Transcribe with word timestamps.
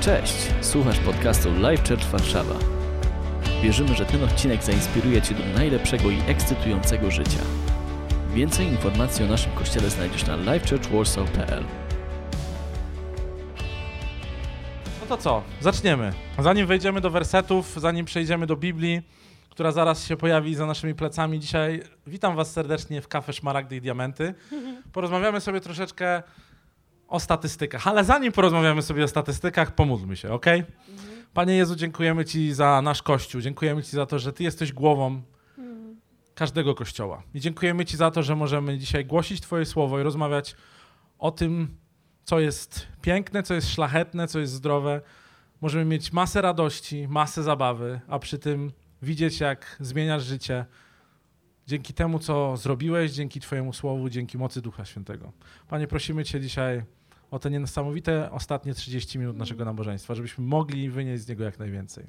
Cześć, 0.00 0.34
słuchasz 0.60 0.98
podcastu 0.98 1.52
Live 1.60 1.88
Church 1.88 2.04
Warszawa. 2.04 2.54
Wierzymy, 3.62 3.94
że 3.94 4.04
ten 4.06 4.24
odcinek 4.24 4.62
zainspiruje 4.62 5.22
Cię 5.22 5.34
do 5.34 5.44
najlepszego 5.58 6.10
i 6.10 6.18
ekscytującego 6.26 7.10
życia. 7.10 7.38
Więcej 8.34 8.66
informacji 8.66 9.24
o 9.24 9.28
naszym 9.28 9.52
kościele 9.52 9.90
znajdziesz 9.90 10.26
na 10.26 10.36
livechurchwarsaw.pl 10.36 11.64
No 15.00 15.06
to 15.08 15.16
co? 15.16 15.42
Zaczniemy. 15.60 16.12
Zanim 16.38 16.66
wejdziemy 16.66 17.00
do 17.00 17.10
wersetów, 17.10 17.74
zanim 17.76 18.04
przejdziemy 18.04 18.46
do 18.46 18.56
Biblii, 18.56 19.02
która 19.50 19.72
zaraz 19.72 20.06
się 20.06 20.16
pojawi 20.16 20.54
za 20.54 20.66
naszymi 20.66 20.94
plecami 20.94 21.40
dzisiaj, 21.40 21.82
witam 22.06 22.36
Was 22.36 22.52
serdecznie 22.52 23.00
w 23.00 23.08
Kafe 23.08 23.32
Szmaragdy 23.32 23.76
i 23.76 23.80
Diamenty. 23.80 24.34
Porozmawiamy 24.92 25.40
sobie 25.40 25.60
troszeczkę 25.60 26.22
o 27.10 27.20
statystykach, 27.20 27.86
ale 27.86 28.04
zanim 28.04 28.32
porozmawiamy 28.32 28.82
sobie 28.82 29.04
o 29.04 29.08
statystykach, 29.08 29.74
pomódlmy 29.74 30.16
się, 30.16 30.32
ok? 30.32 30.46
Panie 31.34 31.54
Jezu, 31.54 31.76
dziękujemy 31.76 32.24
Ci 32.24 32.54
za 32.54 32.82
nasz 32.82 33.02
Kościół, 33.02 33.40
dziękujemy 33.40 33.82
Ci 33.82 33.90
za 33.90 34.06
to, 34.06 34.18
że 34.18 34.32
Ty 34.32 34.42
jesteś 34.42 34.72
głową 34.72 35.22
każdego 36.34 36.74
Kościoła. 36.74 37.22
I 37.34 37.40
dziękujemy 37.40 37.84
Ci 37.84 37.96
za 37.96 38.10
to, 38.10 38.22
że 38.22 38.36
możemy 38.36 38.78
dzisiaj 38.78 39.04
głosić 39.04 39.40
Twoje 39.40 39.66
słowo 39.66 40.00
i 40.00 40.02
rozmawiać 40.02 40.56
o 41.18 41.30
tym, 41.30 41.76
co 42.24 42.40
jest 42.40 42.86
piękne, 43.02 43.42
co 43.42 43.54
jest 43.54 43.70
szlachetne, 43.70 44.28
co 44.28 44.38
jest 44.38 44.52
zdrowe. 44.52 45.00
Możemy 45.60 45.84
mieć 45.84 46.12
masę 46.12 46.42
radości, 46.42 47.08
masę 47.08 47.42
zabawy, 47.42 48.00
a 48.08 48.18
przy 48.18 48.38
tym 48.38 48.72
widzieć, 49.02 49.40
jak 49.40 49.76
zmieniasz 49.80 50.24
życie 50.24 50.64
dzięki 51.66 51.94
temu, 51.94 52.18
co 52.18 52.56
zrobiłeś, 52.56 53.12
dzięki 53.12 53.40
Twojemu 53.40 53.72
słowu, 53.72 54.08
dzięki 54.08 54.38
mocy 54.38 54.62
Ducha 54.62 54.84
Świętego. 54.84 55.32
Panie, 55.68 55.86
prosimy 55.86 56.24
Cię 56.24 56.40
dzisiaj 56.40 56.82
o 57.30 57.38
te 57.38 57.50
niesamowite 57.50 58.30
ostatnie 58.30 58.74
30 58.74 59.18
minut 59.18 59.36
naszego 59.36 59.64
nabożeństwa, 59.64 60.14
żebyśmy 60.14 60.44
mogli 60.44 60.90
wynieść 60.90 61.24
z 61.24 61.28
niego 61.28 61.44
jak 61.44 61.58
najwięcej. 61.58 62.06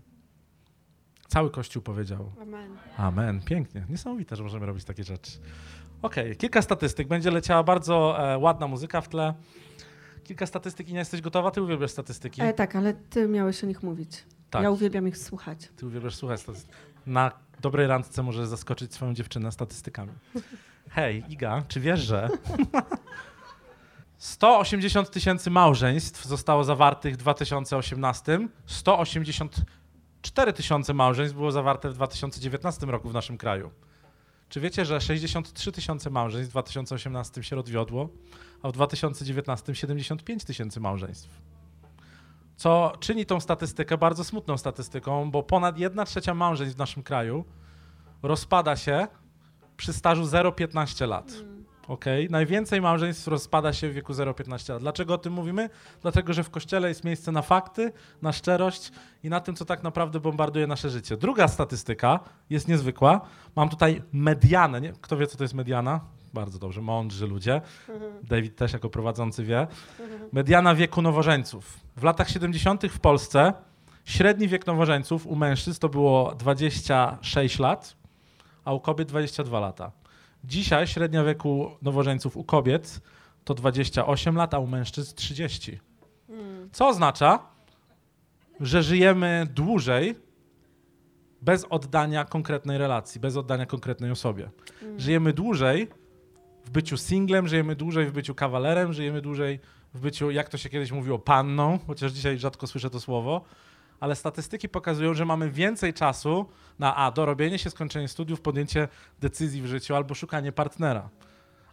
Cały 1.28 1.52
Kościół 1.52 1.82
powiedział 1.82 2.32
Amen. 2.42 2.78
Amen. 2.98 3.42
Pięknie. 3.42 3.86
Niesamowite, 3.90 4.36
że 4.36 4.44
możemy 4.44 4.66
robić 4.66 4.84
takie 4.84 5.04
rzeczy. 5.04 5.32
Okej, 6.02 6.36
kilka 6.36 6.62
statystyk. 6.62 7.08
Będzie 7.08 7.32
leciała 7.32 7.64
bardzo 7.64 8.26
e, 8.34 8.38
ładna 8.38 8.68
muzyka 8.68 9.02
w 9.02 9.10
tle. 9.10 9.34
Kilka 10.24 10.46
statystyk 10.46 10.90
i 10.90 10.94
nie 10.94 11.00
jesteś 11.00 11.22
gotowa? 11.22 11.52
Ty 11.52 11.62
uwielbiasz 11.62 11.92
statystyki? 11.92 12.42
E, 12.42 12.54
tak, 12.54 12.76
ale 12.76 12.94
ty 12.94 13.28
miałeś 13.28 13.64
o 13.64 13.68
nich 13.68 13.84
mówić. 13.84 14.24
Tak. 14.50 14.64
Ja 14.64 14.72
uwielbiam 14.72 15.08
ich 15.08 15.18
słuchać. 15.18 15.70
Ty 15.76 15.86
uwielbiasz 15.86 16.16
słuchać 16.16 16.42
statystyk. 16.42 16.76
Na 17.06 17.32
dobrej 17.62 17.88
randce 17.88 18.24
możesz 18.24 18.48
zaskoczyć 18.48 18.94
swoją 18.94 19.14
dziewczynę 19.14 19.52
statystykami. 19.52 20.12
Hej, 20.90 21.24
Iga, 21.30 21.64
czy 21.68 21.80
wiesz, 21.80 22.00
że 22.00 22.30
180 24.22 25.12
tysięcy 25.12 25.50
małżeństw 25.50 26.26
zostało 26.26 26.64
zawartych 26.64 27.14
w 27.14 27.18
2018, 27.18 28.48
184 28.66 30.54
tysiące 30.54 30.94
małżeństw 30.94 31.38
było 31.38 31.52
zawarte 31.52 31.90
w 31.90 31.94
2019 31.94 32.86
roku 32.86 33.10
w 33.10 33.14
naszym 33.14 33.38
kraju. 33.38 33.72
Czy 34.50 34.60
wiecie, 34.60 34.86
że 34.86 35.02
63 35.02 35.72
tysiące 35.72 36.10
małżeństw 36.10 36.50
w 36.50 36.54
2018 36.54 37.44
się 37.44 37.56
rozwiodło, 37.56 38.10
a 38.64 38.70
w 38.70 38.72
2019 38.72 39.76
75 39.76 40.44
tysięcy 40.44 40.80
małżeństw? 40.80 41.30
Co 42.56 42.94
czyni 43.00 43.26
tą 43.26 43.40
statystykę 43.40 43.98
bardzo 43.98 44.24
smutną 44.24 44.58
statystyką, 44.58 45.32
bo 45.32 45.44
ponad 45.44 45.78
1 45.78 46.06
trzecia 46.06 46.34
małżeństw 46.34 46.76
w 46.76 46.80
naszym 46.80 47.04
kraju 47.04 47.46
rozpada 48.24 48.76
się 48.76 49.08
przy 49.78 49.94
stażu 49.94 50.24
0,15 50.24 51.08
lat. 51.08 51.51
Okay? 51.92 52.28
Najwięcej 52.30 52.82
małżeństw 52.82 53.28
rozpada 53.28 53.74
się 53.74 53.90
w 53.90 53.94
wieku 53.94 54.14
0,15 54.14 54.70
lat. 54.70 54.82
Dlaczego 54.82 55.14
o 55.14 55.18
tym 55.18 55.34
mówimy? 55.34 55.70
Dlatego, 56.02 56.34
że 56.34 56.44
w 56.44 56.50
kościele 56.50 56.90
jest 56.90 57.04
miejsce 57.04 57.32
na 57.32 57.42
fakty, 57.42 57.92
na 58.22 58.32
szczerość 58.32 58.92
i 59.24 59.30
na 59.30 59.40
tym, 59.40 59.56
co 59.56 59.66
tak 59.66 59.84
naprawdę 59.84 60.20
bombarduje 60.20 60.68
nasze 60.68 60.90
życie. 60.90 61.18
Druga 61.18 61.48
statystyka 61.48 62.20
jest 62.50 62.68
niezwykła. 62.68 63.22
Mam 63.56 63.70
tutaj 63.70 64.02
medianę. 64.14 64.82
Nie? 64.82 64.94
Kto 65.02 65.18
wie, 65.18 65.28
co 65.28 65.38
to 65.38 65.44
jest 65.44 65.54
mediana? 65.54 66.00
Bardzo 66.34 66.60
dobrze, 66.60 66.82
mądrzy 66.82 67.28
ludzie. 67.28 67.62
David 68.24 68.56
też 68.56 68.74
jako 68.74 68.90
prowadzący 68.90 69.44
wie. 69.44 69.68
Mediana 70.32 70.76
wieku 70.76 71.02
nowożeńców. 71.02 71.80
W 71.98 72.04
latach 72.04 72.30
70. 72.30 72.84
w 72.84 73.00
Polsce 73.00 73.54
średni 74.06 74.48
wiek 74.48 74.68
nowożeńców 74.68 75.28
u 75.28 75.36
mężczyzn 75.36 75.80
to 75.80 75.90
było 75.90 76.36
26 76.36 77.60
lat, 77.60 77.96
a 78.66 78.74
u 78.74 78.80
kobiet 78.80 79.08
22 79.08 79.60
lata. 79.60 80.01
Dzisiaj 80.44 80.88
średnia 80.88 81.24
wieku 81.24 81.72
nowożeńców 81.82 82.38
u 82.38 82.44
kobiet 82.44 83.02
to 83.44 83.54
28 83.54 84.36
lat, 84.36 84.54
a 84.54 84.60
u 84.60 84.68
mężczyzn 84.68 85.16
30. 85.16 85.80
Co 86.72 86.88
oznacza, 86.88 87.40
że 88.60 88.84
żyjemy 88.84 89.48
dłużej 89.54 90.16
bez 91.42 91.66
oddania 91.70 92.26
konkretnej 92.26 92.78
relacji, 92.78 93.22
bez 93.22 93.38
oddania 93.38 93.66
konkretnej 93.66 94.12
osobie. 94.12 94.50
Żyjemy 94.98 95.34
dłużej 95.34 95.88
w 96.66 96.70
byciu 96.70 96.98
singlem, 96.98 97.48
żyjemy 97.48 97.76
dłużej 97.76 98.06
w 98.06 98.12
byciu 98.12 98.36
kawalerem, 98.36 98.94
żyjemy 98.94 99.22
dłużej 99.22 99.60
w 99.94 100.00
byciu, 100.00 100.32
jak 100.32 100.50
to 100.50 100.58
się 100.58 100.70
kiedyś 100.70 100.92
mówiło, 100.92 101.20
panną, 101.20 101.80
chociaż 101.88 102.12
dzisiaj 102.12 102.38
rzadko 102.38 102.68
słyszę 102.68 102.90
to 102.90 103.00
słowo, 103.00 103.42
ale 104.02 104.16
statystyki 104.16 104.70
pokazują, 104.70 105.14
że 105.14 105.26
mamy 105.26 105.52
więcej 105.52 105.94
czasu 105.94 106.46
na 106.80 106.96
A, 106.96 107.12
dorobienie 107.12 107.60
się, 107.60 107.70
skończenie 107.70 108.08
studiów, 108.08 108.42
podjęcie 108.42 108.88
decyzji 109.20 109.62
w 109.62 109.66
życiu 109.66 109.96
albo 109.96 110.16
szukanie 110.16 110.52
partnera. 110.52 111.10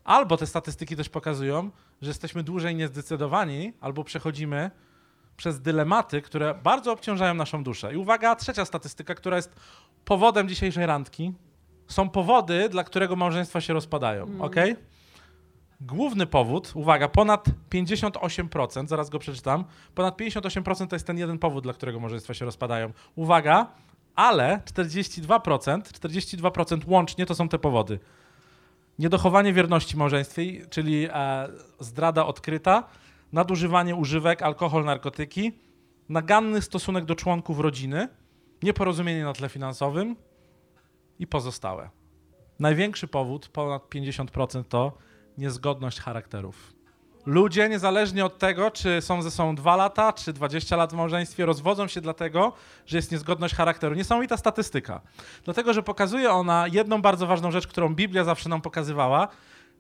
Albo 0.05 0.37
te 0.37 0.47
statystyki 0.47 0.97
też 0.97 1.09
pokazują, 1.09 1.71
że 2.03 2.09
jesteśmy 2.09 2.43
dłużej 2.43 2.75
niezdecydowani 2.75 3.73
albo 3.81 4.05
przechodzimy 4.05 4.71
przez 5.37 5.61
dylematy, 5.61 6.23
które 6.23 6.55
bardzo 6.63 6.93
obciążają 6.93 7.35
naszą 7.35 7.65
duszę. 7.65 7.95
I 7.95 7.97
uwaga, 7.97 8.37
trzecia 8.37 8.65
statystyka, 8.65 9.15
która 9.15 9.37
jest 9.37 9.55
powodem 10.05 10.49
dzisiejszej 10.49 10.87
randki. 10.87 11.33
Są 11.87 12.09
powody, 12.09 12.69
dla 12.69 12.85
którego 12.85 13.17
małżeństwa 13.17 13.61
się 13.61 13.73
rozpadają, 13.73 14.27
ok? 14.41 14.57
Główny 15.81 16.27
powód, 16.27 16.73
uwaga, 16.75 17.09
ponad 17.09 17.47
58%, 17.71 18.89
zaraz 18.89 19.11
go 19.11 19.19
przeczytam, 19.19 19.65
ponad 19.95 20.17
58% 20.17 20.87
to 20.87 20.97
jest 20.97 21.07
ten 21.07 21.19
jeden 21.19 21.39
powód, 21.39 21.65
dla 21.65 21.73
którego 21.73 22.01
małżeństwa 22.01 22.35
się 22.35 22.45
rozpadają. 22.45 22.93
Uwaga, 23.17 23.67
ale 24.15 24.61
42%, 24.65 25.83
42% 25.83 26.81
łącznie 26.87 27.27
to 27.27 27.35
są 27.35 27.49
te 27.49 27.59
powody. 27.59 27.99
Niedochowanie 28.99 29.53
wierności 29.53 29.97
małżeństwie, 29.97 30.67
czyli 30.71 31.07
e, 31.11 31.49
zdrada 31.81 32.27
odkryta, 32.27 32.89
nadużywanie 33.33 33.95
używek, 33.97 34.43
alkohol, 34.43 34.85
narkotyki, 34.85 35.53
naganny 36.09 36.63
stosunek 36.63 37.05
do 37.05 37.15
członków 37.15 37.61
rodziny, 37.61 38.09
nieporozumienie 38.63 39.25
na 39.25 39.33
tle 39.33 39.49
finansowym 39.49 40.17
i 41.19 41.27
pozostałe. 41.27 41.91
Największy 42.59 43.09
powód, 43.09 43.49
ponad 43.49 43.83
50%, 43.83 44.65
to 44.65 45.08
niezgodność 45.39 46.01
charakterów. 46.01 46.79
Ludzie, 47.27 47.69
niezależnie 47.69 48.25
od 48.25 48.39
tego, 48.39 48.71
czy 48.71 49.01
są 49.01 49.23
ze 49.23 49.31
sobą 49.31 49.55
2 49.55 49.77
lata, 49.77 50.13
czy 50.13 50.33
20 50.33 50.77
lat 50.77 50.93
w 50.93 50.97
małżeństwie, 50.97 51.47
rozwodzą 51.47 51.87
się 51.87 52.01
dlatego, 52.01 52.53
że 52.87 52.97
jest 52.97 53.13
niezgodność 53.13 53.55
charakteru. 53.55 53.95
Niesamowita 53.95 54.37
statystyka. 54.37 55.01
Dlatego, 55.45 55.73
że 55.73 55.83
pokazuje 55.83 56.31
ona 56.31 56.67
jedną 56.73 57.03
bardzo 57.03 57.27
ważną 57.27 57.51
rzecz, 57.51 57.67
którą 57.67 57.95
Biblia 57.95 58.25
zawsze 58.25 58.49
nam 58.49 58.61
pokazywała, 58.61 59.29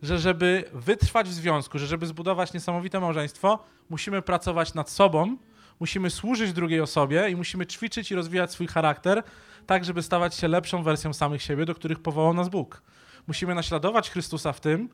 że 0.02 0.18
żeby 0.18 0.64
wytrwać 0.72 1.28
w 1.28 1.32
związku, 1.32 1.78
że 1.78 1.86
żeby 1.86 2.06
zbudować 2.06 2.52
niesamowite 2.52 3.00
małżeństwo, 3.00 3.58
musimy 3.90 4.22
pracować 4.22 4.74
nad 4.74 4.90
sobą, 4.90 5.36
musimy 5.80 6.10
służyć 6.10 6.52
drugiej 6.52 6.80
osobie 6.80 7.30
i 7.30 7.36
musimy 7.36 7.66
ćwiczyć 7.66 8.10
i 8.10 8.14
rozwijać 8.14 8.52
swój 8.52 8.66
charakter, 8.66 9.22
tak 9.66 9.84
żeby 9.84 10.02
stawać 10.02 10.34
się 10.34 10.48
lepszą 10.48 10.82
wersją 10.82 11.12
samych 11.12 11.42
siebie, 11.42 11.64
do 11.64 11.74
których 11.74 12.00
powołał 12.00 12.34
nas 12.34 12.48
Bóg. 12.48 12.82
Musimy 13.26 13.54
naśladować 13.54 14.10
Chrystusa 14.10 14.52
w 14.52 14.60
tym, 14.60 14.88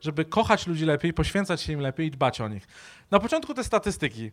żeby 0.00 0.24
kochać 0.24 0.66
ludzi 0.66 0.84
lepiej, 0.84 1.12
poświęcać 1.12 1.60
się 1.60 1.72
im 1.72 1.80
lepiej 1.80 2.06
i 2.06 2.10
dbać 2.10 2.40
o 2.40 2.48
nich. 2.48 2.66
Na 3.10 3.20
początku 3.20 3.54
te 3.54 3.64
statystyki. 3.64 4.30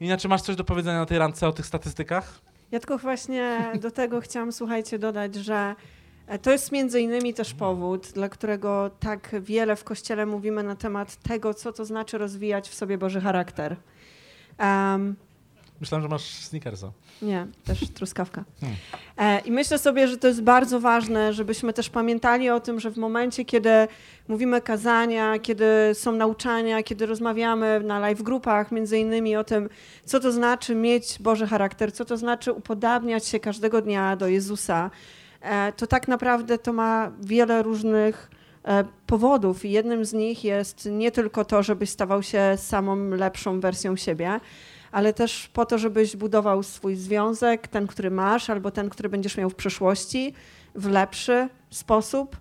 Inaczej 0.00 0.28
masz 0.28 0.42
coś 0.42 0.56
do 0.56 0.64
powiedzenia 0.64 0.98
na 0.98 1.06
tej 1.06 1.18
randce 1.18 1.48
o 1.48 1.52
tych 1.52 1.66
statystykach? 1.66 2.40
Ja 2.72 2.78
tylko 2.78 2.98
właśnie 2.98 3.72
do 3.80 3.90
tego 3.90 4.20
chciałam, 4.20 4.52
słuchajcie, 4.52 4.98
dodać, 4.98 5.34
że 5.34 5.74
e, 6.26 6.38
to 6.38 6.50
jest 6.52 6.72
między 6.72 7.00
innymi 7.00 7.34
też 7.34 7.54
powód, 7.54 8.06
dla 8.06 8.28
którego 8.28 8.90
tak 9.00 9.36
wiele 9.40 9.76
w 9.76 9.84
Kościele 9.84 10.26
mówimy 10.26 10.62
na 10.62 10.76
temat 10.76 11.16
tego, 11.16 11.54
co 11.54 11.72
to 11.72 11.84
znaczy 11.84 12.18
rozwijać 12.18 12.68
w 12.68 12.74
sobie 12.74 12.98
Boży 12.98 13.20
charakter. 13.20 13.76
Um, 14.58 15.16
Myślałem, 15.80 16.02
że 16.02 16.08
masz 16.08 16.22
sneakersa. 16.22 16.92
nie, 17.22 17.46
też 17.64 17.88
truskawka. 17.94 18.44
Hmm. 18.60 18.78
E, 19.18 19.40
I 19.40 19.50
myślę 19.50 19.78
sobie, 19.78 20.08
że 20.08 20.16
to 20.16 20.28
jest 20.28 20.42
bardzo 20.42 20.80
ważne, 20.80 21.32
żebyśmy 21.32 21.72
też 21.72 21.90
pamiętali 21.90 22.50
o 22.50 22.60
tym, 22.60 22.80
że 22.80 22.90
w 22.90 22.96
momencie, 22.96 23.44
kiedy 23.44 23.70
mówimy 24.28 24.60
kazania, 24.60 25.38
kiedy 25.38 25.64
są 25.94 26.12
nauczania, 26.12 26.82
kiedy 26.82 27.06
rozmawiamy 27.06 27.80
na 27.80 27.98
live 27.98 28.22
grupach, 28.22 28.72
między 28.72 28.98
innymi 28.98 29.36
o 29.36 29.44
tym, 29.44 29.68
co 30.04 30.20
to 30.20 30.32
znaczy 30.32 30.74
mieć 30.74 31.18
Boży 31.20 31.46
charakter, 31.46 31.92
co 31.92 32.04
to 32.04 32.16
znaczy 32.16 32.52
upodabniać 32.52 33.26
się 33.26 33.40
każdego 33.40 33.82
dnia 33.82 34.16
do 34.16 34.28
Jezusa, 34.28 34.90
e, 35.40 35.72
to 35.72 35.86
tak 35.86 36.08
naprawdę 36.08 36.58
to 36.58 36.72
ma 36.72 37.12
wiele 37.20 37.62
różnych 37.62 38.30
e, 38.64 38.84
powodów. 39.06 39.64
I 39.64 39.70
jednym 39.70 40.04
z 40.04 40.12
nich 40.12 40.44
jest 40.44 40.88
nie 40.92 41.10
tylko 41.10 41.44
to, 41.44 41.62
żebyś 41.62 41.90
stawał 41.90 42.22
się 42.22 42.54
samą 42.56 42.96
lepszą 43.10 43.60
wersją 43.60 43.96
siebie, 43.96 44.40
ale 44.92 45.12
też 45.12 45.48
po 45.48 45.66
to, 45.66 45.78
żebyś 45.78 46.16
budował 46.16 46.62
swój 46.62 46.96
związek, 46.96 47.68
ten, 47.68 47.86
który 47.86 48.10
masz, 48.10 48.50
albo 48.50 48.70
ten, 48.70 48.90
który 48.90 49.08
będziesz 49.08 49.36
miał 49.36 49.50
w 49.50 49.54
przyszłości, 49.54 50.34
w 50.74 50.90
lepszy 50.90 51.48
sposób. 51.70 52.36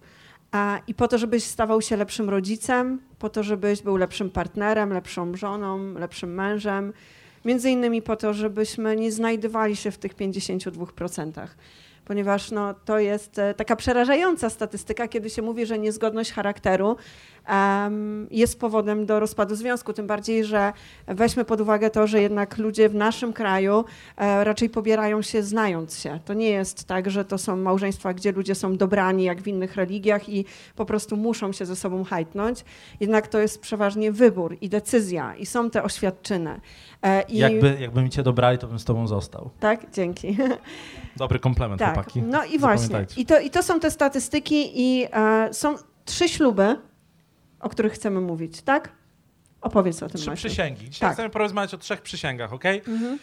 I 0.87 0.93
po 0.93 1.07
to, 1.07 1.17
żebyś 1.17 1.43
stawał 1.43 1.81
się 1.81 1.97
lepszym 1.97 2.29
rodzicem, 2.29 3.01
po 3.19 3.29
to, 3.29 3.43
żebyś 3.43 3.81
był 3.81 3.97
lepszym 3.97 4.29
partnerem, 4.29 4.93
lepszą 4.93 5.35
żoną, 5.35 5.93
lepszym 5.93 6.33
mężem. 6.33 6.93
Między 7.45 7.69
innymi 7.69 8.01
po 8.01 8.15
to, 8.15 8.33
żebyśmy 8.33 8.95
nie 8.95 9.11
znajdowali 9.11 9.75
się 9.75 9.91
w 9.91 9.97
tych 9.97 10.15
52% 10.15 11.31
ponieważ 12.09 12.51
no, 12.51 12.73
to 12.73 12.99
jest 12.99 13.39
e, 13.39 13.53
taka 13.53 13.75
przerażająca 13.75 14.49
statystyka, 14.49 15.07
kiedy 15.07 15.29
się 15.29 15.41
mówi, 15.41 15.65
że 15.65 15.79
niezgodność 15.79 16.31
charakteru 16.31 16.95
jest 18.31 18.59
powodem 18.59 19.05
do 19.05 19.19
rozpadu 19.19 19.55
związku. 19.55 19.93
Tym 19.93 20.07
bardziej, 20.07 20.45
że 20.45 20.73
weźmy 21.07 21.45
pod 21.45 21.61
uwagę 21.61 21.89
to, 21.89 22.07
że 22.07 22.21
jednak 22.21 22.57
ludzie 22.57 22.89
w 22.89 22.95
naszym 22.95 23.33
kraju 23.33 23.85
e, 24.17 24.43
raczej 24.43 24.69
pobierają 24.69 25.21
się 25.21 25.43
znając 25.43 25.99
się. 25.99 26.19
To 26.25 26.33
nie 26.33 26.49
jest 26.49 26.83
tak, 26.83 27.11
że 27.11 27.25
to 27.25 27.37
są 27.37 27.55
małżeństwa, 27.55 28.13
gdzie 28.13 28.31
ludzie 28.31 28.55
są 28.55 28.77
dobrani 28.77 29.23
jak 29.23 29.41
w 29.41 29.47
innych 29.47 29.75
religiach 29.75 30.29
i 30.29 30.45
po 30.75 30.85
prostu 30.85 31.17
muszą 31.17 31.51
się 31.51 31.65
ze 31.65 31.75
sobą 31.75 32.03
hajtnąć. 32.03 32.65
Jednak 32.99 33.27
to 33.27 33.39
jest 33.39 33.61
przeważnie 33.61 34.11
wybór 34.11 34.57
i 34.61 34.69
decyzja 34.69 35.35
i 35.35 35.45
są 35.45 35.69
te 35.69 35.83
oświadczyny. 35.83 36.61
E, 37.03 37.21
I... 37.21 37.37
Jakby, 37.37 37.77
jakby 37.79 38.01
mi 38.01 38.09
cię 38.09 38.23
dobrali, 38.23 38.57
to 38.57 38.67
bym 38.67 38.79
z 38.79 38.85
tobą 38.85 39.07
został. 39.07 39.49
Tak, 39.59 39.91
dzięki. 39.91 40.37
Dobry 41.17 41.39
komplement, 41.39 41.79
tak. 41.79 41.93
chłopaki. 41.93 42.21
No 42.21 42.45
i 42.45 42.59
właśnie. 42.59 43.05
I 43.17 43.25
to, 43.25 43.39
I 43.39 43.49
to 43.49 43.63
są 43.63 43.79
te 43.79 43.91
statystyki 43.91 44.71
i 44.75 45.07
e, 45.13 45.53
są 45.53 45.75
trzy 46.05 46.29
śluby, 46.29 46.75
o 47.59 47.69
których 47.69 47.93
chcemy 47.93 48.21
mówić, 48.21 48.61
tak? 48.61 48.91
Opowiedz 49.61 50.03
o 50.03 50.09
tym. 50.09 50.21
Trzy 50.21 50.31
przysięgi. 50.31 50.89
Dzisiaj 50.89 51.09
tak. 51.09 51.13
chcemy 51.13 51.29
porozmawiać 51.29 51.73
o 51.73 51.77
trzech 51.77 52.01
przysięgach, 52.01 52.53
ok? 52.53 52.65
Mhm. 52.65 53.19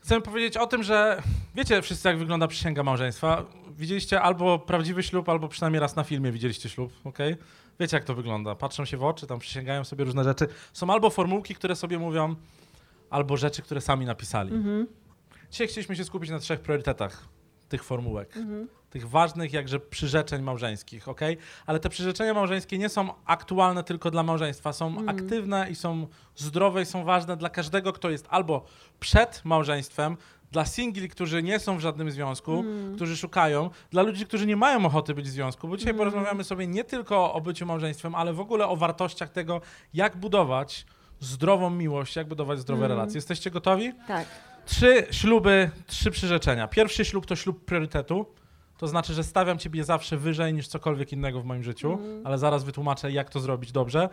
Chcemy 0.00 0.20
powiedzieć 0.20 0.56
o 0.56 0.66
tym, 0.66 0.82
że 0.82 1.22
wiecie 1.54 1.82
wszyscy, 1.82 2.08
jak 2.08 2.18
wygląda 2.18 2.48
przysięga 2.48 2.82
małżeństwa. 2.82 3.44
Widzieliście 3.78 4.20
albo 4.20 4.58
prawdziwy 4.58 5.02
ślub, 5.02 5.28
albo 5.28 5.48
przynajmniej 5.48 5.80
raz 5.80 5.96
na 5.96 6.04
filmie 6.04 6.32
widzieliście 6.32 6.68
ślub, 6.68 6.92
ok? 7.04 7.18
Wiecie, 7.80 7.96
jak 7.96 8.04
to 8.04 8.14
wygląda. 8.14 8.54
Patrzą 8.54 8.84
się 8.84 8.96
w 8.96 9.04
oczy, 9.04 9.26
tam 9.26 9.38
przysięgają 9.38 9.84
sobie 9.84 10.04
różne 10.04 10.24
rzeczy. 10.24 10.48
Są 10.72 10.90
albo 10.90 11.10
formułki, 11.10 11.54
które 11.54 11.76
sobie 11.76 11.98
mówią, 11.98 12.34
albo 13.10 13.36
rzeczy, 13.36 13.62
które 13.62 13.80
sami 13.80 14.06
napisali. 14.06 14.54
Mhm. 14.54 14.86
Dzisiaj 15.50 15.68
chcieliśmy 15.68 15.96
się 15.96 16.04
skupić 16.04 16.30
na 16.30 16.38
trzech 16.38 16.60
priorytetach 16.60 17.28
tych 17.72 17.84
formułek. 17.84 18.36
Mhm. 18.36 18.68
Tych 18.90 19.08
ważnych 19.08 19.52
jakże 19.52 19.80
przyrzeczeń 19.80 20.42
małżeńskich, 20.42 21.08
ok? 21.08 21.20
Ale 21.66 21.80
te 21.80 21.88
przyrzeczenia 21.88 22.34
małżeńskie 22.34 22.78
nie 22.78 22.88
są 22.88 23.14
aktualne 23.24 23.84
tylko 23.84 24.10
dla 24.10 24.22
małżeństwa, 24.22 24.72
są 24.72 24.86
mhm. 24.86 25.08
aktywne 25.08 25.70
i 25.70 25.74
są 25.74 26.06
zdrowe 26.36 26.82
i 26.82 26.86
są 26.86 27.04
ważne 27.04 27.36
dla 27.36 27.50
każdego, 27.50 27.92
kto 27.92 28.10
jest 28.10 28.26
albo 28.30 28.64
przed 29.00 29.44
małżeństwem, 29.44 30.16
dla 30.50 30.64
singli, 30.64 31.08
którzy 31.08 31.42
nie 31.42 31.58
są 31.58 31.76
w 31.76 31.80
żadnym 31.80 32.10
związku, 32.10 32.60
mm. 32.60 32.96
którzy 32.96 33.16
szukają, 33.16 33.70
dla 33.90 34.02
ludzi, 34.02 34.26
którzy 34.26 34.46
nie 34.46 34.56
mają 34.56 34.86
ochoty 34.86 35.14
być 35.14 35.26
w 35.26 35.30
związku, 35.30 35.68
bo 35.68 35.76
dzisiaj 35.76 35.90
mm. 35.90 35.98
porozmawiamy 35.98 36.44
sobie 36.44 36.66
nie 36.66 36.84
tylko 36.84 37.32
o 37.32 37.40
byciu 37.40 37.66
małżeństwem, 37.66 38.14
ale 38.14 38.32
w 38.32 38.40
ogóle 38.40 38.68
o 38.68 38.76
wartościach 38.76 39.30
tego, 39.30 39.60
jak 39.94 40.16
budować 40.16 40.86
zdrową 41.20 41.70
miłość, 41.70 42.16
jak 42.16 42.28
budować 42.28 42.58
zdrowe 42.58 42.84
mm. 42.84 42.98
relacje. 42.98 43.14
Jesteście 43.18 43.50
gotowi? 43.50 43.92
Tak. 44.08 44.26
Trzy 44.66 45.06
śluby, 45.10 45.70
trzy 45.86 46.10
przyrzeczenia. 46.10 46.68
Pierwszy 46.68 47.04
ślub 47.04 47.26
to 47.26 47.36
ślub 47.36 47.64
priorytetu. 47.64 48.26
To 48.78 48.88
znaczy, 48.88 49.14
że 49.14 49.24
stawiam 49.24 49.58
ciebie 49.58 49.84
zawsze 49.84 50.16
wyżej 50.16 50.54
niż 50.54 50.68
cokolwiek 50.68 51.12
innego 51.12 51.40
w 51.40 51.44
moim 51.44 51.62
życiu, 51.62 51.92
mm. 51.92 52.26
ale 52.26 52.38
zaraz 52.38 52.64
wytłumaczę, 52.64 53.12
jak 53.12 53.30
to 53.30 53.40
zrobić 53.40 53.72
dobrze. 53.72 54.08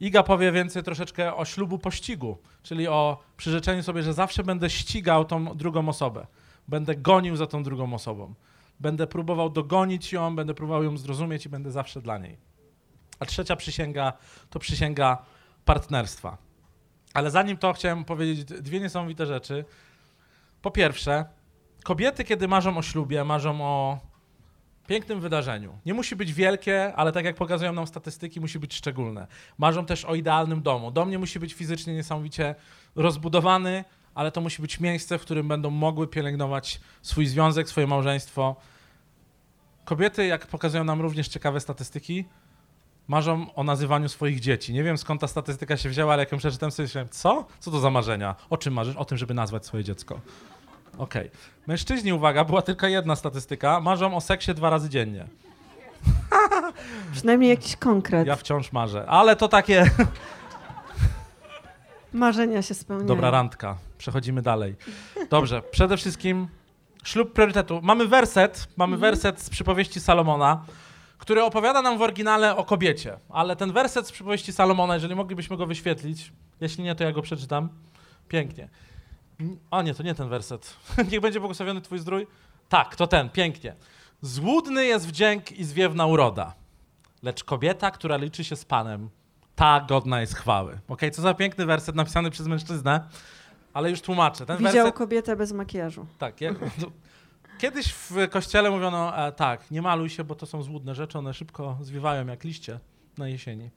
Iga 0.00 0.22
powie 0.22 0.52
więcej 0.52 0.82
troszeczkę 0.82 1.34
o 1.34 1.44
ślubu 1.44 1.78
pościgu, 1.78 2.38
czyli 2.62 2.88
o 2.88 3.18
przyrzeczeniu 3.36 3.82
sobie, 3.82 4.02
że 4.02 4.14
zawsze 4.14 4.44
będę 4.44 4.70
ścigał 4.70 5.24
tą 5.24 5.44
drugą 5.44 5.88
osobę. 5.88 6.26
Będę 6.68 6.96
gonił 6.96 7.36
za 7.36 7.46
tą 7.46 7.62
drugą 7.62 7.94
osobą. 7.94 8.34
Będę 8.80 9.06
próbował 9.06 9.50
dogonić 9.50 10.12
ją, 10.12 10.36
będę 10.36 10.54
próbował 10.54 10.84
ją 10.84 10.96
zrozumieć 10.96 11.46
i 11.46 11.48
będę 11.48 11.70
zawsze 11.70 12.02
dla 12.02 12.18
niej. 12.18 12.38
A 13.18 13.26
trzecia 13.26 13.56
przysięga 13.56 14.12
to 14.50 14.58
przysięga 14.58 15.18
partnerstwa. 15.64 16.38
Ale 17.14 17.30
zanim 17.30 17.56
to 17.56 17.72
chciałem 17.72 18.04
powiedzieć 18.04 18.44
dwie 18.44 18.80
niesamowite 18.80 19.26
rzeczy. 19.26 19.64
Po 20.62 20.70
pierwsze, 20.70 21.24
kobiety, 21.84 22.24
kiedy 22.24 22.48
marzą 22.48 22.78
o 22.78 22.82
ślubie, 22.82 23.24
marzą 23.24 23.60
o 23.60 23.98
pięknym 24.86 25.20
wydarzeniu. 25.20 25.78
Nie 25.86 25.94
musi 25.94 26.16
być 26.16 26.32
wielkie, 26.32 26.94
ale 26.96 27.12
tak 27.12 27.24
jak 27.24 27.36
pokazują 27.36 27.72
nam 27.72 27.86
statystyki, 27.86 28.40
musi 28.40 28.58
być 28.58 28.74
szczególne. 28.74 29.26
Marzą 29.58 29.86
też 29.86 30.04
o 30.04 30.14
idealnym 30.14 30.62
domu. 30.62 30.90
Dom 30.90 31.10
nie 31.10 31.18
musi 31.18 31.40
być 31.40 31.54
fizycznie 31.54 31.94
niesamowicie 31.94 32.54
rozbudowany, 32.96 33.84
ale 34.14 34.32
to 34.32 34.40
musi 34.40 34.62
być 34.62 34.80
miejsce, 34.80 35.18
w 35.18 35.22
którym 35.22 35.48
będą 35.48 35.70
mogły 35.70 36.08
pielęgnować 36.08 36.80
swój 37.02 37.26
związek, 37.26 37.68
swoje 37.68 37.86
małżeństwo. 37.86 38.56
Kobiety, 39.84 40.26
jak 40.26 40.46
pokazują 40.46 40.84
nam 40.84 41.00
również 41.00 41.28
ciekawe 41.28 41.60
statystyki, 41.60 42.24
marzą 43.10 43.54
o 43.54 43.64
nazywaniu 43.64 44.08
swoich 44.08 44.40
dzieci. 44.40 44.72
Nie 44.72 44.82
wiem 44.82 44.98
skąd 44.98 45.20
ta 45.20 45.28
statystyka 45.28 45.76
się 45.76 45.88
wzięła, 45.88 46.12
ale 46.12 46.22
jak 46.22 46.32
ją 46.32 46.38
przeczytałem 46.38 46.72
sobie 46.72 46.84
myślałem, 46.84 47.08
co? 47.10 47.46
Co 47.60 47.70
to 47.70 47.80
za 47.80 47.90
marzenia? 47.90 48.34
O 48.50 48.56
czym 48.56 48.74
marzysz? 48.74 48.96
O 48.96 49.04
tym, 49.04 49.18
żeby 49.18 49.34
nazwać 49.34 49.66
swoje 49.66 49.84
dziecko. 49.84 50.20
Okej. 50.98 51.26
Okay. 51.26 51.30
Mężczyźni, 51.66 52.12
uwaga, 52.12 52.44
była 52.44 52.62
tylko 52.62 52.86
jedna 52.86 53.16
statystyka. 53.16 53.80
Marzą 53.80 54.16
o 54.16 54.20
seksie 54.20 54.54
dwa 54.54 54.70
razy 54.70 54.88
dziennie. 54.88 55.26
Przynajmniej 57.12 57.50
jakiś 57.50 57.76
konkret. 57.76 58.26
Ja 58.26 58.36
wciąż 58.36 58.72
marzę, 58.72 59.06
ale 59.06 59.36
to 59.36 59.48
takie... 59.48 59.84
Marzenia 62.12 62.62
się 62.62 62.74
spełniają. 62.74 63.08
Dobra 63.08 63.30
randka. 63.30 63.76
Przechodzimy 63.98 64.42
dalej. 64.42 64.74
Dobrze, 65.30 65.62
przede 65.62 65.96
wszystkim 65.96 66.48
ślub 67.04 67.32
priorytetu. 67.32 67.80
Mamy 67.82 68.08
werset, 68.08 68.68
mamy 68.76 68.94
mhm. 68.94 69.12
werset 69.12 69.40
z 69.40 69.50
przypowieści 69.50 70.00
Salomona 70.00 70.64
który 71.20 71.44
opowiada 71.44 71.82
nam 71.82 71.98
w 71.98 72.02
oryginale 72.02 72.56
o 72.56 72.64
kobiecie. 72.64 73.18
Ale 73.28 73.56
ten 73.56 73.72
werset 73.72 74.06
z 74.06 74.12
przypowieści 74.12 74.52
Salomona, 74.52 74.94
jeżeli 74.94 75.14
moglibyśmy 75.14 75.56
go 75.56 75.66
wyświetlić, 75.66 76.32
jeśli 76.60 76.84
nie, 76.84 76.94
to 76.94 77.04
ja 77.04 77.12
go 77.12 77.22
przeczytam. 77.22 77.68
Pięknie. 78.28 78.68
A 79.70 79.82
nie, 79.82 79.94
to 79.94 80.02
nie 80.02 80.14
ten 80.14 80.28
werset. 80.28 80.76
Niech 81.12 81.20
będzie 81.20 81.40
błogosławiony 81.40 81.80
Twój 81.80 81.98
zdrój. 81.98 82.26
Tak, 82.68 82.96
to 82.96 83.06
ten, 83.06 83.30
pięknie. 83.30 83.74
Złudny 84.22 84.86
jest 84.86 85.08
wdzięk 85.08 85.52
i 85.52 85.64
zwiewna 85.64 86.06
uroda, 86.06 86.54
lecz 87.22 87.44
kobieta, 87.44 87.90
która 87.90 88.16
liczy 88.16 88.44
się 88.44 88.56
z 88.56 88.64
Panem, 88.64 89.10
ta 89.56 89.80
godna 89.88 90.20
jest 90.20 90.34
chwały. 90.34 90.78
Ok, 90.88 91.00
co 91.12 91.22
za 91.22 91.34
piękny 91.34 91.66
werset 91.66 91.96
napisany 91.96 92.30
przez 92.30 92.46
mężczyznę, 92.46 93.08
ale 93.72 93.90
już 93.90 94.00
tłumaczę. 94.00 94.46
Ten 94.46 94.56
Widział 94.56 94.72
werset... 94.72 94.94
kobietę 94.94 95.36
bez 95.36 95.52
makijażu. 95.52 96.06
Tak, 96.18 96.40
ja... 96.40 96.50
Kiedyś 97.60 97.92
w 97.92 98.28
kościele 98.30 98.70
mówiono, 98.70 99.26
e, 99.26 99.32
tak, 99.32 99.70
nie 99.70 99.82
maluj 99.82 100.10
się, 100.10 100.24
bo 100.24 100.34
to 100.34 100.46
są 100.46 100.62
złudne 100.62 100.94
rzeczy, 100.94 101.18
one 101.18 101.34
szybko 101.34 101.78
zwiewają 101.80 102.26
jak 102.26 102.44
liście 102.44 102.80
na 103.18 103.28
jesieni. 103.28 103.70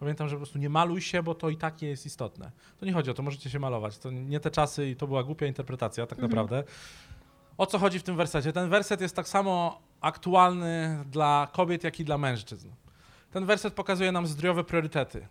Pamiętam, 0.00 0.28
że 0.28 0.36
po 0.36 0.40
prostu 0.40 0.58
nie 0.58 0.68
maluj 0.68 1.00
się, 1.00 1.22
bo 1.22 1.34
to 1.34 1.48
i 1.48 1.56
tak 1.56 1.82
nie 1.82 1.88
jest 1.88 2.06
istotne. 2.06 2.50
To 2.80 2.86
nie 2.86 2.92
chodzi 2.92 3.10
o 3.10 3.14
to, 3.14 3.22
możecie 3.22 3.50
się 3.50 3.58
malować. 3.58 3.98
To 3.98 4.10
nie 4.10 4.40
te 4.40 4.50
czasy 4.50 4.88
i 4.88 4.96
to 4.96 5.06
była 5.06 5.22
głupia 5.24 5.46
interpretacja 5.46 6.06
tak 6.06 6.18
mhm. 6.18 6.30
naprawdę. 6.30 6.64
O 7.58 7.66
co 7.66 7.78
chodzi 7.78 7.98
w 7.98 8.02
tym 8.02 8.16
wersecie? 8.16 8.52
Ten 8.52 8.70
werset 8.70 9.00
jest 9.00 9.16
tak 9.16 9.28
samo 9.28 9.80
aktualny 10.00 11.04
dla 11.10 11.48
kobiet, 11.52 11.84
jak 11.84 12.00
i 12.00 12.04
dla 12.04 12.18
mężczyzn. 12.18 12.68
Ten 13.30 13.46
werset 13.46 13.74
pokazuje 13.74 14.12
nam 14.12 14.26
zdrowe 14.26 14.64
priorytety. 14.64 15.28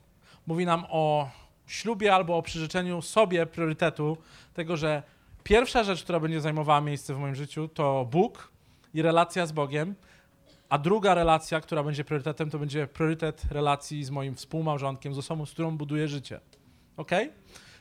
Mówi 0.47 0.65
nam 0.65 0.85
o 0.89 1.29
ślubie 1.67 2.15
albo 2.15 2.37
o 2.37 2.41
przyrzeczeniu 2.41 3.01
sobie 3.01 3.45
priorytetu, 3.45 4.17
tego, 4.53 4.77
że 4.77 5.03
Pierwsza 5.43 5.83
rzecz, 5.83 6.03
która 6.03 6.19
będzie 6.19 6.41
zajmowała 6.41 6.81
miejsce 6.81 7.13
w 7.13 7.17
moim 7.17 7.35
życiu, 7.35 7.67
to 7.67 8.07
Bóg 8.11 8.51
i 8.93 9.01
relacja 9.01 9.45
z 9.45 9.51
Bogiem. 9.51 9.95
A 10.69 10.77
druga 10.77 11.13
relacja, 11.13 11.61
która 11.61 11.83
będzie 11.83 12.03
priorytetem, 12.03 12.49
to 12.49 12.59
będzie 12.59 12.87
priorytet 12.87 13.43
relacji 13.51 14.03
z 14.03 14.09
moim 14.09 14.35
współmałżonkiem, 14.35 15.13
z 15.13 15.17
osobą, 15.17 15.45
z 15.45 15.51
którą 15.51 15.77
buduję 15.77 16.07
życie. 16.07 16.39
Ok? 16.97 17.11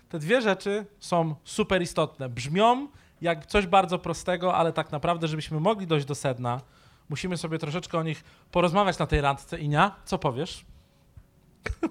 Te 0.09 0.19
dwie 0.19 0.43
rzeczy 0.43 0.87
są 0.99 1.35
super 1.45 1.83
istotne. 1.83 2.29
Brzmią 2.29 2.89
jak 3.21 3.47
coś 3.47 3.67
bardzo 3.67 3.99
prostego, 3.99 4.55
ale 4.55 4.73
tak 4.73 4.93
naprawdę, 4.93 5.29
żebyśmy 5.29 5.61
mogli 5.61 5.87
dojść 5.87 6.07
do 6.07 6.15
sedna, 6.15 6.61
musimy 7.09 7.37
sobie 7.37 7.59
troszeczkę 7.59 7.99
o 7.99 8.03
nich 8.03 8.25
porozmawiać 8.51 8.99
na 8.99 9.07
tej 9.07 9.21
randce. 9.21 9.59
Inia, 9.59 9.97
co 10.05 10.19
powiesz? 10.19 10.65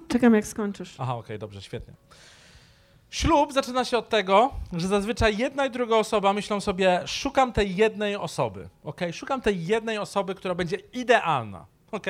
Czekam, 0.08 0.34
jak 0.34 0.46
skończysz. 0.46 0.94
Aha, 0.98 1.12
okej, 1.14 1.24
okay, 1.26 1.38
dobrze, 1.38 1.62
świetnie. 1.62 1.94
Ślub 3.12 3.52
zaczyna 3.52 3.84
się 3.84 3.98
od 3.98 4.08
tego, 4.08 4.52
że 4.72 4.88
zazwyczaj 4.88 5.36
jedna 5.36 5.66
i 5.66 5.70
druga 5.70 5.96
osoba 5.96 6.32
myślą 6.32 6.60
sobie, 6.60 7.02
szukam 7.06 7.52
tej 7.52 7.76
jednej 7.76 8.16
osoby, 8.16 8.68
ok? 8.84 9.00
Szukam 9.12 9.40
tej 9.40 9.66
jednej 9.66 9.98
osoby, 9.98 10.34
która 10.34 10.54
będzie 10.54 10.76
idealna, 10.92 11.66
ok? 11.90 12.06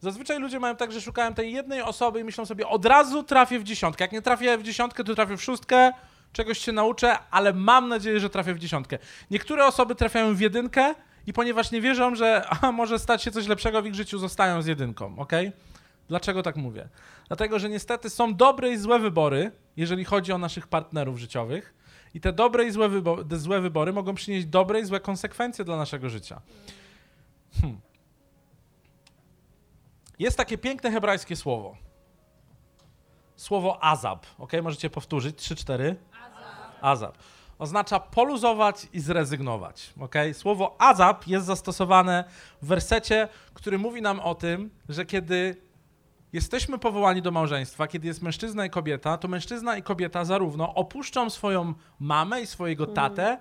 Zazwyczaj 0.00 0.38
ludzie 0.38 0.60
mają 0.60 0.76
tak, 0.76 0.92
że 0.92 1.00
szukają 1.00 1.34
tej 1.34 1.52
jednej 1.52 1.82
osoby 1.82 2.20
i 2.20 2.24
myślą 2.24 2.46
sobie, 2.46 2.68
od 2.68 2.86
razu 2.86 3.22
trafię 3.22 3.58
w 3.58 3.64
dziesiątkę. 3.64 4.04
Jak 4.04 4.12
nie 4.12 4.22
trafię 4.22 4.58
w 4.58 4.62
dziesiątkę, 4.62 5.04
to 5.04 5.14
trafię 5.14 5.36
w 5.36 5.42
szóstkę, 5.42 5.92
czegoś 6.32 6.58
się 6.58 6.72
nauczę, 6.72 7.18
ale 7.30 7.52
mam 7.52 7.88
nadzieję, 7.88 8.20
że 8.20 8.30
trafię 8.30 8.54
w 8.54 8.58
dziesiątkę. 8.58 8.98
Niektóre 9.30 9.66
osoby 9.66 9.94
trafiają 9.94 10.34
w 10.34 10.40
jedynkę 10.40 10.94
i 11.26 11.32
ponieważ 11.32 11.70
nie 11.70 11.80
wierzą, 11.80 12.14
że 12.14 12.46
a, 12.62 12.72
może 12.72 12.98
stać 12.98 13.22
się 13.22 13.30
coś 13.30 13.46
lepszego 13.46 13.82
w 13.82 13.86
ich 13.86 13.94
życiu, 13.94 14.18
zostają 14.18 14.62
z 14.62 14.66
jedynką, 14.66 15.18
ok? 15.18 15.32
Dlaczego 16.08 16.42
tak 16.42 16.56
mówię? 16.56 16.88
Dlatego, 17.28 17.58
że 17.58 17.68
niestety 17.68 18.10
są 18.10 18.34
dobre 18.34 18.70
i 18.70 18.76
złe 18.78 18.98
wybory, 18.98 19.52
jeżeli 19.76 20.04
chodzi 20.04 20.32
o 20.32 20.38
naszych 20.38 20.66
partnerów 20.66 21.18
życiowych. 21.18 21.74
I 22.14 22.20
te 22.20 22.32
dobre 22.32 22.64
i 22.64 22.70
złe, 22.70 22.88
wybo- 22.88 23.28
te 23.28 23.38
złe 23.38 23.60
wybory 23.60 23.92
mogą 23.92 24.14
przynieść 24.14 24.46
dobre 24.46 24.80
i 24.80 24.84
złe 24.84 25.00
konsekwencje 25.00 25.64
dla 25.64 25.76
naszego 25.76 26.08
życia. 26.08 26.40
Hmm. 27.60 27.80
Jest 30.18 30.36
takie 30.36 30.58
piękne 30.58 30.90
hebrajskie 30.90 31.36
słowo. 31.36 31.76
Słowo 33.36 33.84
azab. 33.84 34.26
Ok, 34.38 34.52
możecie 34.62 34.90
powtórzyć. 34.90 35.36
Trzy, 35.38 35.56
cztery. 35.56 35.96
Azab. 36.80 37.18
Oznacza 37.58 38.00
poluzować 38.00 38.86
i 38.92 39.00
zrezygnować. 39.00 39.94
Ok? 40.00 40.14
Słowo 40.32 40.76
azab 40.78 41.26
jest 41.26 41.46
zastosowane 41.46 42.24
w 42.62 42.66
wersecie, 42.66 43.28
który 43.54 43.78
mówi 43.78 44.02
nam 44.02 44.20
o 44.20 44.34
tym, 44.34 44.70
że 44.88 45.06
kiedy 45.06 45.65
jesteśmy 46.32 46.78
powołani 46.78 47.22
do 47.22 47.30
małżeństwa, 47.30 47.86
kiedy 47.86 48.06
jest 48.06 48.22
mężczyzna 48.22 48.66
i 48.66 48.70
kobieta, 48.70 49.18
to 49.18 49.28
mężczyzna 49.28 49.76
i 49.76 49.82
kobieta 49.82 50.24
zarówno 50.24 50.74
opuszczą 50.74 51.30
swoją 51.30 51.74
mamę 52.00 52.40
i 52.40 52.46
swojego 52.46 52.86
tatę 52.86 53.38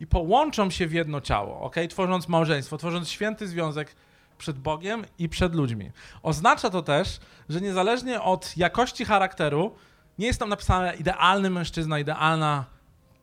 i 0.00 0.06
połączą 0.06 0.70
się 0.70 0.86
w 0.86 0.92
jedno 0.92 1.20
ciało, 1.20 1.60
ok? 1.60 1.76
Tworząc 1.88 2.28
małżeństwo, 2.28 2.78
tworząc 2.78 3.08
święty 3.08 3.48
związek 3.48 3.96
przed 4.38 4.58
Bogiem 4.58 5.04
i 5.18 5.28
przed 5.28 5.54
ludźmi. 5.54 5.90
Oznacza 6.22 6.70
to 6.70 6.82
też, 6.82 7.20
że 7.48 7.60
niezależnie 7.60 8.22
od 8.22 8.56
jakości 8.56 9.04
charakteru, 9.04 9.74
nie 10.18 10.26
jest 10.26 10.38
tam 10.38 10.48
napisane 10.48 10.94
idealny 10.94 11.50
mężczyzna, 11.50 11.98
idealna 11.98 12.64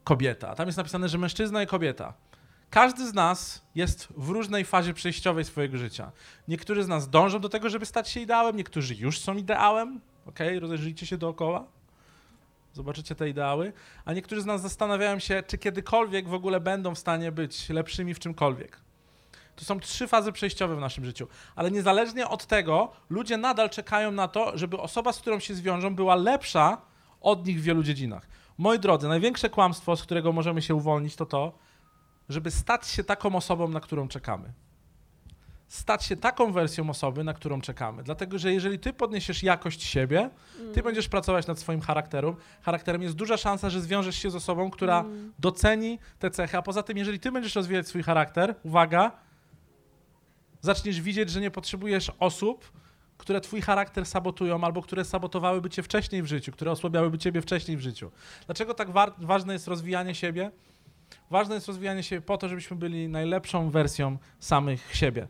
kobieta. 0.03 0.55
Tam 0.55 0.65
jest 0.65 0.77
napisane, 0.77 1.09
że 1.09 1.17
mężczyzna 1.17 1.63
i 1.63 1.67
kobieta. 1.67 2.13
Każdy 2.73 3.07
z 3.07 3.13
nas 3.13 3.61
jest 3.75 4.07
w 4.17 4.29
różnej 4.29 4.65
fazie 4.65 4.93
przejściowej 4.93 5.45
swojego 5.45 5.77
życia. 5.77 6.11
Niektórzy 6.47 6.83
z 6.83 6.87
nas 6.87 7.09
dążą 7.09 7.39
do 7.39 7.49
tego, 7.49 7.69
żeby 7.69 7.85
stać 7.85 8.09
się 8.09 8.19
ideałem, 8.19 8.57
niektórzy 8.57 8.95
już 8.95 9.19
są 9.19 9.37
ideałem. 9.37 10.01
Ok, 10.25 10.39
rozejrzyjcie 10.59 11.05
się 11.05 11.17
dookoła. 11.17 11.65
Zobaczycie 12.73 13.15
te 13.15 13.29
ideały. 13.29 13.73
A 14.05 14.13
niektórzy 14.13 14.41
z 14.41 14.45
nas 14.45 14.61
zastanawiają 14.61 15.19
się, 15.19 15.43
czy 15.47 15.57
kiedykolwiek 15.57 16.27
w 16.27 16.33
ogóle 16.33 16.59
będą 16.59 16.95
w 16.95 16.99
stanie 16.99 17.31
być 17.31 17.69
lepszymi 17.69 18.13
w 18.13 18.19
czymkolwiek. 18.19 18.79
To 19.55 19.65
są 19.65 19.79
trzy 19.79 20.07
fazy 20.07 20.31
przejściowe 20.31 20.75
w 20.75 20.79
naszym 20.79 21.05
życiu. 21.05 21.27
Ale 21.55 21.71
niezależnie 21.71 22.27
od 22.27 22.45
tego, 22.45 22.91
ludzie 23.09 23.37
nadal 23.37 23.69
czekają 23.69 24.11
na 24.11 24.27
to, 24.27 24.57
żeby 24.57 24.79
osoba, 24.79 25.13
z 25.13 25.19
którą 25.19 25.39
się 25.39 25.55
zwiążą, 25.55 25.95
była 25.95 26.15
lepsza 26.15 26.81
od 27.21 27.47
nich 27.47 27.59
w 27.59 27.63
wielu 27.63 27.83
dziedzinach. 27.83 28.27
Moi 28.57 28.79
drodzy, 28.79 29.07
największe 29.07 29.49
kłamstwo, 29.49 29.95
z 29.95 30.03
którego 30.03 30.31
możemy 30.31 30.61
się 30.61 30.75
uwolnić, 30.75 31.15
to 31.15 31.25
to, 31.25 31.62
żeby 32.29 32.51
stać 32.51 32.87
się 32.87 33.03
taką 33.03 33.35
osobą, 33.35 33.67
na 33.67 33.79
którą 33.79 34.07
czekamy. 34.07 34.53
Stać 35.67 36.03
się 36.03 36.15
taką 36.17 36.51
wersją 36.51 36.89
osoby, 36.89 37.23
na 37.23 37.33
którą 37.33 37.61
czekamy. 37.61 38.03
Dlatego, 38.03 38.39
że 38.39 38.53
jeżeli 38.53 38.79
ty 38.79 38.93
podniesiesz 38.93 39.43
jakość 39.43 39.83
siebie, 39.83 40.29
ty 40.73 40.83
będziesz 40.83 41.07
pracować 41.09 41.47
nad 41.47 41.59
swoim 41.59 41.81
charakterem, 41.81 42.35
charakterem 42.61 43.01
jest 43.01 43.15
duża 43.15 43.37
szansa, 43.37 43.69
że 43.69 43.81
zwiążesz 43.81 44.15
się 44.15 44.31
z 44.31 44.35
osobą, 44.35 44.69
która 44.71 45.05
doceni 45.39 45.99
te 46.19 46.31
cechy. 46.31 46.57
A 46.57 46.61
poza 46.61 46.83
tym, 46.83 46.97
jeżeli 46.97 47.19
ty 47.19 47.31
będziesz 47.31 47.55
rozwijać 47.55 47.87
swój 47.87 48.03
charakter, 48.03 48.55
uwaga, 48.63 49.11
zaczniesz 50.61 51.01
widzieć, 51.01 51.29
że 51.29 51.41
nie 51.41 51.51
potrzebujesz 51.51 52.11
osób, 52.19 52.71
które 53.17 53.41
twój 53.41 53.61
charakter 53.61 54.05
sabotują 54.05 54.63
albo 54.63 54.81
które 54.81 55.05
sabotowałyby 55.05 55.69
cię 55.69 55.83
wcześniej 55.83 56.23
w 56.23 56.25
życiu, 56.25 56.51
które 56.51 56.71
osłabiałyby 56.71 57.17
ciebie 57.17 57.41
wcześniej 57.41 57.77
w 57.77 57.81
życiu. 57.81 58.11
Dlaczego 58.45 58.73
tak 58.73 58.91
wa- 58.91 59.11
ważne 59.17 59.53
jest 59.53 59.67
rozwijanie 59.67 60.15
siebie? 60.15 60.51
Ważne 61.29 61.55
jest 61.55 61.67
rozwijanie 61.67 62.03
się 62.03 62.21
po 62.21 62.37
to, 62.37 62.49
żebyśmy 62.49 62.77
byli 62.77 63.07
najlepszą 63.07 63.69
wersją 63.69 64.17
samych 64.39 64.95
siebie. 64.95 65.27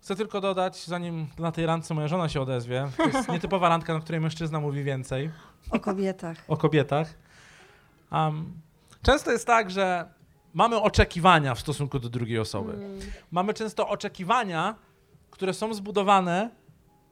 Chcę 0.00 0.16
tylko 0.16 0.40
dodać, 0.40 0.84
zanim 0.84 1.26
na 1.38 1.52
tej 1.52 1.66
randce 1.66 1.94
moja 1.94 2.08
żona 2.08 2.28
się 2.28 2.40
odezwie, 2.40 2.88
to 2.96 3.06
jest 3.06 3.28
nietypowa 3.36 3.68
randka, 3.68 3.94
na 3.94 4.00
której 4.00 4.20
mężczyzna 4.20 4.60
mówi 4.60 4.84
więcej 4.84 5.30
O 5.70 5.80
kobietach. 5.80 6.36
o 6.48 6.56
kobietach. 6.56 7.14
Um, 8.12 8.52
często 9.02 9.32
jest 9.32 9.46
tak, 9.46 9.70
że 9.70 10.08
mamy 10.54 10.80
oczekiwania 10.80 11.54
w 11.54 11.60
stosunku 11.60 11.98
do 11.98 12.08
drugiej 12.08 12.38
osoby. 12.38 12.72
Mm. 12.72 12.98
Mamy 13.30 13.54
często 13.54 13.88
oczekiwania, 13.88 14.74
które 15.30 15.54
są 15.54 15.74
zbudowane 15.74 16.50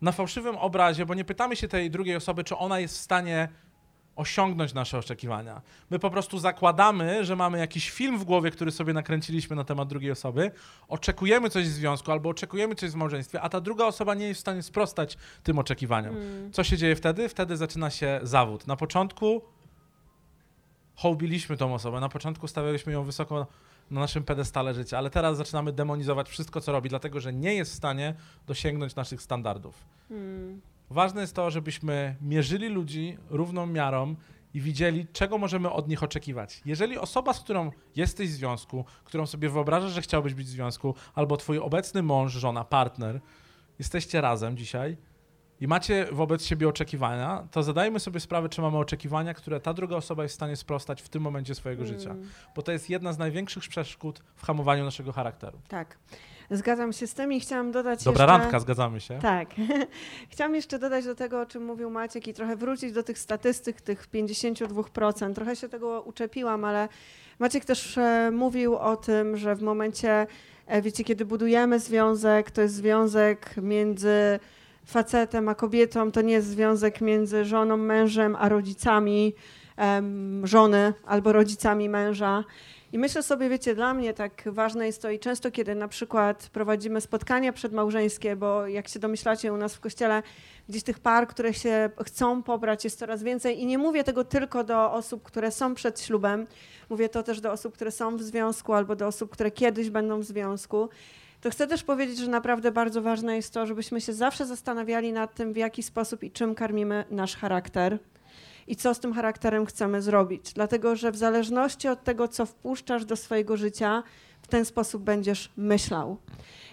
na 0.00 0.12
fałszywym 0.12 0.56
obrazie, 0.56 1.06
bo 1.06 1.14
nie 1.14 1.24
pytamy 1.24 1.56
się 1.56 1.68
tej 1.68 1.90
drugiej 1.90 2.16
osoby, 2.16 2.44
czy 2.44 2.56
ona 2.56 2.78
jest 2.78 2.98
w 2.98 3.00
stanie 3.00 3.48
osiągnąć 4.16 4.74
nasze 4.74 4.98
oczekiwania. 4.98 5.62
My 5.90 5.98
po 5.98 6.10
prostu 6.10 6.38
zakładamy, 6.38 7.24
że 7.24 7.36
mamy 7.36 7.58
jakiś 7.58 7.90
film 7.90 8.18
w 8.18 8.24
głowie, 8.24 8.50
który 8.50 8.70
sobie 8.70 8.92
nakręciliśmy 8.92 9.56
na 9.56 9.64
temat 9.64 9.88
drugiej 9.88 10.10
osoby, 10.10 10.50
oczekujemy 10.88 11.50
coś 11.50 11.68
w 11.68 11.72
związku 11.72 12.12
albo 12.12 12.28
oczekujemy 12.28 12.74
coś 12.74 12.90
w 12.90 12.94
małżeństwie, 12.94 13.40
a 13.40 13.48
ta 13.48 13.60
druga 13.60 13.84
osoba 13.84 14.14
nie 14.14 14.28
jest 14.28 14.38
w 14.38 14.40
stanie 14.40 14.62
sprostać 14.62 15.16
tym 15.42 15.58
oczekiwaniom. 15.58 16.16
Mm. 16.16 16.52
Co 16.52 16.64
się 16.64 16.76
dzieje 16.76 16.96
wtedy? 16.96 17.28
Wtedy 17.28 17.56
zaczyna 17.56 17.90
się 17.90 18.20
zawód. 18.22 18.66
Na 18.66 18.76
początku 18.76 19.42
hołbiliśmy 20.96 21.56
tą 21.56 21.74
osobę, 21.74 22.00
na 22.00 22.08
początku 22.08 22.48
stawialiśmy 22.48 22.92
ją 22.92 23.04
wysoko 23.04 23.46
na 23.90 24.00
naszym 24.00 24.24
pedestale 24.24 24.74
życia, 24.74 24.98
ale 24.98 25.10
teraz 25.10 25.36
zaczynamy 25.36 25.72
demonizować 25.72 26.28
wszystko, 26.28 26.60
co 26.60 26.72
robi, 26.72 26.88
dlatego 26.88 27.20
że 27.20 27.32
nie 27.32 27.54
jest 27.54 27.72
w 27.72 27.74
stanie 27.74 28.14
dosięgnąć 28.46 28.94
naszych 28.94 29.22
standardów. 29.22 29.74
Mm. 30.10 30.60
Ważne 30.90 31.20
jest 31.20 31.36
to, 31.36 31.50
żebyśmy 31.50 32.16
mierzyli 32.20 32.68
ludzi 32.68 33.18
równą 33.30 33.66
miarą 33.66 34.16
i 34.54 34.60
widzieli, 34.60 35.06
czego 35.12 35.38
możemy 35.38 35.70
od 35.70 35.88
nich 35.88 36.02
oczekiwać. 36.02 36.62
Jeżeli 36.64 36.98
osoba, 36.98 37.32
z 37.32 37.40
którą 37.40 37.70
jesteś 37.96 38.28
w 38.28 38.32
związku, 38.32 38.84
którą 39.04 39.26
sobie 39.26 39.48
wyobrażasz, 39.48 39.92
że 39.92 40.02
chciałbyś 40.02 40.34
być 40.34 40.46
w 40.46 40.50
związku, 40.50 40.94
albo 41.14 41.36
twój 41.36 41.58
obecny 41.58 42.02
mąż, 42.02 42.32
żona, 42.32 42.64
partner, 42.64 43.20
jesteście 43.78 44.20
razem 44.20 44.56
dzisiaj 44.56 44.96
i 45.60 45.68
macie 45.68 46.06
wobec 46.12 46.44
siebie 46.44 46.68
oczekiwania, 46.68 47.48
to 47.50 47.62
zadajmy 47.62 48.00
sobie 48.00 48.20
sprawę, 48.20 48.48
czy 48.48 48.62
mamy 48.62 48.78
oczekiwania, 48.78 49.34
które 49.34 49.60
ta 49.60 49.74
druga 49.74 49.96
osoba 49.96 50.22
jest 50.22 50.32
w 50.32 50.36
stanie 50.36 50.56
sprostać 50.56 51.02
w 51.02 51.08
tym 51.08 51.22
momencie 51.22 51.54
swojego 51.54 51.86
życia. 51.86 52.10
Mm. 52.10 52.28
Bo 52.56 52.62
to 52.62 52.72
jest 52.72 52.90
jedna 52.90 53.12
z 53.12 53.18
największych 53.18 53.68
przeszkód 53.68 54.22
w 54.36 54.46
hamowaniu 54.46 54.84
naszego 54.84 55.12
charakteru. 55.12 55.60
Tak. 55.68 55.98
Zgadzam 56.50 56.92
się 56.92 57.06
z 57.06 57.14
tym 57.14 57.32
i 57.32 57.40
chciałam 57.40 57.72
dodać 57.72 58.04
Dobra 58.04 58.24
jeszcze... 58.24 58.38
randka, 58.38 58.60
zgadzamy 58.60 59.00
się. 59.00 59.18
Tak. 59.18 59.48
Chciałam 60.32 60.54
jeszcze 60.54 60.78
dodać 60.78 61.04
do 61.04 61.14
tego, 61.14 61.40
o 61.40 61.46
czym 61.46 61.64
mówił 61.64 61.90
Maciek 61.90 62.28
i 62.28 62.34
trochę 62.34 62.56
wrócić 62.56 62.92
do 62.92 63.02
tych 63.02 63.18
statystyk, 63.18 63.80
tych 63.80 64.08
52%. 64.10 65.34
Trochę 65.34 65.56
się 65.56 65.68
tego 65.68 66.02
uczepiłam, 66.02 66.64
ale 66.64 66.88
Maciek 67.38 67.64
też 67.64 67.98
e, 67.98 68.30
mówił 68.32 68.76
o 68.76 68.96
tym, 68.96 69.36
że 69.36 69.54
w 69.56 69.62
momencie, 69.62 70.26
e, 70.66 70.82
wiecie, 70.82 71.04
kiedy 71.04 71.24
budujemy 71.24 71.78
związek, 71.80 72.50
to 72.50 72.62
jest 72.62 72.74
związek 72.74 73.54
między 73.56 74.40
facetem 74.84 75.48
a 75.48 75.54
kobietą, 75.54 76.12
to 76.12 76.20
nie 76.20 76.32
jest 76.32 76.48
związek 76.48 77.00
między 77.00 77.44
żoną, 77.44 77.76
mężem, 77.76 78.36
a 78.38 78.48
rodzicami 78.48 79.34
żony 80.44 80.92
albo 81.06 81.32
rodzicami 81.32 81.88
męża. 81.88 82.44
I 82.94 82.98
myślę 82.98 83.22
sobie, 83.22 83.48
wiecie, 83.48 83.74
dla 83.74 83.94
mnie 83.94 84.14
tak 84.14 84.42
ważne 84.46 84.86
jest 84.86 85.02
to 85.02 85.10
i 85.10 85.18
często, 85.18 85.50
kiedy 85.50 85.74
na 85.74 85.88
przykład 85.88 86.48
prowadzimy 86.52 87.00
spotkania 87.00 87.52
przedmałżeńskie, 87.52 88.36
bo 88.36 88.66
jak 88.66 88.88
się 88.88 88.98
domyślacie 88.98 89.52
u 89.52 89.56
nas 89.56 89.74
w 89.74 89.80
kościele, 89.80 90.22
gdzieś 90.68 90.82
tych 90.82 90.98
par, 90.98 91.28
które 91.28 91.54
się 91.54 91.90
chcą 92.04 92.42
pobrać 92.42 92.84
jest 92.84 92.98
coraz 92.98 93.22
więcej. 93.22 93.60
I 93.60 93.66
nie 93.66 93.78
mówię 93.78 94.04
tego 94.04 94.24
tylko 94.24 94.64
do 94.64 94.92
osób, 94.92 95.22
które 95.22 95.50
są 95.50 95.74
przed 95.74 96.00
ślubem, 96.00 96.46
mówię 96.90 97.08
to 97.08 97.22
też 97.22 97.40
do 97.40 97.52
osób, 97.52 97.74
które 97.74 97.90
są 97.90 98.16
w 98.16 98.22
związku 98.22 98.72
albo 98.72 98.96
do 98.96 99.06
osób, 99.06 99.30
które 99.30 99.50
kiedyś 99.50 99.90
będą 99.90 100.20
w 100.20 100.24
związku. 100.24 100.88
To 101.40 101.50
chcę 101.50 101.66
też 101.66 101.82
powiedzieć, 101.82 102.18
że 102.18 102.28
naprawdę 102.28 102.72
bardzo 102.72 103.02
ważne 103.02 103.36
jest 103.36 103.54
to, 103.54 103.66
żebyśmy 103.66 104.00
się 104.00 104.12
zawsze 104.12 104.46
zastanawiali 104.46 105.12
nad 105.12 105.34
tym, 105.34 105.52
w 105.52 105.56
jaki 105.56 105.82
sposób 105.82 106.22
i 106.22 106.30
czym 106.30 106.54
karmimy 106.54 107.04
nasz 107.10 107.36
charakter 107.36 107.98
i 108.66 108.76
co 108.76 108.94
z 108.94 109.00
tym 109.00 109.12
charakterem 109.12 109.66
chcemy 109.66 110.02
zrobić. 110.02 110.52
Dlatego, 110.52 110.96
że 110.96 111.12
w 111.12 111.16
zależności 111.16 111.88
od 111.88 112.04
tego, 112.04 112.28
co 112.28 112.46
wpuszczasz 112.46 113.04
do 113.04 113.16
swojego 113.16 113.56
życia, 113.56 114.02
w 114.42 114.46
ten 114.46 114.64
sposób 114.64 115.02
będziesz 115.02 115.52
myślał. 115.56 116.16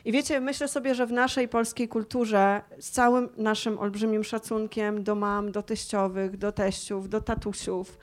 I 0.05 0.11
wiecie, 0.11 0.39
myślę 0.39 0.67
sobie, 0.67 0.95
że 0.95 1.05
w 1.05 1.11
naszej 1.11 1.47
polskiej 1.47 1.87
kulturze 1.87 2.61
z 2.79 2.91
całym 2.91 3.29
naszym 3.37 3.79
olbrzymim 3.79 4.23
szacunkiem 4.23 5.03
do 5.03 5.15
mam, 5.15 5.51
do 5.51 5.61
teściowych, 5.63 6.37
do 6.37 6.51
teściów, 6.51 7.09
do 7.09 7.21
tatusiów, 7.21 7.97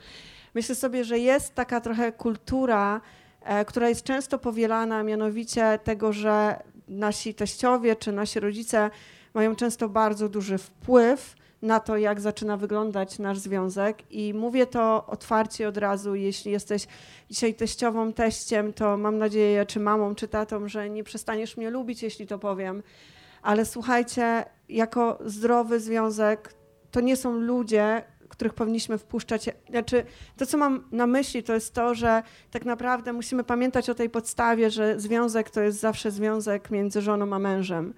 myślę 0.55 0.75
sobie, 0.75 1.03
że 1.03 1.19
jest 1.19 1.55
taka 1.55 1.81
trochę 1.81 2.11
kultura, 2.11 3.01
e, 3.41 3.65
która 3.65 3.89
jest 3.89 4.03
często 4.03 4.37
powielana, 4.37 5.03
mianowicie 5.03 5.79
tego, 5.83 6.13
że 6.13 6.63
nasi 6.87 7.33
teściowie 7.33 7.95
czy 7.95 8.11
nasi 8.11 8.39
rodzice 8.39 8.89
mają 9.33 9.55
często 9.55 9.89
bardzo 9.89 10.29
duży 10.29 10.57
wpływ 10.57 11.35
na 11.61 11.79
to, 11.79 11.97
jak 11.97 12.21
zaczyna 12.21 12.57
wyglądać 12.57 13.19
nasz 13.19 13.37
związek. 13.37 14.11
I 14.11 14.33
mówię 14.33 14.67
to 14.67 15.05
otwarcie 15.07 15.67
od 15.67 15.77
razu, 15.77 16.15
jeśli 16.15 16.51
jesteś 16.51 16.87
dzisiaj 17.29 17.53
teściową, 17.53 18.13
teściem, 18.13 18.73
to 18.73 18.97
mam 18.97 19.17
nadzieję, 19.17 19.65
czy 19.65 19.79
mamą, 19.79 20.15
czy 20.15 20.27
tatą, 20.27 20.67
że 20.67 20.89
nie 20.89 21.03
przestaniesz 21.03 21.57
mnie 21.57 21.69
lubić, 21.69 22.03
jeśli 22.03 22.27
to 22.27 22.39
powiem. 22.39 22.83
Ale 23.41 23.65
słuchajcie, 23.65 24.45
jako 24.69 25.19
zdrowy 25.25 25.79
związek, 25.79 26.53
to 26.91 27.01
nie 27.01 27.15
są 27.15 27.31
ludzie, 27.31 28.03
których 28.29 28.53
powinniśmy 28.53 28.97
wpuszczać. 28.97 29.49
Znaczy, 29.69 30.05
to, 30.37 30.45
co 30.45 30.57
mam 30.57 30.83
na 30.91 31.07
myśli, 31.07 31.43
to 31.43 31.53
jest 31.53 31.73
to, 31.73 31.95
że 31.95 32.23
tak 32.51 32.65
naprawdę 32.65 33.13
musimy 33.13 33.43
pamiętać 33.43 33.89
o 33.89 33.95
tej 33.95 34.09
podstawie, 34.09 34.71
że 34.71 34.99
związek 34.99 35.49
to 35.49 35.61
jest 35.61 35.79
zawsze 35.79 36.11
związek 36.11 36.71
między 36.71 37.01
żoną 37.01 37.35
a 37.35 37.39
mężem. 37.39 37.93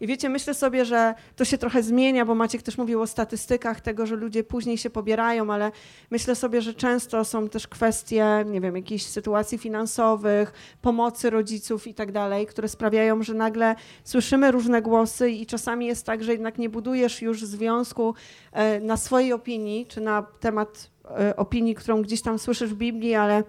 I 0.00 0.06
wiecie, 0.06 0.28
myślę 0.28 0.54
sobie, 0.54 0.84
że 0.84 1.14
to 1.36 1.44
się 1.44 1.58
trochę 1.58 1.82
zmienia, 1.82 2.24
bo 2.24 2.34
Maciek 2.34 2.62
też 2.62 2.78
mówił 2.78 3.02
o 3.02 3.06
statystykach 3.06 3.80
tego, 3.80 4.06
że 4.06 4.16
ludzie 4.16 4.44
później 4.44 4.78
się 4.78 4.90
pobierają, 4.90 5.52
ale 5.52 5.72
myślę 6.10 6.34
sobie, 6.34 6.62
że 6.62 6.74
często 6.74 7.24
są 7.24 7.48
też 7.48 7.68
kwestie, 7.68 8.44
nie 8.46 8.60
wiem, 8.60 8.76
jakichś 8.76 9.04
sytuacji 9.04 9.58
finansowych, 9.58 10.52
pomocy 10.82 11.30
rodziców 11.30 11.86
i 11.86 11.94
tak 11.94 12.12
dalej, 12.12 12.46
które 12.46 12.68
sprawiają, 12.68 13.22
że 13.22 13.34
nagle 13.34 13.74
słyszymy 14.04 14.50
różne 14.50 14.82
głosy 14.82 15.30
i 15.30 15.46
czasami 15.46 15.86
jest 15.86 16.06
tak, 16.06 16.24
że 16.24 16.32
jednak 16.32 16.58
nie 16.58 16.68
budujesz 16.68 17.22
już 17.22 17.44
związku 17.44 18.14
e, 18.52 18.80
na 18.80 18.96
swojej 18.96 19.32
opinii, 19.32 19.86
czy 19.86 20.00
na 20.00 20.22
temat 20.22 20.90
e, 21.18 21.36
opinii, 21.36 21.74
którą 21.74 22.02
gdzieś 22.02 22.22
tam 22.22 22.38
słyszysz 22.38 22.70
w 22.70 22.76
Biblii, 22.76 23.14
ale 23.14 23.44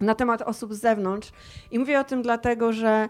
na 0.00 0.14
temat 0.14 0.42
osób 0.42 0.74
z 0.74 0.80
zewnątrz. 0.80 1.32
I 1.70 1.78
mówię 1.78 2.00
o 2.00 2.04
tym 2.04 2.22
dlatego, 2.22 2.72
że 2.72 3.08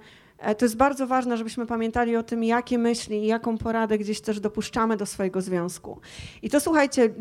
to 0.58 0.64
jest 0.64 0.76
bardzo 0.76 1.06
ważne, 1.06 1.36
żebyśmy 1.36 1.66
pamiętali 1.66 2.16
o 2.16 2.22
tym, 2.22 2.44
jakie 2.44 2.78
myśli 2.78 3.22
i 3.22 3.26
jaką 3.26 3.58
poradę 3.58 3.98
gdzieś 3.98 4.20
też 4.20 4.40
dopuszczamy 4.40 4.96
do 4.96 5.06
swojego 5.06 5.40
związku. 5.40 6.00
I 6.42 6.50
to 6.50 6.60
słuchajcie, 6.60 7.14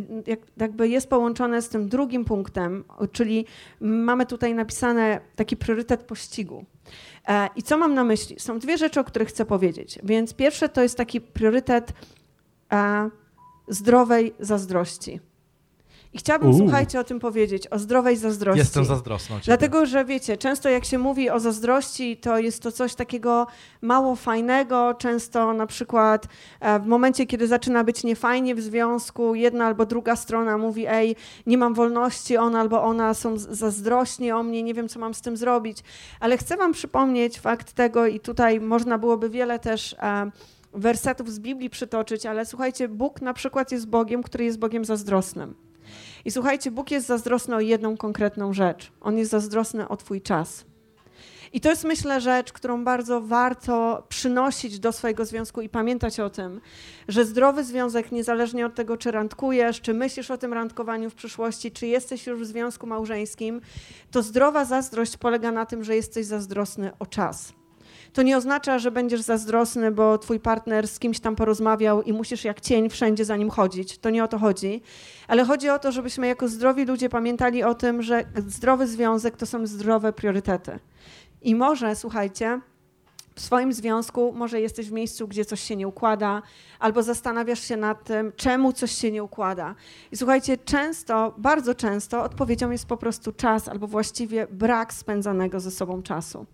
jakby 0.58 0.88
jest 0.88 1.10
połączone 1.10 1.62
z 1.62 1.70
tym 1.70 1.90
drugim 1.90 2.26
punktem, 2.26 2.84
czyli 3.12 3.46
mamy 3.80 4.26
tutaj 4.26 4.56
napisane 4.56 5.22
taki 5.36 5.58
priorytet 5.58 6.04
pościgu. 6.04 6.66
E, 7.28 7.50
I 7.56 7.64
co 7.64 7.78
mam 7.78 7.94
na 7.94 8.04
myśli? 8.04 8.40
Są 8.40 8.60
dwie 8.60 8.78
rzeczy, 8.78 9.00
o 9.00 9.04
których 9.04 9.30
chcę 9.30 9.46
powiedzieć. 9.46 10.00
Więc 10.04 10.34
pierwsze 10.34 10.70
to 10.70 10.82
jest 10.82 10.98
taki 10.98 11.22
priorytet 11.22 11.94
e, 12.74 13.10
zdrowej 13.68 14.34
zazdrości. 14.40 15.20
I 16.14 16.18
chciałabym, 16.18 16.54
słuchajcie, 16.54 17.00
o 17.00 17.04
tym 17.04 17.20
powiedzieć, 17.20 17.68
o 17.68 17.80
zdrowej 17.80 18.18
zazdrości. 18.18 18.60
Jestem 18.60 18.86
zazdrosny. 18.86 19.36
Dlatego, 19.46 19.86
że 19.86 20.06
wiecie, 20.06 20.38
często 20.38 20.70
jak 20.70 20.86
się 20.86 20.98
mówi 20.98 21.30
o 21.30 21.40
zazdrości, 21.40 22.18
to 22.18 22.40
jest 22.40 22.64
to 22.64 22.72
coś 22.72 22.96
takiego 22.96 23.48
mało 23.82 24.16
fajnego. 24.16 24.94
Często 24.94 25.54
na 25.54 25.68
przykład 25.68 26.28
e, 26.60 26.80
w 26.80 26.86
momencie, 26.86 27.26
kiedy 27.26 27.48
zaczyna 27.48 27.84
być 27.84 28.04
niefajnie 28.04 28.56
w 28.56 28.62
związku, 28.62 29.36
jedna 29.36 29.66
albo 29.66 29.86
druga 29.86 30.16
strona 30.16 30.58
mówi, 30.58 30.86
ej, 30.88 31.16
nie 31.46 31.58
mam 31.58 31.74
wolności, 31.74 32.38
on 32.38 32.56
albo 32.56 32.84
ona 32.84 33.14
są 33.14 33.38
zazdrośni 33.38 34.32
o 34.32 34.44
mnie, 34.44 34.64
nie 34.64 34.74
wiem, 34.74 34.90
co 34.90 35.00
mam 35.00 35.14
z 35.14 35.22
tym 35.22 35.38
zrobić. 35.38 35.84
Ale 36.20 36.38
chcę 36.38 36.58
wam 36.58 36.72
przypomnieć 36.72 37.40
fakt 37.40 37.74
tego 37.74 38.08
i 38.08 38.20
tutaj 38.20 38.60
można 38.60 38.98
byłoby 38.98 39.30
wiele 39.30 39.60
też... 39.60 39.96
E, 40.00 40.32
wersetów 40.74 41.32
z 41.32 41.40
Biblii 41.40 41.70
przytoczyć, 41.70 42.26
ale 42.26 42.46
słuchajcie, 42.46 42.88
Bóg 42.88 43.22
na 43.22 43.34
przykład 43.34 43.72
jest 43.72 43.88
Bogiem, 43.88 44.24
który 44.24 44.46
jest 44.46 44.60
Bogiem 44.60 44.86
zazdrosnym. 44.86 45.69
I 46.26 46.32
słuchajcie, 46.32 46.72
Bóg 46.72 46.92
jest 46.92 47.08
zazdrosny 47.08 47.56
o 47.56 47.60
jedną 47.60 47.98
konkretną 47.98 48.54
rzecz. 48.54 48.92
On 49.02 49.18
jest 49.18 49.32
zazdrosny 49.32 49.88
o 49.88 49.98
Twój 49.98 50.22
czas. 50.22 50.66
I 51.54 51.62
to 51.62 51.70
jest, 51.70 51.84
myślę, 51.84 52.22
rzecz, 52.22 52.54
którą 52.54 52.84
bardzo 52.84 53.22
warto 53.22 54.04
przynosić 54.10 54.80
do 54.80 54.92
swojego 54.92 55.26
związku 55.26 55.62
i 55.62 55.70
pamiętać 55.70 56.20
o 56.20 56.30
tym, 56.30 56.62
że 57.08 57.26
zdrowy 57.26 57.64
związek, 57.64 58.12
niezależnie 58.12 58.66
od 58.66 58.76
tego, 58.76 58.98
czy 58.98 59.12
randkujesz, 59.12 59.82
czy 59.82 59.94
myślisz 59.94 60.32
o 60.32 60.38
tym 60.38 60.54
randkowaniu 60.54 61.10
w 61.10 61.16
przyszłości, 61.16 61.72
czy 61.72 61.88
jesteś 61.88 62.28
już 62.28 62.42
w 62.42 62.46
związku 62.46 62.88
małżeńskim, 62.88 63.62
to 64.12 64.22
zdrowa 64.22 64.66
zazdrość 64.66 65.18
polega 65.18 65.52
na 65.52 65.66
tym, 65.66 65.84
że 65.84 65.96
jesteś 65.96 66.26
zazdrosny 66.26 66.92
o 67.00 67.06
czas. 67.06 67.59
To 68.14 68.22
nie 68.22 68.38
oznacza, 68.38 68.80
że 68.80 68.92
będziesz 68.92 69.22
zazdrosny, 69.22 69.92
bo 69.92 70.18
twój 70.18 70.40
partner 70.40 70.88
z 70.88 71.00
kimś 71.00 71.20
tam 71.20 71.36
porozmawiał 71.36 72.02
i 72.02 72.14
musisz 72.14 72.44
jak 72.44 72.62
cień 72.62 72.90
wszędzie 72.90 73.26
za 73.26 73.38
nim 73.38 73.50
chodzić. 73.50 73.98
To 73.98 74.10
nie 74.10 74.24
o 74.24 74.28
to 74.28 74.38
chodzi. 74.38 74.82
Ale 75.28 75.46
chodzi 75.46 75.70
o 75.70 75.80
to, 75.80 75.92
żebyśmy 75.92 76.28
jako 76.28 76.48
zdrowi 76.48 76.86
ludzie 76.86 77.10
pamiętali 77.10 77.64
o 77.64 77.76
tym, 77.76 78.02
że 78.02 78.24
zdrowy 78.48 78.88
związek 78.88 79.38
to 79.38 79.46
są 79.46 79.68
zdrowe 79.68 80.14
priorytety. 80.14 80.80
I 81.42 81.56
może, 81.56 81.96
słuchajcie, 81.96 82.60
w 83.36 83.42
swoim 83.42 83.74
związku 83.74 84.34
może 84.34 84.62
jesteś 84.62 84.90
w 84.90 84.92
miejscu, 84.92 85.28
gdzie 85.28 85.46
coś 85.46 85.62
się 85.62 85.76
nie 85.76 85.88
układa, 85.88 86.42
albo 86.80 87.04
zastanawiasz 87.04 87.60
się 87.60 87.78
nad 87.78 88.04
tym, 88.04 88.32
czemu 88.36 88.74
coś 88.74 88.92
się 88.92 89.12
nie 89.12 89.24
układa. 89.24 89.76
I 90.12 90.18
słuchajcie, 90.18 90.58
często, 90.58 91.34
bardzo 91.38 91.76
często 91.76 92.24
odpowiedzią 92.24 92.72
jest 92.72 92.86
po 92.86 92.98
prostu 92.98 93.32
czas, 93.32 93.68
albo 93.68 93.88
właściwie 93.88 94.48
brak 94.52 94.94
spędzanego 94.94 95.60
ze 95.60 95.72
sobą 95.72 96.04
czasu. 96.04 96.46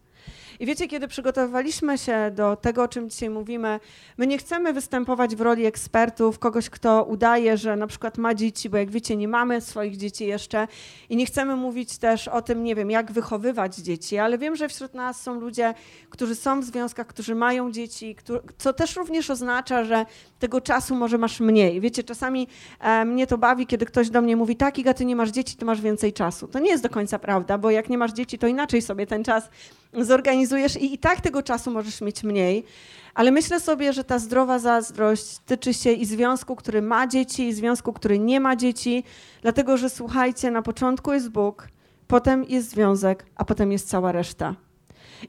I 0.59 0.65
wiecie, 0.65 0.87
kiedy 0.87 1.07
przygotowywaliśmy 1.07 1.97
się 1.97 2.31
do 2.35 2.55
tego, 2.55 2.83
o 2.83 2.87
czym 2.87 3.09
dzisiaj 3.09 3.29
mówimy, 3.29 3.79
my 4.17 4.27
nie 4.27 4.37
chcemy 4.37 4.73
występować 4.73 5.35
w 5.35 5.41
roli 5.41 5.65
ekspertów, 5.65 6.39
kogoś, 6.39 6.69
kto 6.69 7.03
udaje, 7.03 7.57
że 7.57 7.75
na 7.75 7.87
przykład 7.87 8.17
ma 8.17 8.35
dzieci, 8.35 8.69
bo 8.69 8.77
jak 8.77 8.91
wiecie, 8.91 9.15
nie 9.15 9.27
mamy 9.27 9.61
swoich 9.61 9.97
dzieci 9.97 10.25
jeszcze 10.25 10.67
i 11.09 11.15
nie 11.15 11.25
chcemy 11.25 11.55
mówić 11.55 11.97
też 11.97 12.27
o 12.27 12.41
tym, 12.41 12.63
nie 12.63 12.75
wiem, 12.75 12.91
jak 12.91 13.11
wychowywać 13.11 13.75
dzieci, 13.75 14.17
ale 14.17 14.37
wiem, 14.37 14.55
że 14.55 14.69
wśród 14.69 14.93
nas 14.93 15.21
są 15.21 15.39
ludzie, 15.39 15.73
którzy 16.09 16.35
są 16.35 16.61
w 16.61 16.63
związkach, 16.63 17.07
którzy 17.07 17.35
mają 17.35 17.71
dzieci, 17.71 18.15
co 18.57 18.73
też 18.73 18.95
również 18.95 19.29
oznacza, 19.29 19.83
że 19.83 20.05
tego 20.39 20.61
czasu 20.61 20.95
może 20.95 21.17
masz 21.17 21.39
mniej. 21.39 21.81
Wiecie, 21.81 22.03
czasami 22.03 22.47
e, 22.79 23.05
mnie 23.05 23.27
to 23.27 23.37
bawi, 23.37 23.67
kiedy 23.67 23.85
ktoś 23.85 24.09
do 24.09 24.21
mnie 24.21 24.35
mówi, 24.35 24.55
tak, 24.55 24.79
Iga, 24.79 24.93
ty 24.93 25.05
nie 25.05 25.15
masz 25.15 25.29
dzieci, 25.29 25.55
to 25.55 25.65
masz 25.65 25.81
więcej 25.81 26.13
czasu. 26.13 26.47
To 26.47 26.59
nie 26.59 26.69
jest 26.69 26.83
do 26.83 26.89
końca 26.89 27.19
prawda, 27.19 27.57
bo 27.57 27.71
jak 27.71 27.89
nie 27.89 27.97
masz 27.97 28.13
dzieci, 28.13 28.37
to 28.37 28.47
inaczej 28.47 28.81
sobie 28.81 29.07
ten 29.07 29.23
czas 29.23 29.49
zorganizujesz 29.93 30.44
i 30.79 30.93
i 30.93 30.97
tak 30.97 31.21
tego 31.21 31.43
czasu 31.43 31.71
możesz 31.71 32.01
mieć 32.01 32.23
mniej. 32.23 32.65
Ale 33.13 33.31
myślę 33.31 33.60
sobie, 33.60 33.93
że 33.93 34.03
ta 34.03 34.19
zdrowa 34.19 34.60
zazdrość 34.60 35.38
tyczy 35.45 35.73
się 35.73 35.91
i 35.91 36.05
związku, 36.05 36.55
który 36.55 36.81
ma 36.81 37.08
dzieci, 37.08 37.47
i 37.47 37.53
związku, 37.53 37.93
który 37.93 38.19
nie 38.19 38.39
ma 38.39 38.55
dzieci, 38.55 39.03
dlatego 39.41 39.77
że 39.77 39.89
słuchajcie, 39.89 40.51
na 40.51 40.62
początku 40.62 41.13
jest 41.13 41.29
Bóg, 41.29 41.67
potem 42.08 42.43
jest 42.43 42.69
związek, 42.69 43.25
a 43.36 43.45
potem 43.45 43.71
jest 43.71 43.89
cała 43.89 44.12
reszta. 44.12 44.55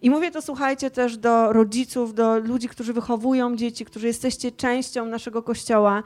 I 0.03 0.11
mówię 0.11 0.31
to, 0.31 0.43
słuchajcie, 0.43 0.91
też 0.91 1.17
do 1.17 1.53
rodziców, 1.53 2.15
do 2.15 2.39
ludzi, 2.39 2.69
którzy 2.69 2.93
wychowują 2.93 3.57
dzieci, 3.57 3.85
którzy 3.85 4.07
jesteście 4.07 4.53
częścią 4.53 5.05
naszego 5.05 5.43
kościoła. 5.43 6.03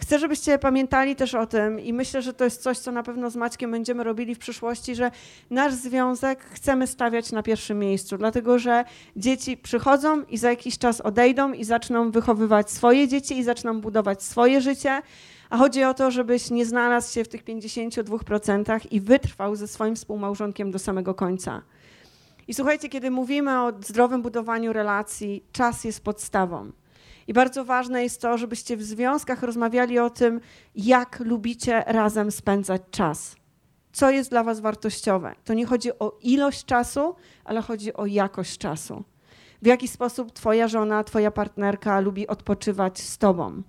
Chcę, 0.00 0.18
żebyście 0.18 0.58
pamiętali 0.58 1.16
też 1.16 1.34
o 1.34 1.46
tym 1.46 1.80
i 1.80 1.92
myślę, 1.92 2.22
że 2.22 2.32
to 2.32 2.44
jest 2.44 2.62
coś, 2.62 2.78
co 2.78 2.92
na 2.92 3.02
pewno 3.02 3.30
z 3.30 3.36
Maćkiem 3.36 3.70
będziemy 3.70 4.04
robili 4.04 4.34
w 4.34 4.38
przyszłości, 4.38 4.94
że 4.94 5.10
nasz 5.50 5.74
związek 5.74 6.40
chcemy 6.44 6.86
stawiać 6.86 7.32
na 7.32 7.42
pierwszym 7.42 7.78
miejscu, 7.78 8.18
dlatego 8.18 8.58
że 8.58 8.84
dzieci 9.16 9.56
przychodzą 9.56 10.22
i 10.22 10.38
za 10.38 10.50
jakiś 10.50 10.78
czas 10.78 11.00
odejdą 11.00 11.52
i 11.52 11.64
zaczną 11.64 12.10
wychowywać 12.10 12.70
swoje 12.70 13.08
dzieci 13.08 13.38
i 13.38 13.44
zaczną 13.44 13.80
budować 13.80 14.22
swoje 14.22 14.60
życie. 14.60 15.02
A 15.50 15.56
chodzi 15.56 15.84
o 15.84 15.94
to, 15.94 16.10
żebyś 16.10 16.50
nie 16.50 16.66
znalazł 16.66 17.14
się 17.14 17.24
w 17.24 17.28
tych 17.28 17.44
52% 17.44 18.80
i 18.90 19.00
wytrwał 19.00 19.56
ze 19.56 19.68
swoim 19.68 19.96
współmałżonkiem 19.96 20.70
do 20.70 20.78
samego 20.78 21.14
końca. 21.14 21.62
I 22.48 22.54
słuchajcie, 22.54 22.88
kiedy 22.88 23.10
mówimy 23.10 23.60
o 23.62 23.72
zdrowym 23.80 24.22
budowaniu 24.22 24.72
relacji, 24.72 25.44
czas 25.52 25.84
jest 25.84 26.04
podstawą. 26.04 26.70
I 27.28 27.32
bardzo 27.32 27.64
ważne 27.64 28.02
jest 28.02 28.20
to, 28.20 28.38
żebyście 28.38 28.76
w 28.76 28.82
związkach 28.82 29.42
rozmawiali 29.42 29.98
o 29.98 30.10
tym, 30.10 30.40
jak 30.74 31.20
lubicie 31.20 31.84
razem 31.86 32.30
spędzać 32.30 32.82
czas. 32.90 33.36
Co 33.92 34.10
jest 34.10 34.30
dla 34.30 34.44
Was 34.44 34.60
wartościowe. 34.60 35.34
To 35.44 35.54
nie 35.54 35.66
chodzi 35.66 35.98
o 35.98 36.18
ilość 36.22 36.64
czasu, 36.64 37.14
ale 37.44 37.62
chodzi 37.62 37.94
o 37.94 38.06
jakość 38.06 38.58
czasu. 38.58 39.04
W 39.62 39.66
jaki 39.66 39.88
sposób 39.88 40.32
Twoja 40.32 40.68
żona, 40.68 41.04
Twoja 41.04 41.30
partnerka 41.30 42.00
lubi 42.00 42.26
odpoczywać 42.26 43.00
z 43.00 43.18
Tobą. 43.18 43.62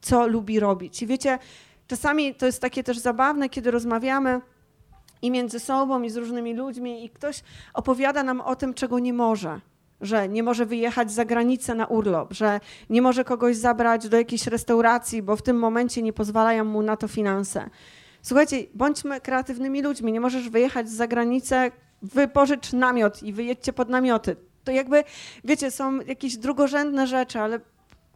Co 0.00 0.26
lubi 0.26 0.60
robić. 0.60 1.02
I 1.02 1.06
wiecie, 1.06 1.38
czasami 1.86 2.34
to 2.34 2.46
jest 2.46 2.60
takie 2.60 2.84
też 2.84 2.98
zabawne, 2.98 3.48
kiedy 3.48 3.70
rozmawiamy 3.70 4.40
i 5.22 5.30
między 5.30 5.60
sobą, 5.60 6.02
i 6.02 6.10
z 6.10 6.16
różnymi 6.16 6.54
ludźmi, 6.54 7.04
i 7.04 7.10
ktoś 7.10 7.42
opowiada 7.74 8.22
nam 8.22 8.40
o 8.40 8.56
tym, 8.56 8.74
czego 8.74 8.98
nie 8.98 9.12
może 9.12 9.60
że 10.00 10.28
nie 10.28 10.42
może 10.42 10.66
wyjechać 10.66 11.12
za 11.12 11.24
granicę 11.24 11.74
na 11.74 11.86
urlop, 11.86 12.32
że 12.32 12.60
nie 12.90 13.02
może 13.02 13.24
kogoś 13.24 13.56
zabrać 13.56 14.08
do 14.08 14.16
jakiejś 14.16 14.46
restauracji, 14.46 15.22
bo 15.22 15.36
w 15.36 15.42
tym 15.42 15.58
momencie 15.58 16.02
nie 16.02 16.12
pozwalają 16.12 16.64
mu 16.64 16.82
na 16.82 16.96
to 16.96 17.08
finanse. 17.08 17.70
Słuchajcie, 18.22 18.56
bądźmy 18.74 19.20
kreatywnymi 19.20 19.82
ludźmi. 19.82 20.12
Nie 20.12 20.20
możesz 20.20 20.48
wyjechać 20.48 20.90
za 20.90 21.06
granicę, 21.06 21.70
wypożycz 22.02 22.72
namiot 22.72 23.22
i 23.22 23.32
wyjedźcie 23.32 23.72
pod 23.72 23.88
namioty. 23.88 24.36
To 24.64 24.72
jakby, 24.72 25.04
wiecie, 25.44 25.70
są 25.70 26.00
jakieś 26.00 26.36
drugorzędne 26.36 27.06
rzeczy, 27.06 27.40
ale 27.40 27.60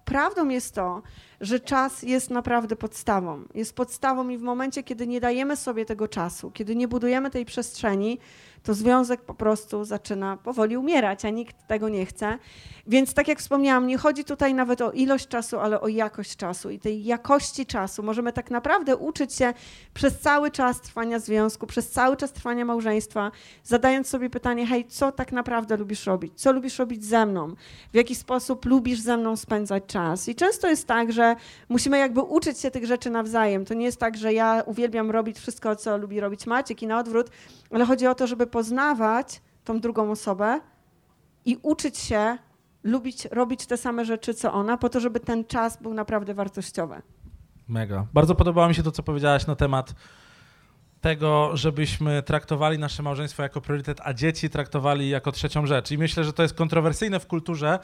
prawdą 0.04 0.48
jest 0.48 0.74
to, 0.74 1.02
że 1.42 1.60
czas 1.60 2.02
jest 2.02 2.30
naprawdę 2.30 2.76
podstawą. 2.76 3.42
Jest 3.54 3.74
podstawą 3.74 4.28
i 4.28 4.38
w 4.38 4.42
momencie, 4.42 4.82
kiedy 4.82 5.06
nie 5.06 5.20
dajemy 5.20 5.56
sobie 5.56 5.84
tego 5.84 6.08
czasu, 6.08 6.50
kiedy 6.50 6.76
nie 6.76 6.88
budujemy 6.88 7.30
tej 7.30 7.44
przestrzeni, 7.44 8.18
to 8.62 8.74
związek 8.74 9.22
po 9.22 9.34
prostu 9.34 9.84
zaczyna 9.84 10.36
powoli 10.36 10.76
umierać, 10.76 11.24
a 11.24 11.30
nikt 11.30 11.66
tego 11.66 11.88
nie 11.88 12.06
chce. 12.06 12.38
Więc 12.86 13.14
tak 13.14 13.28
jak 13.28 13.38
wspomniałam, 13.38 13.86
nie 13.86 13.98
chodzi 13.98 14.24
tutaj 14.24 14.54
nawet 14.54 14.80
o 14.80 14.92
ilość 14.92 15.28
czasu, 15.28 15.58
ale 15.58 15.80
o 15.80 15.88
jakość 15.88 16.36
czasu. 16.36 16.70
I 16.70 16.78
tej 16.78 17.04
jakości 17.04 17.66
czasu 17.66 18.02
możemy 18.02 18.32
tak 18.32 18.50
naprawdę 18.50 18.96
uczyć 18.96 19.34
się 19.34 19.54
przez 19.94 20.18
cały 20.18 20.50
czas 20.50 20.80
trwania 20.80 21.18
związku, 21.18 21.66
przez 21.66 21.90
cały 21.90 22.16
czas 22.16 22.32
trwania 22.32 22.64
małżeństwa, 22.64 23.30
zadając 23.64 24.08
sobie 24.08 24.30
pytanie, 24.30 24.66
hej, 24.66 24.86
co 24.86 25.12
tak 25.12 25.32
naprawdę 25.32 25.76
lubisz 25.76 26.06
robić? 26.06 26.40
Co 26.40 26.52
lubisz 26.52 26.78
robić 26.78 27.04
ze 27.04 27.26
mną? 27.26 27.54
W 27.92 27.96
jaki 27.96 28.14
sposób 28.14 28.64
lubisz 28.64 29.00
ze 29.00 29.16
mną 29.16 29.36
spędzać 29.36 29.84
czas? 29.86 30.28
I 30.28 30.34
często 30.34 30.68
jest 30.68 30.86
tak, 30.86 31.12
że 31.12 31.31
musimy 31.68 31.98
jakby 31.98 32.20
uczyć 32.20 32.58
się 32.58 32.70
tych 32.70 32.86
rzeczy 32.86 33.10
nawzajem. 33.10 33.64
To 33.64 33.74
nie 33.74 33.84
jest 33.84 34.00
tak, 34.00 34.16
że 34.16 34.32
ja 34.32 34.62
uwielbiam 34.66 35.10
robić 35.10 35.38
wszystko, 35.38 35.76
co 35.76 35.98
lubi 35.98 36.20
robić 36.20 36.46
Maciek 36.46 36.82
i 36.82 36.86
na 36.86 36.98
odwrót, 36.98 37.30
ale 37.70 37.84
chodzi 37.84 38.06
o 38.06 38.14
to, 38.14 38.26
żeby 38.26 38.46
poznawać 38.46 39.40
tą 39.64 39.80
drugą 39.80 40.10
osobę 40.10 40.60
i 41.44 41.58
uczyć 41.62 41.98
się 41.98 42.38
lubić, 42.84 43.24
robić 43.30 43.66
te 43.66 43.76
same 43.76 44.04
rzeczy, 44.04 44.34
co 44.34 44.52
ona, 44.52 44.76
po 44.76 44.88
to, 44.88 45.00
żeby 45.00 45.20
ten 45.20 45.44
czas 45.44 45.82
był 45.82 45.94
naprawdę 45.94 46.34
wartościowy. 46.34 47.02
Mega. 47.68 48.06
Bardzo 48.12 48.34
podobało 48.34 48.68
mi 48.68 48.74
się 48.74 48.82
to, 48.82 48.92
co 48.92 49.02
powiedziałaś 49.02 49.46
na 49.46 49.56
temat 49.56 49.94
tego, 51.00 51.50
żebyśmy 51.56 52.22
traktowali 52.22 52.78
nasze 52.78 53.02
małżeństwo 53.02 53.42
jako 53.42 53.60
priorytet, 53.60 54.00
a 54.04 54.14
dzieci 54.14 54.50
traktowali 54.50 55.08
jako 55.08 55.32
trzecią 55.32 55.66
rzecz. 55.66 55.90
I 55.90 55.98
myślę, 55.98 56.24
że 56.24 56.32
to 56.32 56.42
jest 56.42 56.54
kontrowersyjne 56.54 57.20
w 57.20 57.26
kulturze, 57.26 57.78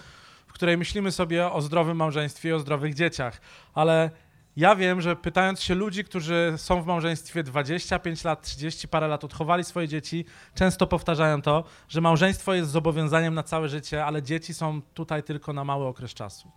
w 0.49 0.53
której 0.53 0.77
myślimy 0.77 1.13
sobie 1.13 1.53
o 1.53 1.63
zdrowym 1.63 1.97
małżeństwie 1.97 2.49
i 2.49 2.53
o 2.53 2.59
zdrowych 2.59 2.95
dzieciach. 2.95 3.41
Ale 3.75 4.11
ja 4.57 4.77
wiem, 4.77 5.01
że 5.01 5.17
pytając 5.17 5.63
się 5.63 5.75
ludzi, 5.75 6.05
którzy 6.05 6.55
są 6.57 6.83
w 6.83 6.87
małżeństwie 6.87 7.43
25 7.43 8.25
lat, 8.25 8.43
30 8.43 8.89
parę 8.89 9.09
lat, 9.09 9.25
odchowali 9.25 9.65
swoje 9.65 9.89
dzieci, 9.89 10.25
często 10.55 10.87
powtarzają 10.87 11.43
to, 11.43 11.65
że 11.89 12.01
małżeństwo 12.01 12.55
jest 12.55 12.71
zobowiązaniem 12.71 13.35
na 13.35 13.43
całe 13.43 13.69
życie, 13.69 14.05
ale 14.05 14.23
dzieci 14.23 14.55
są 14.55 14.83
tutaj 14.83 15.23
tylko 15.23 15.53
na 15.53 15.65
mały 15.65 15.87
okres 15.87 16.15
czasu. 16.15 16.51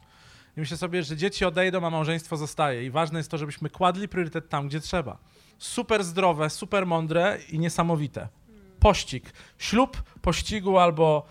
I 0.58 0.60
myślę 0.60 0.78
sobie, 0.78 1.04
że 1.04 1.18
dzieci 1.18 1.46
odejdą, 1.46 1.86
a 1.86 1.90
małżeństwo 1.90 2.38
zostaje. 2.38 2.86
I 2.86 2.90
ważne 2.90 3.20
jest 3.20 3.32
to, 3.32 3.38
żebyśmy 3.38 3.70
kładli 3.70 4.08
priorytet 4.08 4.50
tam, 4.50 4.68
gdzie 4.68 4.80
trzeba. 4.80 5.18
Super 5.58 6.04
zdrowe, 6.04 6.50
super 6.50 6.86
mądre 6.86 7.38
i 7.50 7.60
niesamowite. 7.60 8.28
Pościg. 8.80 9.34
Ślub 9.58 10.04
pościgu 10.22 10.78
albo 10.78 11.26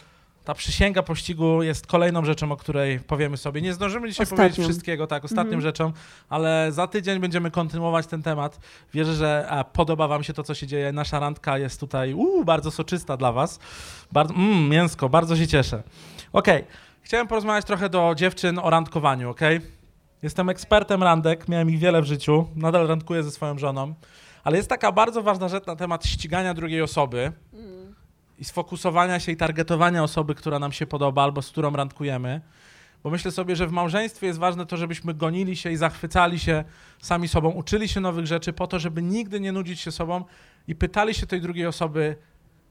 ta 0.50 0.54
przysięga 0.54 1.02
pościgu 1.02 1.62
jest 1.62 1.86
kolejną 1.86 2.24
rzeczą, 2.24 2.52
o 2.52 2.56
której 2.56 3.00
powiemy 3.00 3.36
sobie. 3.36 3.62
Nie 3.62 3.74
zdążymy 3.74 4.08
dzisiaj 4.08 4.24
Ostatnią. 4.24 4.44
powiedzieć 4.44 4.64
wszystkiego, 4.64 5.06
tak, 5.06 5.24
ostatnią 5.24 5.42
Mhm. 5.54 5.60
rzeczą, 5.60 5.92
ale 6.28 6.72
za 6.72 6.86
tydzień 6.86 7.18
będziemy 7.18 7.50
kontynuować 7.50 8.06
ten 8.06 8.22
temat. 8.22 8.60
Wierzę, 8.94 9.14
że 9.14 9.46
a, 9.50 9.64
podoba 9.64 10.08
wam 10.08 10.22
się 10.22 10.32
to, 10.32 10.42
co 10.42 10.54
się 10.54 10.66
dzieje. 10.66 10.92
Nasza 10.92 11.18
randka 11.18 11.58
jest 11.58 11.80
tutaj 11.80 12.14
uu, 12.14 12.44
bardzo 12.44 12.70
soczysta 12.70 13.16
dla 13.16 13.32
was. 13.32 13.58
Bardzo, 14.12 14.34
mm, 14.34 14.68
mięsko, 14.68 15.08
bardzo 15.08 15.36
się 15.36 15.46
cieszę. 15.46 15.82
Okej, 16.32 16.64
chciałem 17.02 17.26
porozmawiać 17.28 17.64
trochę 17.64 17.88
do 17.88 18.14
dziewczyn 18.16 18.58
o 18.58 18.70
randkowaniu, 18.70 19.30
okej? 19.30 19.60
Jestem 20.22 20.48
ekspertem 20.48 21.02
randek, 21.02 21.48
miałem 21.48 21.70
ich 21.70 21.78
wiele 21.78 22.02
w 22.02 22.04
życiu, 22.04 22.46
nadal 22.56 22.86
randkuję 22.86 23.22
ze 23.22 23.30
swoją 23.30 23.58
żoną, 23.58 23.94
ale 24.44 24.56
jest 24.56 24.68
taka 24.68 24.92
bardzo 24.92 25.22
ważna 25.22 25.48
rzecz 25.48 25.66
na 25.66 25.76
temat 25.76 26.06
ścigania 26.06 26.54
drugiej 26.54 26.82
osoby 26.82 27.32
i 28.40 28.44
sfokusowania 28.44 29.20
się 29.20 29.32
i 29.32 29.36
targetowania 29.36 30.02
osoby, 30.02 30.34
która 30.34 30.58
nam 30.58 30.72
się 30.72 30.86
podoba 30.86 31.22
albo 31.22 31.42
z 31.42 31.50
którą 31.50 31.70
randkujemy. 31.70 32.40
Bo 33.02 33.10
myślę 33.10 33.30
sobie, 33.30 33.56
że 33.56 33.66
w 33.66 33.72
małżeństwie 33.72 34.26
jest 34.26 34.38
ważne 34.38 34.66
to, 34.66 34.76
żebyśmy 34.76 35.14
gonili 35.14 35.56
się 35.56 35.70
i 35.70 35.76
zachwycali 35.76 36.38
się 36.38 36.64
sami 37.02 37.28
sobą, 37.28 37.50
uczyli 37.50 37.88
się 37.88 38.00
nowych 38.00 38.26
rzeczy 38.26 38.52
po 38.52 38.66
to, 38.66 38.78
żeby 38.78 39.02
nigdy 39.02 39.40
nie 39.40 39.52
nudzić 39.52 39.80
się 39.80 39.92
sobą 39.92 40.24
i 40.68 40.74
pytali 40.74 41.14
się 41.14 41.26
tej 41.26 41.40
drugiej 41.40 41.66
osoby, 41.66 42.16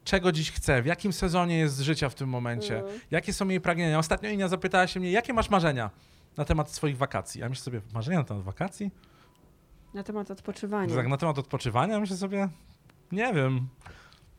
czego 0.04 0.32
dziś 0.32 0.52
chce, 0.52 0.82
w 0.82 0.86
jakim 0.86 1.12
sezonie 1.12 1.58
jest 1.58 1.80
życia 1.80 2.08
w 2.08 2.14
tym 2.14 2.28
momencie, 2.28 2.82
jakie 3.10 3.32
są 3.32 3.48
jej 3.48 3.60
pragnienia. 3.60 3.98
Ostatnio 3.98 4.30
Inia 4.30 4.48
zapytała 4.48 4.86
się 4.86 5.00
mnie, 5.00 5.10
jakie 5.10 5.32
masz 5.32 5.50
marzenia 5.50 5.90
na 6.36 6.44
temat 6.44 6.70
swoich 6.70 6.96
wakacji. 6.96 7.40
Ja 7.40 7.48
myślę 7.48 7.64
sobie, 7.64 7.80
marzenia 7.94 8.18
na 8.18 8.24
temat 8.24 8.42
wakacji? 8.42 8.90
Na 9.94 10.02
temat 10.02 10.30
odpoczywania. 10.30 10.94
Tak, 10.94 11.08
na 11.08 11.16
temat 11.16 11.38
odpoczywania 11.38 12.00
myślę 12.00 12.16
sobie, 12.16 12.48
nie 13.12 13.34
wiem. 13.34 13.68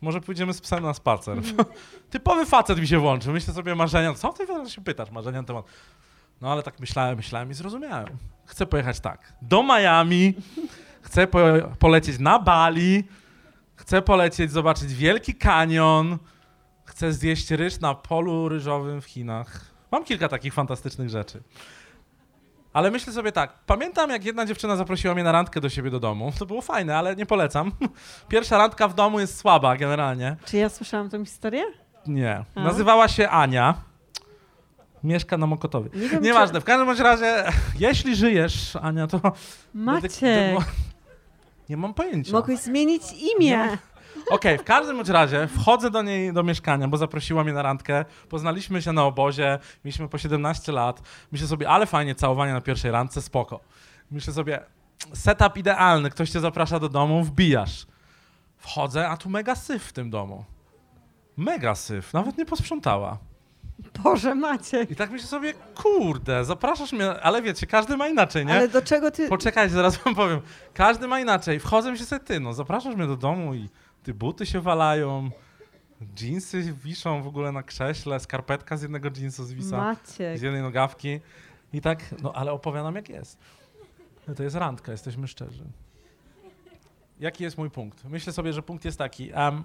Może 0.01 0.21
pójdziemy 0.21 0.53
z 0.53 0.61
psem 0.61 0.83
na 0.83 0.93
spacer. 0.93 1.37
Typowy 2.09 2.45
facet 2.45 2.79
mi 2.79 2.87
się 2.87 2.99
włączy. 2.99 3.31
Myślę 3.31 3.53
sobie 3.53 3.75
marzenia. 3.75 4.13
Co 4.13 4.33
ty 4.33 4.69
się 4.69 4.81
pytasz? 4.81 5.11
Marzenia 5.11 5.43
temat. 5.43 5.65
No 6.41 6.51
ale 6.51 6.63
tak 6.63 6.79
myślałem, 6.79 7.17
myślałem 7.17 7.51
i 7.51 7.53
zrozumiałem. 7.53 8.17
Chcę 8.45 8.65
pojechać 8.65 8.99
tak. 8.99 9.33
Do 9.41 9.63
Miami. 9.63 10.33
Chcę 11.01 11.27
po, 11.27 11.39
polecieć 11.79 12.19
na 12.19 12.39
Bali. 12.39 13.03
Chcę 13.75 14.01
polecieć, 14.01 14.51
zobaczyć 14.51 14.93
Wielki 14.93 15.35
Kanion. 15.35 16.17
Chcę 16.85 17.13
zjeść 17.13 17.51
ryż 17.51 17.79
na 17.79 17.95
polu 17.95 18.49
ryżowym 18.49 19.01
w 19.01 19.05
Chinach. 19.05 19.65
Mam 19.91 20.03
kilka 20.03 20.27
takich 20.27 20.53
fantastycznych 20.53 21.09
rzeczy. 21.09 21.43
Ale 22.73 22.91
myślę 22.91 23.13
sobie 23.13 23.31
tak, 23.31 23.53
pamiętam 23.65 24.09
jak 24.09 24.25
jedna 24.25 24.45
dziewczyna 24.45 24.75
zaprosiła 24.75 25.13
mnie 25.13 25.23
na 25.23 25.31
randkę 25.31 25.61
do 25.61 25.69
siebie 25.69 25.89
do 25.89 25.99
domu. 25.99 26.31
To 26.39 26.45
było 26.45 26.61
fajne, 26.61 26.97
ale 26.97 27.15
nie 27.15 27.25
polecam. 27.25 27.71
Pierwsza 28.29 28.57
randka 28.57 28.87
w 28.87 28.93
domu 28.93 29.19
jest 29.19 29.37
słaba 29.37 29.77
generalnie. 29.77 30.35
Czy 30.45 30.57
ja 30.57 30.69
słyszałam 30.69 31.09
tę 31.09 31.25
historię? 31.25 31.63
Nie. 32.07 32.45
A? 32.55 32.63
Nazywała 32.63 33.07
się 33.07 33.29
Ania. 33.29 33.73
Mieszka 35.03 35.37
na 35.37 35.47
Mokotowie. 35.47 35.89
Nie 35.93 36.07
wiem, 36.09 36.23
Nieważne, 36.23 36.61
w 36.61 36.63
każdym 36.63 36.87
bądź 36.87 36.99
razie, 36.99 37.43
jeśli 37.79 38.15
żyjesz, 38.15 38.75
Ania, 38.81 39.07
to... 39.07 39.19
Maciek, 39.73 40.59
Nie 41.69 41.77
mam 41.77 41.93
pojęcia. 41.93 42.31
mogłeś 42.31 42.59
zmienić 42.59 43.03
imię. 43.35 43.77
Okej, 44.31 44.57
w 44.57 44.63
każdym 44.63 44.95
bądź 44.95 45.09
razie 45.09 45.47
wchodzę 45.47 45.91
do 45.91 46.01
niej 46.01 46.33
do 46.33 46.43
mieszkania, 46.43 46.87
bo 46.87 46.97
zaprosiła 46.97 47.43
mnie 47.43 47.53
na 47.53 47.61
randkę. 47.61 48.05
Poznaliśmy 48.29 48.81
się 48.81 48.91
na 48.91 49.03
obozie, 49.03 49.59
mieliśmy 49.85 50.09
po 50.09 50.17
17 50.17 50.71
lat. 50.71 51.01
Myślę 51.31 51.47
sobie, 51.47 51.69
ale 51.69 51.85
fajnie, 51.85 52.15
całowanie 52.15 52.53
na 52.53 52.61
pierwszej 52.61 52.91
randce, 52.91 53.21
spoko. 53.21 53.59
Myślę 54.11 54.33
sobie, 54.33 54.59
setup 55.13 55.57
idealny, 55.57 56.09
ktoś 56.09 56.29
cię 56.29 56.39
zaprasza 56.39 56.79
do 56.79 56.89
domu, 56.89 57.23
wbijasz. 57.23 57.85
Wchodzę, 58.57 59.09
a 59.09 59.17
tu 59.17 59.29
mega 59.29 59.55
syf 59.55 59.83
w 59.83 59.93
tym 59.93 60.09
domu. 60.09 60.45
Mega 61.37 61.75
syf, 61.75 62.13
nawet 62.13 62.37
nie 62.37 62.45
posprzątała. 62.45 63.17
Boże, 64.03 64.35
Maciek. 64.35 64.91
I 64.91 64.95
tak 64.95 65.11
myślę 65.11 65.27
sobie, 65.27 65.53
kurde, 65.75 66.45
zapraszasz 66.45 66.91
mnie, 66.91 67.09
ale 67.09 67.41
wiecie, 67.41 67.67
każdy 67.67 67.97
ma 67.97 68.07
inaczej, 68.07 68.45
nie? 68.45 68.53
Ale 68.53 68.67
do 68.67 68.81
czego 68.81 69.11
ty... 69.11 69.29
Poczekajcie, 69.29 69.73
zaraz 69.73 69.97
wam 69.97 70.15
powiem. 70.15 70.41
Każdy 70.73 71.07
ma 71.07 71.19
inaczej. 71.19 71.59
Wchodzę 71.59 71.93
i 71.93 71.97
się 71.97 72.05
sobie, 72.05 72.25
ty, 72.25 72.39
no 72.39 72.53
zapraszasz 72.53 72.95
mnie 72.95 73.07
do 73.07 73.17
domu 73.17 73.53
i 73.53 73.69
ty 74.03 74.13
buty 74.13 74.45
się 74.45 74.61
walają, 74.61 75.31
dżinsy 76.15 76.73
wiszą 76.83 77.23
w 77.23 77.27
ogóle 77.27 77.51
na 77.51 77.63
krześle, 77.63 78.19
skarpetka 78.19 78.77
z 78.77 78.81
jednego 78.81 79.09
dżinsu 79.11 79.43
zwisa, 79.43 79.77
Maciek. 79.77 80.37
z 80.39 80.41
jednej 80.41 80.61
nogawki. 80.61 81.19
I 81.73 81.81
tak, 81.81 82.21
no 82.21 82.33
ale 82.33 82.51
opowiadam 82.51 82.95
jak 82.95 83.09
jest. 83.09 83.37
No, 84.27 84.35
To 84.35 84.43
jest 84.43 84.55
randka, 84.55 84.91
jesteśmy 84.91 85.27
szczerzy. 85.27 85.63
Jaki 87.19 87.43
jest 87.43 87.57
mój 87.57 87.69
punkt? 87.69 88.03
Myślę 88.05 88.33
sobie, 88.33 88.53
że 88.53 88.61
punkt 88.63 88.85
jest 88.85 88.97
taki. 88.97 89.29
em, 89.33 89.63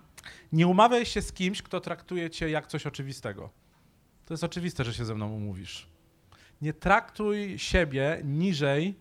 nie 0.53 0.67
umawiaj 0.67 1.07
się 1.07 1.23
z 1.23 1.33
kimś, 1.33 1.63
kto 1.63 1.81
traktuje 1.81 2.31
cię 2.31 2.51
jak 2.51 2.67
coś 2.67 2.87
oczywistego. 2.87 3.51
To 4.27 4.35
jest 4.35 4.45
oczywiste, 4.45 4.85
że 4.85 4.95
się 4.95 5.05
ze 5.05 5.15
mną 5.15 5.33
umówisz. 5.33 5.87
Nie 6.63 6.73
traktuj 6.73 7.59
siebie 7.59 8.21
niżej 8.25 8.95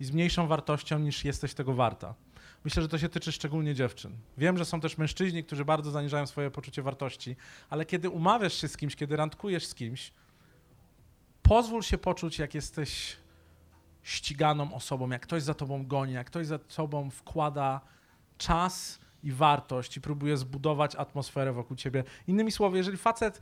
i 0.00 0.04
z 0.04 0.10
mniejszą 0.12 0.46
wartością 0.46 0.98
niż 0.98 1.24
jesteś 1.24 1.54
tego 1.54 1.74
warta. 1.74 2.14
Myślę, 2.64 2.82
że 2.82 2.88
to 2.88 2.98
się 2.98 3.08
tyczy 3.08 3.32
szczególnie 3.32 3.74
dziewczyn. 3.74 4.16
Wiem, 4.38 4.58
że 4.58 4.64
są 4.64 4.80
też 4.80 4.98
mężczyźni, 4.98 5.44
którzy 5.44 5.64
bardzo 5.64 5.90
zaniżają 5.90 6.26
swoje 6.26 6.50
poczucie 6.50 6.82
wartości, 6.82 7.36
ale 7.70 7.86
kiedy 7.86 8.10
umawiasz 8.10 8.54
się 8.54 8.68
z 8.68 8.76
kimś, 8.76 8.96
kiedy 8.96 9.16
randkujesz 9.16 9.66
z 9.66 9.74
kimś, 9.74 10.12
pozwól 11.42 11.82
się 11.82 11.98
poczuć, 11.98 12.38
jak 12.38 12.54
jesteś 12.54 13.16
ściganą 14.02 14.74
osobą, 14.74 15.10
jak 15.10 15.22
ktoś 15.22 15.42
za 15.42 15.54
tobą 15.54 15.86
goni, 15.86 16.12
jak 16.12 16.26
ktoś 16.26 16.46
za 16.46 16.58
tobą 16.58 17.10
wkłada 17.10 17.80
czas 18.38 18.98
i 19.22 19.32
wartość 19.32 19.96
i 19.96 20.00
próbuje 20.00 20.36
zbudować 20.36 20.96
atmosferę 20.96 21.52
wokół 21.52 21.76
ciebie. 21.76 22.04
Innymi 22.26 22.52
słowy, 22.52 22.76
jeżeli 22.76 22.96
facet 22.96 23.40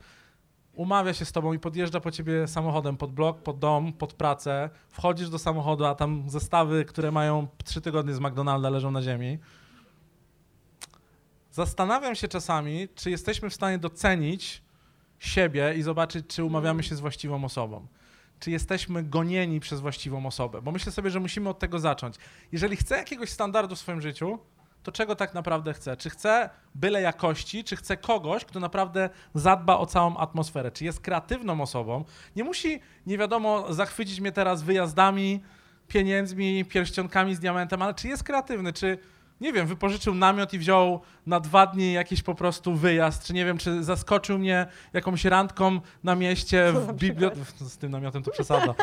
umawia 0.81 1.13
się 1.13 1.25
z 1.25 1.31
tobą 1.31 1.53
i 1.53 1.59
podjeżdża 1.59 1.99
po 1.99 2.11
ciebie 2.11 2.47
samochodem 2.47 2.97
pod 2.97 3.11
blok, 3.11 3.43
pod 3.43 3.59
dom, 3.59 3.93
pod 3.93 4.13
pracę, 4.13 4.69
wchodzisz 4.89 5.29
do 5.29 5.39
samochodu, 5.39 5.85
a 5.85 5.95
tam 5.95 6.29
zestawy, 6.29 6.85
które 6.85 7.11
mają 7.11 7.47
trzy 7.63 7.81
tygodnie 7.81 8.13
z 8.13 8.19
McDonalda 8.19 8.69
leżą 8.69 8.91
na 8.91 9.01
ziemi. 9.01 9.37
Zastanawiam 11.51 12.15
się 12.15 12.27
czasami, 12.27 12.87
czy 12.95 13.11
jesteśmy 13.11 13.49
w 13.49 13.53
stanie 13.53 13.77
docenić 13.77 14.63
siebie 15.19 15.73
i 15.77 15.81
zobaczyć, 15.81 16.27
czy 16.27 16.43
umawiamy 16.43 16.83
się 16.83 16.95
z 16.95 16.99
właściwą 16.99 17.45
osobą. 17.45 17.87
Czy 18.39 18.51
jesteśmy 18.51 19.03
gonieni 19.03 19.59
przez 19.59 19.79
właściwą 19.79 20.25
osobę? 20.25 20.61
Bo 20.61 20.71
myślę 20.71 20.91
sobie, 20.91 21.09
że 21.09 21.19
musimy 21.19 21.49
od 21.49 21.59
tego 21.59 21.79
zacząć. 21.79 22.15
Jeżeli 22.51 22.75
chcę 22.75 22.97
jakiegoś 22.97 23.29
standardu 23.29 23.75
w 23.75 23.79
swoim 23.79 24.01
życiu, 24.01 24.39
to 24.83 24.91
czego 24.91 25.15
tak 25.15 25.33
naprawdę 25.33 25.73
chcę? 25.73 25.97
Czy 25.97 26.09
chcę 26.09 26.49
byle 26.75 27.01
jakości, 27.01 27.63
czy 27.63 27.75
chcę 27.75 27.97
kogoś, 27.97 28.45
kto 28.45 28.59
naprawdę 28.59 29.09
zadba 29.33 29.77
o 29.77 29.85
całą 29.85 30.17
atmosferę? 30.17 30.71
Czy 30.71 30.85
jest 30.85 30.99
kreatywną 30.99 31.61
osobą? 31.61 32.05
Nie 32.35 32.43
musi, 32.43 32.79
nie 33.05 33.17
wiadomo, 33.17 33.73
zachwycić 33.73 34.19
mnie 34.19 34.31
teraz 34.31 34.63
wyjazdami, 34.63 35.43
pieniędzmi, 35.87 36.65
pierścionkami 36.65 37.35
z 37.35 37.39
diamentem, 37.39 37.81
ale 37.81 37.93
czy 37.93 38.07
jest 38.07 38.23
kreatywny? 38.23 38.73
Czy, 38.73 38.97
nie 39.41 39.53
wiem, 39.53 39.67
wypożyczył 39.67 40.15
namiot 40.15 40.53
i 40.53 40.59
wziął 40.59 41.01
na 41.25 41.39
dwa 41.39 41.67
dni 41.67 41.93
jakiś 41.93 42.23
po 42.23 42.35
prostu 42.35 42.75
wyjazd? 42.75 43.23
Czy 43.23 43.33
nie 43.33 43.45
wiem, 43.45 43.57
czy 43.57 43.83
zaskoczył 43.83 44.39
mnie 44.39 44.67
jakąś 44.93 45.25
randką 45.25 45.79
na 46.03 46.15
mieście 46.15 46.71
w 46.73 46.93
bibliotece? 46.93 47.65
Z 47.65 47.77
tym 47.77 47.91
namiotem 47.91 48.23
to 48.23 48.31
przesada. 48.31 48.75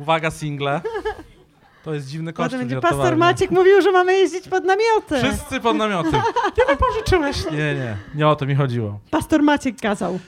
Uwaga, 0.00 0.30
single. 0.30 0.80
To 1.84 1.94
jest 1.94 2.08
dziwny 2.08 2.32
Potem 2.32 2.44
kościół 2.44 2.58
będzie 2.58 2.74
żartowarny. 2.74 2.98
pastor 3.02 3.18
Maciek 3.18 3.50
mówił, 3.50 3.82
że 3.82 3.92
mamy 3.92 4.12
jeździć 4.12 4.48
pod 4.48 4.64
namioty. 4.64 5.18
Wszyscy 5.22 5.60
pod 5.60 5.76
namiotem. 5.76 6.20
Nie 6.58 6.64
wypożyczyłeś? 6.66 7.50
Nie, 7.50 7.74
nie. 7.74 7.96
Nie 8.14 8.28
o 8.28 8.36
to 8.36 8.46
mi 8.46 8.54
chodziło. 8.54 9.00
Pastor 9.10 9.42
Maciek 9.42 9.80
kazał. 9.80 10.18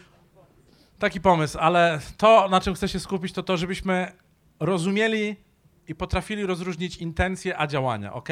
Taki 0.98 1.20
pomysł, 1.20 1.58
ale 1.60 2.00
to, 2.16 2.48
na 2.48 2.60
czym 2.60 2.74
chcę 2.74 2.88
się 2.88 3.00
skupić, 3.00 3.32
to 3.32 3.42
to, 3.42 3.56
żebyśmy 3.56 4.12
rozumieli 4.60 5.36
i 5.88 5.94
potrafili 5.94 6.46
rozróżnić 6.46 6.96
intencje 6.96 7.58
a 7.60 7.66
działania, 7.66 8.12
ok? 8.12 8.28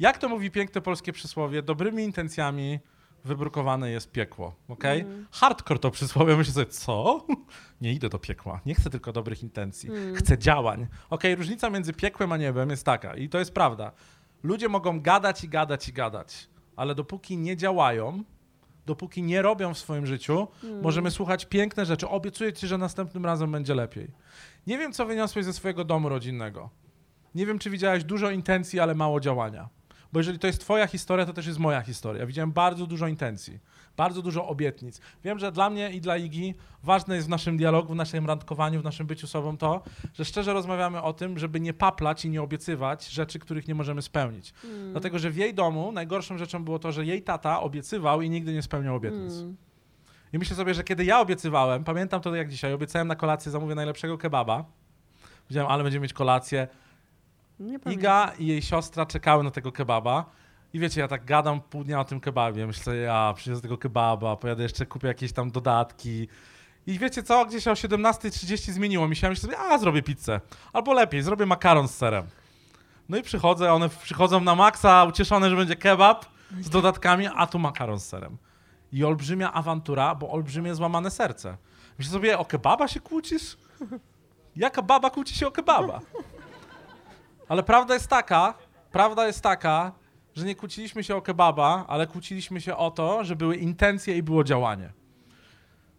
Jak 0.00 0.18
to 0.18 0.28
mówi 0.28 0.50
piękne 0.50 0.80
polskie 0.80 1.12
przysłowie, 1.12 1.62
dobrymi 1.62 2.02
intencjami 2.04 2.78
wybrukowane 3.24 3.90
jest 3.90 4.12
piekło, 4.12 4.54
ok? 4.68 4.84
Mm. 4.84 5.26
Hardcore 5.30 5.78
to 5.78 5.90
przysłowie, 5.90 6.36
myślę 6.36 6.52
sobie, 6.52 6.66
co? 6.66 7.26
Nie 7.80 7.92
idę 7.92 8.08
do 8.08 8.18
piekła, 8.18 8.60
nie 8.66 8.74
chcę 8.74 8.90
tylko 8.90 9.12
dobrych 9.12 9.42
intencji, 9.42 9.90
mm. 9.90 10.14
chcę 10.14 10.38
działań. 10.38 10.86
Ok, 11.10 11.22
różnica 11.36 11.70
między 11.70 11.92
piekłem 11.92 12.32
a 12.32 12.36
niebem 12.36 12.70
jest 12.70 12.84
taka 12.84 13.14
i 13.14 13.28
to 13.28 13.38
jest 13.38 13.54
prawda. 13.54 13.92
Ludzie 14.42 14.68
mogą 14.68 15.00
gadać 15.00 15.44
i 15.44 15.48
gadać 15.48 15.88
i 15.88 15.92
gadać, 15.92 16.48
ale 16.76 16.94
dopóki 16.94 17.36
nie 17.36 17.56
działają, 17.56 18.22
dopóki 18.86 19.22
nie 19.22 19.42
robią 19.42 19.74
w 19.74 19.78
swoim 19.78 20.06
życiu, 20.06 20.48
mm. 20.64 20.82
możemy 20.82 21.10
słuchać 21.10 21.44
piękne 21.44 21.86
rzeczy. 21.86 22.08
Obiecuję 22.08 22.52
ci, 22.52 22.66
że 22.66 22.78
następnym 22.78 23.24
razem 23.24 23.52
będzie 23.52 23.74
lepiej. 23.74 24.10
Nie 24.66 24.78
wiem, 24.78 24.92
co 24.92 25.06
wyniosłeś 25.06 25.44
ze 25.44 25.52
swojego 25.52 25.84
domu 25.84 26.08
rodzinnego. 26.08 26.70
Nie 27.34 27.46
wiem, 27.46 27.58
czy 27.58 27.70
widziałeś 27.70 28.04
dużo 28.04 28.30
intencji, 28.30 28.80
ale 28.80 28.94
mało 28.94 29.20
działania. 29.20 29.68
Bo 30.12 30.20
jeżeli 30.20 30.38
to 30.38 30.46
jest 30.46 30.60
twoja 30.60 30.86
historia, 30.86 31.26
to 31.26 31.32
też 31.32 31.46
jest 31.46 31.58
moja 31.58 31.80
historia. 31.80 32.26
Widziałem 32.26 32.52
bardzo 32.52 32.86
dużo 32.86 33.06
intencji, 33.06 33.58
bardzo 33.96 34.22
dużo 34.22 34.48
obietnic. 34.48 35.00
Wiem, 35.24 35.38
że 35.38 35.52
dla 35.52 35.70
mnie 35.70 35.90
i 35.92 36.00
dla 36.00 36.16
Igi 36.16 36.54
ważne 36.82 37.14
jest 37.14 37.26
w 37.26 37.30
naszym 37.30 37.56
dialogu, 37.56 37.92
w 37.92 37.96
naszym 37.96 38.26
randkowaniu, 38.26 38.80
w 38.80 38.84
naszym 38.84 39.06
byciu 39.06 39.26
sobą 39.26 39.56
to, 39.56 39.82
że 40.14 40.24
szczerze 40.24 40.52
rozmawiamy 40.52 41.02
o 41.02 41.12
tym, 41.12 41.38
żeby 41.38 41.60
nie 41.60 41.74
paplać 41.74 42.24
i 42.24 42.30
nie 42.30 42.42
obiecywać 42.42 43.08
rzeczy, 43.08 43.38
których 43.38 43.68
nie 43.68 43.74
możemy 43.74 44.02
spełnić. 44.02 44.52
Mm. 44.64 44.92
Dlatego, 44.92 45.18
że 45.18 45.30
w 45.30 45.36
jej 45.36 45.54
domu 45.54 45.92
najgorszą 45.92 46.38
rzeczą 46.38 46.64
było 46.64 46.78
to, 46.78 46.92
że 46.92 47.06
jej 47.06 47.22
tata 47.22 47.60
obiecywał 47.60 48.22
i 48.22 48.30
nigdy 48.30 48.52
nie 48.52 48.62
spełniał 48.62 48.96
obietnic. 48.96 49.32
Mm. 49.32 49.56
I 50.32 50.38
myślę 50.38 50.56
sobie, 50.56 50.74
że 50.74 50.84
kiedy 50.84 51.04
ja 51.04 51.20
obiecywałem, 51.20 51.84
pamiętam 51.84 52.20
to 52.20 52.34
jak 52.34 52.48
dzisiaj, 52.48 52.72
obiecałem 52.72 53.08
na 53.08 53.16
kolację, 53.16 53.52
zamówię 53.52 53.74
najlepszego 53.74 54.18
kebaba. 54.18 54.64
Powiedziałem, 55.44 55.70
ale 55.70 55.82
będziemy 55.82 56.02
mieć 56.02 56.12
kolację 56.12 56.68
Iga 57.90 58.32
i 58.38 58.46
jej 58.46 58.62
siostra 58.62 59.06
czekały 59.06 59.44
na 59.44 59.50
tego 59.50 59.72
kebaba. 59.72 60.24
I 60.72 60.78
wiecie, 60.78 61.00
ja 61.00 61.08
tak 61.08 61.24
gadam 61.24 61.60
pół 61.60 61.84
dnia 61.84 62.00
o 62.00 62.04
tym 62.04 62.20
kebabie. 62.20 62.66
Myślę, 62.66 62.96
ja 62.96 63.32
przyjdę 63.36 63.60
tego 63.60 63.78
kebaba, 63.78 64.36
pojadę 64.36 64.62
jeszcze, 64.62 64.86
kupię 64.86 65.08
jakieś 65.08 65.32
tam 65.32 65.50
dodatki. 65.50 66.28
I 66.86 66.98
wiecie 66.98 67.22
co, 67.22 67.46
gdzieś 67.46 67.68
o 67.68 67.72
17.30 67.72 68.72
zmieniło 68.72 69.08
mi 69.08 69.16
się. 69.16 69.28
Myślę 69.28 69.42
sobie, 69.42 69.58
a 69.58 69.78
zrobię 69.78 70.02
pizzę. 70.02 70.40
Albo 70.72 70.92
lepiej, 70.92 71.22
zrobię 71.22 71.46
makaron 71.46 71.88
z 71.88 71.94
serem. 71.94 72.26
No 73.08 73.16
i 73.16 73.22
przychodzę, 73.22 73.72
one 73.72 73.88
przychodzą 73.88 74.40
na 74.40 74.54
maksa, 74.54 75.04
ucieszone, 75.04 75.50
że 75.50 75.56
będzie 75.56 75.76
kebab 75.76 76.26
z 76.60 76.70
dodatkami, 76.70 77.26
a 77.36 77.46
tu 77.46 77.58
makaron 77.58 78.00
z 78.00 78.06
serem. 78.06 78.36
I 78.92 79.04
olbrzymia 79.04 79.52
awantura, 79.52 80.14
bo 80.14 80.30
olbrzymie 80.30 80.74
złamane 80.74 81.10
serce. 81.10 81.56
Myślę 81.98 82.12
sobie, 82.12 82.38
o 82.38 82.44
kebaba 82.44 82.88
się 82.88 83.00
kłócisz? 83.00 83.56
Jaka 84.56 84.82
baba 84.82 85.10
kłóci 85.10 85.34
się 85.34 85.46
o 85.46 85.50
kebaba? 85.50 86.00
Ale 87.48 87.62
prawda 87.62 87.94
jest 87.94 88.08
taka, 88.08 88.54
prawda 88.92 89.26
jest 89.26 89.40
taka, 89.40 89.92
że 90.34 90.44
nie 90.44 90.54
kłóciliśmy 90.54 91.04
się 91.04 91.16
o 91.16 91.22
kebaba, 91.22 91.84
ale 91.88 92.06
kłóciliśmy 92.06 92.60
się 92.60 92.76
o 92.76 92.90
to, 92.90 93.24
że 93.24 93.36
były 93.36 93.56
intencje 93.56 94.16
i 94.16 94.22
było 94.22 94.44
działanie. 94.44 94.92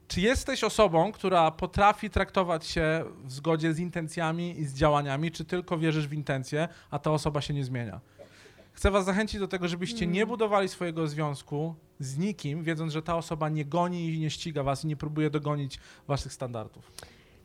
Czy 0.07 0.21
jesteś 0.21 0.63
osobą, 0.63 1.11
która 1.11 1.51
potrafi 1.51 2.09
traktować 2.09 2.67
się 2.67 3.03
w 3.23 3.31
zgodzie 3.31 3.73
z 3.73 3.79
intencjami 3.79 4.59
i 4.59 4.65
z 4.65 4.73
działaniami, 4.73 5.31
czy 5.31 5.45
tylko 5.45 5.77
wierzysz 5.77 6.07
w 6.07 6.13
intencje, 6.13 6.67
a 6.91 6.99
ta 6.99 7.11
osoba 7.11 7.41
się 7.41 7.53
nie 7.53 7.63
zmienia? 7.63 7.99
Chcę 8.73 8.91
was 8.91 9.05
zachęcić 9.05 9.39
do 9.39 9.47
tego, 9.47 9.67
żebyście 9.67 10.07
nie 10.07 10.21
mm. 10.21 10.29
budowali 10.29 10.69
swojego 10.69 11.07
związku 11.07 11.75
z 11.99 12.17
nikim, 12.17 12.63
wiedząc, 12.63 12.93
że 12.93 13.01
ta 13.01 13.15
osoba 13.15 13.49
nie 13.49 13.65
goni 13.65 14.13
i 14.13 14.19
nie 14.19 14.29
ściga 14.29 14.63
was 14.63 14.83
i 14.83 14.87
nie 14.87 14.95
próbuje 14.95 15.29
dogonić 15.29 15.79
waszych 16.07 16.33
standardów. 16.33 16.91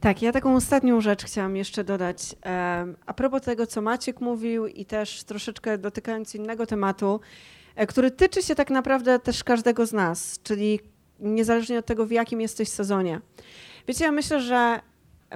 Tak, 0.05 0.23
ja 0.23 0.33
taką 0.33 0.57
ostatnią 0.57 1.01
rzecz 1.01 1.25
chciałam 1.25 1.57
jeszcze 1.57 1.85
dodać. 1.85 2.37
A 3.07 3.14
propos 3.14 3.43
tego, 3.43 3.67
co 3.67 3.83
Maciek 3.83 4.21
mówił 4.21 4.67
i 4.67 4.85
też 4.85 5.25
troszeczkę 5.25 5.79
dotykając 5.79 6.35
innego 6.35 6.67
tematu, 6.67 7.21
e, 7.77 7.87
który 7.87 8.11
tyczy 8.11 8.43
się 8.43 8.55
tak 8.55 8.71
naprawdę 8.71 9.19
też 9.19 9.45
każdego 9.45 9.87
z 9.87 9.93
nas, 9.93 10.40
czyli 10.43 10.81
niezależnie 11.21 11.79
od 11.79 11.87
tego, 11.87 12.07
w 12.07 12.11
jakim 12.11 12.40
jesteś 12.40 12.69
sezonie. 12.69 13.21
Wiecie, 13.88 14.05
ja 14.05 14.12
myślę, 14.12 14.40
że 14.40 14.81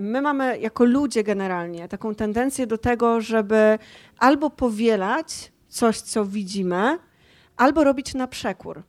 my 0.00 0.22
mamy 0.22 0.58
jako 0.58 0.84
ludzie 0.84 1.24
generalnie 1.24 1.88
taką 1.88 2.14
tendencję 2.14 2.66
do 2.66 2.78
tego, 2.78 3.20
żeby 3.20 3.78
albo 4.18 4.50
powielać 4.50 5.52
coś, 5.68 6.00
co 6.00 6.24
widzimy, 6.24 6.98
albo 7.56 7.84
robić 7.84 8.14
na 8.14 8.26
przekór. 8.26 8.82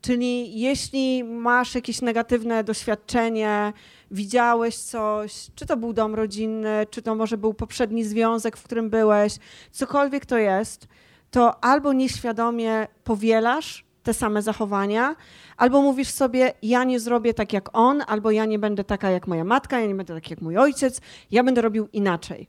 Czyli 0.00 0.60
jeśli 0.60 1.24
masz 1.24 1.74
jakieś 1.74 2.02
negatywne 2.02 2.64
doświadczenie, 2.64 3.72
widziałeś 4.10 4.76
coś, 4.76 5.50
czy 5.54 5.66
to 5.66 5.76
był 5.76 5.92
dom 5.92 6.14
rodzinny, 6.14 6.86
czy 6.90 7.02
to 7.02 7.14
może 7.14 7.38
był 7.38 7.54
poprzedni 7.54 8.04
związek, 8.04 8.56
w 8.56 8.62
którym 8.62 8.90
byłeś, 8.90 9.36
cokolwiek 9.70 10.26
to 10.26 10.38
jest, 10.38 10.88
to 11.30 11.64
albo 11.64 11.92
nieświadomie 11.92 12.86
powielasz 13.04 13.84
te 14.02 14.14
same 14.14 14.42
zachowania, 14.42 15.16
albo 15.56 15.82
mówisz 15.82 16.10
sobie, 16.10 16.52
ja 16.62 16.84
nie 16.84 17.00
zrobię 17.00 17.34
tak 17.34 17.52
jak 17.52 17.68
on, 17.72 18.02
albo 18.06 18.30
ja 18.30 18.44
nie 18.44 18.58
będę 18.58 18.84
taka 18.84 19.10
jak 19.10 19.26
moja 19.26 19.44
matka, 19.44 19.80
ja 19.80 19.86
nie 19.86 19.94
będę 19.94 20.14
tak 20.14 20.30
jak 20.30 20.40
mój 20.40 20.56
ojciec, 20.56 21.00
ja 21.30 21.44
będę 21.44 21.60
robił 21.60 21.88
inaczej. 21.92 22.48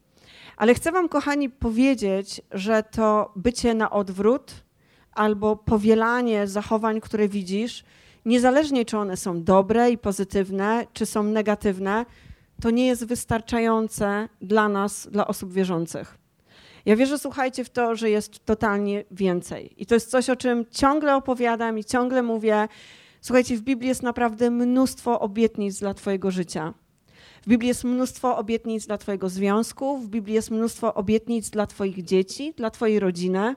Ale 0.57 0.73
chcę 0.73 0.91
Wam, 0.91 1.09
kochani, 1.09 1.49
powiedzieć, 1.49 2.41
że 2.51 2.83
to 2.83 3.31
bycie 3.35 3.73
na 3.73 3.89
odwrót 3.89 4.51
albo 5.11 5.55
powielanie 5.55 6.47
zachowań, 6.47 7.01
które 7.01 7.27
widzisz, 7.27 7.83
niezależnie 8.29 8.85
czy 8.85 8.97
one 8.97 9.17
są 9.17 9.43
dobre 9.43 9.91
i 9.91 9.97
pozytywne, 9.97 10.87
czy 10.93 11.05
są 11.05 11.23
negatywne, 11.23 12.05
to 12.61 12.69
nie 12.69 12.87
jest 12.87 13.05
wystarczające 13.05 14.29
dla 14.41 14.69
nas, 14.69 15.07
dla 15.11 15.27
osób 15.27 15.53
wierzących. 15.53 16.17
Ja 16.85 16.95
wierzę, 16.95 17.19
słuchajcie, 17.19 17.63
w 17.63 17.69
to, 17.69 17.95
że 17.95 18.09
jest 18.09 18.45
totalnie 18.45 19.03
więcej. 19.11 19.73
I 19.77 19.85
to 19.85 19.93
jest 19.95 20.09
coś, 20.09 20.29
o 20.29 20.35
czym 20.35 20.65
ciągle 20.71 21.15
opowiadam 21.15 21.79
i 21.79 21.83
ciągle 21.83 22.23
mówię. 22.23 22.67
Słuchajcie, 23.21 23.57
w 23.57 23.61
Biblii 23.61 23.87
jest 23.87 24.03
naprawdę 24.03 24.51
mnóstwo 24.51 25.19
obietnic 25.19 25.79
dla 25.79 25.93
Twojego 25.93 26.31
życia. 26.31 26.73
W 27.41 27.47
Biblii 27.47 27.67
jest 27.67 27.83
mnóstwo 27.83 28.37
obietnic 28.37 28.85
dla 28.87 28.97
Twojego 28.97 29.29
związku, 29.29 29.97
w 29.97 30.07
Biblii 30.07 30.35
jest 30.35 30.51
mnóstwo 30.51 30.93
obietnic 30.93 31.49
dla 31.49 31.67
Twoich 31.67 32.03
dzieci, 32.03 32.53
dla 32.57 32.69
Twojej 32.71 32.99
rodziny. 32.99 33.55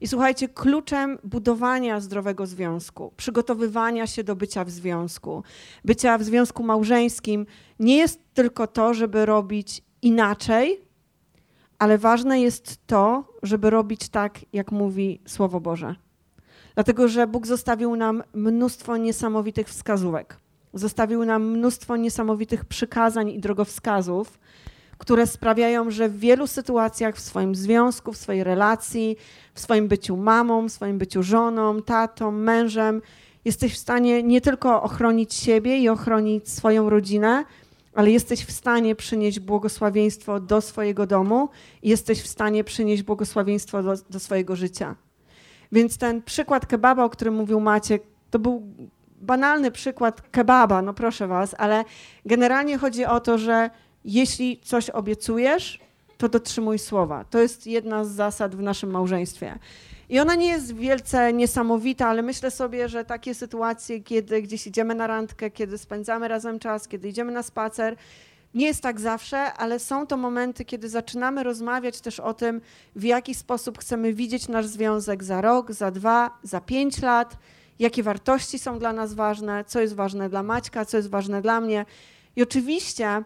I 0.00 0.08
słuchajcie, 0.08 0.48
kluczem 0.48 1.18
budowania 1.24 2.00
zdrowego 2.00 2.46
związku, 2.46 3.12
przygotowywania 3.16 4.06
się 4.06 4.24
do 4.24 4.36
bycia 4.36 4.64
w 4.64 4.70
związku, 4.70 5.42
bycia 5.84 6.18
w 6.18 6.22
związku 6.22 6.62
małżeńskim, 6.62 7.46
nie 7.78 7.96
jest 7.96 8.20
tylko 8.34 8.66
to, 8.66 8.94
żeby 8.94 9.26
robić 9.26 9.82
inaczej, 10.02 10.80
ale 11.78 11.98
ważne 11.98 12.40
jest 12.40 12.86
to, 12.86 13.24
żeby 13.42 13.70
robić 13.70 14.08
tak, 14.08 14.40
jak 14.52 14.72
mówi 14.72 15.20
Słowo 15.26 15.60
Boże. 15.60 15.94
Dlatego, 16.74 17.08
że 17.08 17.26
Bóg 17.26 17.46
zostawił 17.46 17.96
nam 17.96 18.22
mnóstwo 18.34 18.96
niesamowitych 18.96 19.68
wskazówek. 19.68 20.36
Zostawił 20.74 21.24
nam 21.24 21.50
mnóstwo 21.50 21.96
niesamowitych 21.96 22.64
przykazań 22.64 23.30
i 23.30 23.40
drogowskazów, 23.40 24.38
które 24.98 25.26
sprawiają, 25.26 25.90
że 25.90 26.08
w 26.08 26.18
wielu 26.18 26.46
sytuacjach 26.46 27.16
w 27.16 27.20
swoim 27.20 27.54
związku, 27.54 28.12
w 28.12 28.16
swojej 28.16 28.44
relacji, 28.44 29.16
w 29.54 29.60
swoim 29.60 29.88
byciu 29.88 30.16
mamą, 30.16 30.68
w 30.68 30.72
swoim 30.72 30.98
byciu 30.98 31.22
żoną, 31.22 31.82
tatą, 31.82 32.30
mężem, 32.30 33.02
jesteś 33.44 33.74
w 33.74 33.78
stanie 33.78 34.22
nie 34.22 34.40
tylko 34.40 34.82
ochronić 34.82 35.34
siebie 35.34 35.78
i 35.78 35.88
ochronić 35.88 36.48
swoją 36.48 36.90
rodzinę, 36.90 37.44
ale 37.94 38.10
jesteś 38.10 38.44
w 38.44 38.52
stanie 38.52 38.94
przynieść 38.94 39.40
błogosławieństwo 39.40 40.40
do 40.40 40.60
swojego 40.60 41.06
domu 41.06 41.48
i 41.82 41.88
jesteś 41.88 42.22
w 42.22 42.26
stanie 42.26 42.64
przynieść 42.64 43.02
błogosławieństwo 43.02 43.82
do, 43.82 43.94
do 44.10 44.20
swojego 44.20 44.56
życia. 44.56 44.94
Więc 45.72 45.98
ten 45.98 46.22
przykład 46.22 46.66
kebaba, 46.66 47.04
o 47.04 47.10
którym 47.10 47.34
mówił 47.34 47.60
Maciek, 47.60 48.02
to 48.30 48.38
był 48.38 48.62
banalny 49.20 49.70
przykład 49.70 50.20
kebaba, 50.30 50.82
no 50.82 50.94
proszę 50.94 51.26
was, 51.26 51.54
ale 51.58 51.84
generalnie 52.24 52.78
chodzi 52.78 53.04
o 53.04 53.20
to, 53.20 53.38
że 53.38 53.70
jeśli 54.06 54.60
coś 54.64 54.90
obiecujesz, 54.90 55.80
to 56.18 56.28
dotrzymuj 56.28 56.78
słowa. 56.78 57.24
To 57.24 57.38
jest 57.38 57.66
jedna 57.66 58.04
z 58.04 58.10
zasad 58.10 58.56
w 58.56 58.62
naszym 58.62 58.90
małżeństwie. 58.90 59.58
I 60.08 60.20
ona 60.20 60.34
nie 60.34 60.48
jest 60.48 60.74
wielce 60.74 61.32
niesamowita, 61.32 62.08
ale 62.08 62.22
myślę 62.22 62.50
sobie, 62.50 62.88
że 62.88 63.04
takie 63.04 63.34
sytuacje, 63.34 64.00
kiedy 64.00 64.42
gdzieś 64.42 64.66
idziemy 64.66 64.94
na 64.94 65.06
randkę, 65.06 65.50
kiedy 65.50 65.78
spędzamy 65.78 66.28
razem 66.28 66.58
czas, 66.58 66.88
kiedy 66.88 67.08
idziemy 67.08 67.32
na 67.32 67.42
spacer, 67.42 67.96
nie 68.54 68.66
jest 68.66 68.82
tak 68.82 69.00
zawsze, 69.00 69.52
ale 69.52 69.78
są 69.78 70.06
to 70.06 70.16
momenty, 70.16 70.64
kiedy 70.64 70.88
zaczynamy 70.88 71.42
rozmawiać 71.42 72.00
też 72.00 72.20
o 72.20 72.34
tym, 72.34 72.60
w 72.96 73.04
jaki 73.04 73.34
sposób 73.34 73.78
chcemy 73.78 74.12
widzieć 74.12 74.48
nasz 74.48 74.66
związek 74.66 75.24
za 75.24 75.40
rok, 75.40 75.72
za 75.72 75.90
dwa, 75.90 76.38
za 76.42 76.60
pięć 76.60 77.02
lat, 77.02 77.36
jakie 77.78 78.02
wartości 78.02 78.58
są 78.58 78.78
dla 78.78 78.92
nas 78.92 79.14
ważne, 79.14 79.64
co 79.64 79.80
jest 79.80 79.94
ważne 79.94 80.28
dla 80.28 80.42
Maćka, 80.42 80.84
co 80.84 80.96
jest 80.96 81.10
ważne 81.10 81.42
dla 81.42 81.60
mnie. 81.60 81.84
I 82.36 82.42
oczywiście 82.42 83.22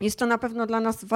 jest 0.00 0.18
to 0.18 0.26
na 0.26 0.38
pewno 0.38 0.66
dla 0.66 0.80
nas 0.80 1.06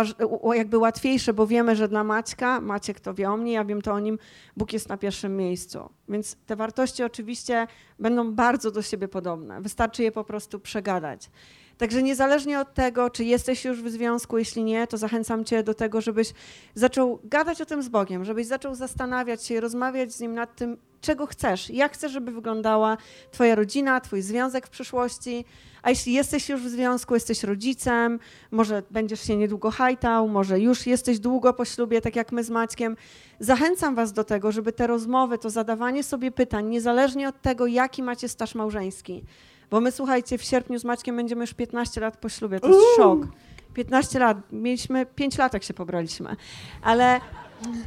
jakby 0.54 0.78
łatwiejsze, 0.78 1.32
bo 1.32 1.46
wiemy, 1.46 1.76
że 1.76 1.88
dla 1.88 2.04
Maćka, 2.04 2.60
Maciek 2.60 3.00
to 3.00 3.14
wie 3.14 3.30
o 3.30 3.36
mnie, 3.36 3.52
ja 3.52 3.64
wiem 3.64 3.82
to 3.82 3.92
o 3.92 4.00
nim, 4.00 4.18
Bóg 4.56 4.72
jest 4.72 4.88
na 4.88 4.96
pierwszym 4.96 5.36
miejscu. 5.36 5.90
Więc 6.08 6.36
te 6.46 6.56
wartości 6.56 7.04
oczywiście 7.04 7.66
będą 7.98 8.32
bardzo 8.34 8.70
do 8.70 8.82
siebie 8.82 9.08
podobne. 9.08 9.60
Wystarczy 9.60 10.02
je 10.02 10.12
po 10.12 10.24
prostu 10.24 10.60
przegadać. 10.60 11.30
Także 11.78 12.02
niezależnie 12.02 12.60
od 12.60 12.74
tego, 12.74 13.10
czy 13.10 13.24
jesteś 13.24 13.64
już 13.64 13.82
w 13.82 13.88
związku, 13.88 14.38
jeśli 14.38 14.64
nie, 14.64 14.86
to 14.86 14.96
zachęcam 14.96 15.44
Cię 15.44 15.62
do 15.62 15.74
tego, 15.74 16.00
żebyś 16.00 16.32
zaczął 16.74 17.18
gadać 17.24 17.60
o 17.60 17.66
tym 17.66 17.82
z 17.82 17.88
Bogiem, 17.88 18.24
żebyś 18.24 18.46
zaczął 18.46 18.74
zastanawiać 18.74 19.44
się, 19.44 19.60
rozmawiać 19.60 20.12
z 20.12 20.20
Nim 20.20 20.34
nad 20.34 20.56
tym, 20.56 20.76
czego 21.00 21.26
chcesz, 21.26 21.70
jak 21.70 21.92
chcesz, 21.92 22.12
żeby 22.12 22.32
wyglądała 22.32 22.96
Twoja 23.30 23.54
rodzina, 23.54 24.00
Twój 24.00 24.22
związek 24.22 24.66
w 24.66 24.70
przyszłości. 24.70 25.44
A 25.82 25.90
jeśli 25.90 26.12
jesteś 26.12 26.48
już 26.48 26.62
w 26.62 26.68
związku, 26.68 27.14
jesteś 27.14 27.42
rodzicem, 27.42 28.18
może 28.50 28.82
będziesz 28.90 29.20
się 29.20 29.36
niedługo 29.36 29.70
hajtał, 29.70 30.28
może 30.28 30.60
już 30.60 30.86
jesteś 30.86 31.18
długo 31.18 31.54
po 31.54 31.64
ślubie, 31.64 32.00
tak 32.00 32.16
jak 32.16 32.32
my 32.32 32.44
z 32.44 32.50
Maćkiem, 32.50 32.96
zachęcam 33.40 33.94
Was 33.94 34.12
do 34.12 34.24
tego, 34.24 34.52
żeby 34.52 34.72
te 34.72 34.86
rozmowy, 34.86 35.38
to 35.38 35.50
zadawanie 35.50 36.04
sobie 36.04 36.30
pytań, 36.30 36.66
niezależnie 36.66 37.28
od 37.28 37.42
tego, 37.42 37.66
jaki 37.66 38.02
macie 38.02 38.28
staż 38.28 38.54
małżeński, 38.54 39.24
bo 39.70 39.80
my, 39.80 39.92
słuchajcie, 39.92 40.38
w 40.38 40.42
sierpniu 40.42 40.78
z 40.78 40.84
Maćkiem 40.84 41.16
będziemy 41.16 41.40
już 41.40 41.54
15 41.54 42.00
lat 42.00 42.16
po 42.16 42.28
ślubie. 42.28 42.60
To 42.60 42.68
jest 42.68 42.80
szok. 42.96 43.26
15 43.74 44.18
lat. 44.18 44.38
Mieliśmy 44.52 45.06
5 45.06 45.38
lat, 45.38 45.54
jak 45.54 45.62
się 45.62 45.74
pobraliśmy. 45.74 46.36
Ale 46.82 47.20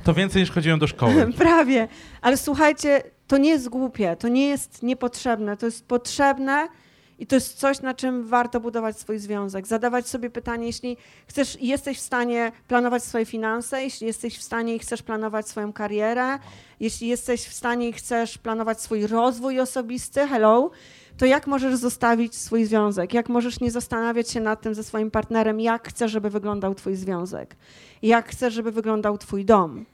To 0.04 0.14
więcej 0.14 0.42
niż 0.42 0.52
chodziłem 0.52 0.80
do 0.80 0.88
szkoły. 0.88 1.34
prawie. 1.38 1.88
Ale 2.22 2.38
słuchajcie, 2.38 3.04
to 3.28 3.38
nie 3.38 3.50
jest 3.50 3.70
głupie, 3.70 4.16
to 4.16 4.28
nie 4.28 4.48
jest 4.48 4.84
niepotrzebne, 4.84 5.58
to 5.58 5.66
jest 5.66 5.88
potrzebne 5.88 6.68
i 7.20 7.28
to 7.28 7.36
jest 7.36 7.58
coś, 7.60 7.82
na 7.82 7.94
czym 7.94 8.28
warto 8.28 8.60
budować 8.60 9.00
swój 9.00 9.20
związek. 9.20 9.68
Zadawać 9.68 10.08
sobie 10.08 10.30
pytanie, 10.30 10.68
jeśli 10.68 10.98
chcesz 11.28 11.62
i 11.62 11.68
jesteś 11.68 11.98
w 11.98 12.02
stanie 12.02 12.52
planować 12.68 13.04
swoje 13.04 13.26
finanse, 13.26 13.84
jeśli 13.84 14.08
jesteś 14.08 14.38
w 14.38 14.42
stanie 14.42 14.76
i 14.76 14.80
chcesz 14.80 15.02
planować 15.04 15.48
swoją 15.48 15.74
karierę, 15.74 16.40
jeśli 16.80 17.08
jesteś 17.08 17.48
w 17.48 17.54
stanie 17.54 17.90
i 17.90 17.94
chcesz 17.94 18.38
planować 18.38 18.82
swój 18.82 19.08
rozwój 19.08 19.60
osobisty, 19.60 20.28
hello, 20.28 20.72
to 21.18 21.26
jak 21.26 21.48
możesz 21.48 21.76
zostawić 21.76 22.36
swój 22.36 22.66
związek? 22.66 23.14
Jak 23.14 23.30
możesz 23.30 23.60
nie 23.60 23.72
zastanawiać 23.72 24.30
się 24.30 24.40
nad 24.40 24.62
tym 24.62 24.76
ze 24.76 24.84
swoim 24.84 25.12
partnerem, 25.12 25.60
jak 25.60 25.90
chcesz, 25.90 26.12
żeby 26.12 26.30
wyglądał 26.30 26.76
twój 26.76 26.96
związek? 26.96 27.56
Jak 28.02 28.30
chcesz, 28.30 28.54
żeby 28.54 28.72
wyglądał 28.72 29.18
twój 29.18 29.46
dom? 29.46 29.86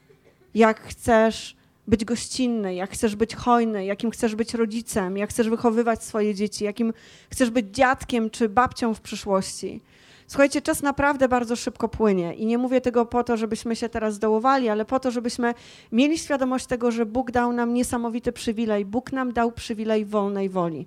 Jak 0.54 0.80
chcesz 0.80 1.56
być 1.86 2.04
gościnny, 2.04 2.74
jak 2.74 2.90
chcesz 2.90 3.16
być 3.16 3.34
hojny, 3.34 3.84
jakim 3.84 4.10
chcesz 4.10 4.34
być 4.34 4.54
rodzicem, 4.54 5.16
jak 5.16 5.30
chcesz 5.30 5.48
wychowywać 5.48 6.04
swoje 6.04 6.34
dzieci, 6.34 6.64
jakim 6.64 6.92
chcesz 7.30 7.50
być 7.50 7.66
dziadkiem 7.70 8.30
czy 8.30 8.48
babcią 8.48 8.94
w 8.94 9.00
przyszłości. 9.00 9.80
Słuchajcie, 10.26 10.62
czas 10.62 10.82
naprawdę 10.82 11.28
bardzo 11.28 11.56
szybko 11.56 11.88
płynie 11.88 12.34
i 12.34 12.46
nie 12.46 12.58
mówię 12.58 12.80
tego 12.80 13.06
po 13.06 13.24
to, 13.24 13.36
żebyśmy 13.36 13.76
się 13.76 13.88
teraz 13.88 14.14
zdołowali, 14.14 14.68
ale 14.68 14.84
po 14.84 15.00
to, 15.00 15.10
żebyśmy 15.10 15.54
mieli 15.92 16.18
świadomość 16.18 16.66
tego, 16.66 16.90
że 16.90 17.06
Bóg 17.06 17.30
dał 17.30 17.52
nam 17.52 17.74
niesamowity 17.74 18.32
przywilej. 18.32 18.84
Bóg 18.84 19.12
nam 19.12 19.32
dał 19.32 19.52
przywilej 19.52 20.04
wolnej 20.04 20.48
woli. 20.48 20.86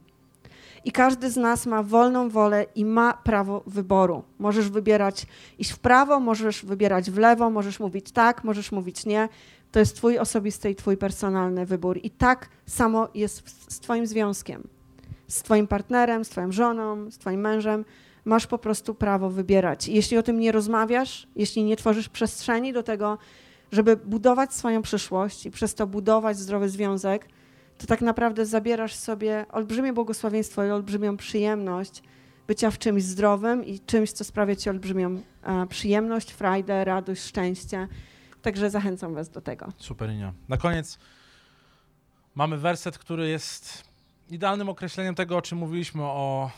I 0.86 0.92
każdy 0.92 1.30
z 1.30 1.38
nas 1.38 1.66
ma 1.66 1.84
wolną 1.84 2.30
wolę 2.30 2.66
i 2.76 2.86
ma 2.86 3.14
prawo 3.14 3.64
wyboru. 3.68 4.24
Możesz 4.40 4.70
wybierać 4.70 5.26
iść 5.60 5.72
w 5.72 5.80
prawo, 5.80 6.20
możesz 6.20 6.66
wybierać 6.66 7.12
w 7.12 7.18
lewo, 7.18 7.50
możesz 7.50 7.80
mówić 7.80 8.12
tak, 8.12 8.44
możesz 8.44 8.72
mówić 8.72 9.06
nie. 9.06 9.30
To 9.72 9.80
jest 9.80 9.96
Twój 9.96 10.20
osobisty 10.20 10.70
i 10.70 10.76
Twój 10.76 10.98
personalny 10.98 11.66
wybór. 11.66 12.00
I 12.04 12.10
tak 12.10 12.50
samo 12.66 13.08
jest 13.16 13.72
z 13.74 13.80
Twoim 13.80 14.08
związkiem. 14.08 14.68
Z 15.28 15.44
Twoim 15.44 15.68
partnerem, 15.68 16.26
z 16.26 16.30
Twoją 16.30 16.52
żoną, 16.52 17.12
z 17.12 17.18
Twoim 17.18 17.42
mężem. 17.42 17.86
Masz 18.26 18.48
po 18.48 18.58
prostu 18.58 18.96
prawo 18.96 19.30
wybierać. 19.30 19.88
Jeśli 19.88 20.18
o 20.18 20.24
tym 20.24 20.40
nie 20.40 20.52
rozmawiasz, 20.52 21.28
jeśli 21.36 21.64
nie 21.64 21.76
tworzysz 21.76 22.10
przestrzeni 22.10 22.74
do 22.74 22.84
tego, 22.84 23.18
żeby 23.72 23.98
budować 23.98 24.54
swoją 24.54 24.82
przyszłość 24.82 25.46
i 25.46 25.52
przez 25.52 25.76
to 25.76 25.88
budować 25.88 26.38
zdrowy 26.38 26.70
związek, 26.70 27.28
to 27.82 27.88
tak 27.88 28.02
naprawdę 28.02 28.46
zabierasz 28.46 28.96
sobie 28.96 29.46
olbrzymie 29.52 29.94
błogosławieństwo 29.94 30.66
i 30.66 30.70
olbrzymią 30.70 31.18
przyjemność 31.18 32.04
bycia 32.48 32.72
w 32.72 32.78
czymś 32.78 33.04
zdrowym 33.04 33.66
i 33.66 33.80
czymś, 33.80 34.12
co 34.12 34.24
sprawia 34.24 34.56
ci 34.56 34.70
olbrzymią 34.70 35.22
e, 35.44 35.68
przyjemność, 35.68 36.32
frajdę, 36.32 36.86
radość, 36.86 37.22
szczęście. 37.22 37.88
Także 38.42 38.70
zachęcam 38.70 39.14
was 39.14 39.30
do 39.30 39.42
tego. 39.42 39.70
Super, 39.78 40.10
Inia. 40.10 40.34
Na 40.50 40.58
koniec 40.58 41.00
mamy 42.36 42.58
werset, 42.58 42.98
który 42.98 43.30
jest 43.30 43.84
idealnym 44.30 44.70
określeniem 44.70 45.16
tego, 45.16 45.38
o 45.38 45.42
czym 45.42 45.58
mówiliśmy, 45.58 46.04
o 46.04 46.52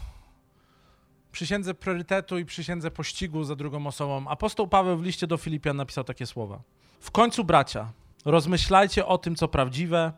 przysiędze 1.31 1.73
priorytetu 1.73 2.37
i 2.37 2.45
przysiędze 2.45 2.91
pościgu 2.91 3.43
za 3.43 3.55
drugą 3.55 3.87
osobą. 3.87 4.27
Apostoł 4.27 4.67
Paweł 4.67 4.97
w 4.97 5.03
liście 5.03 5.27
do 5.27 5.37
Filipian 5.37 5.77
napisał 5.77 6.03
takie 6.03 6.25
słowa. 6.25 6.61
W 6.99 7.11
końcu, 7.11 7.43
bracia, 7.43 7.91
rozmyślajcie 8.25 9.05
o 9.05 9.17
tym, 9.17 9.35
co 9.35 9.47
prawdziwe, 9.47 10.13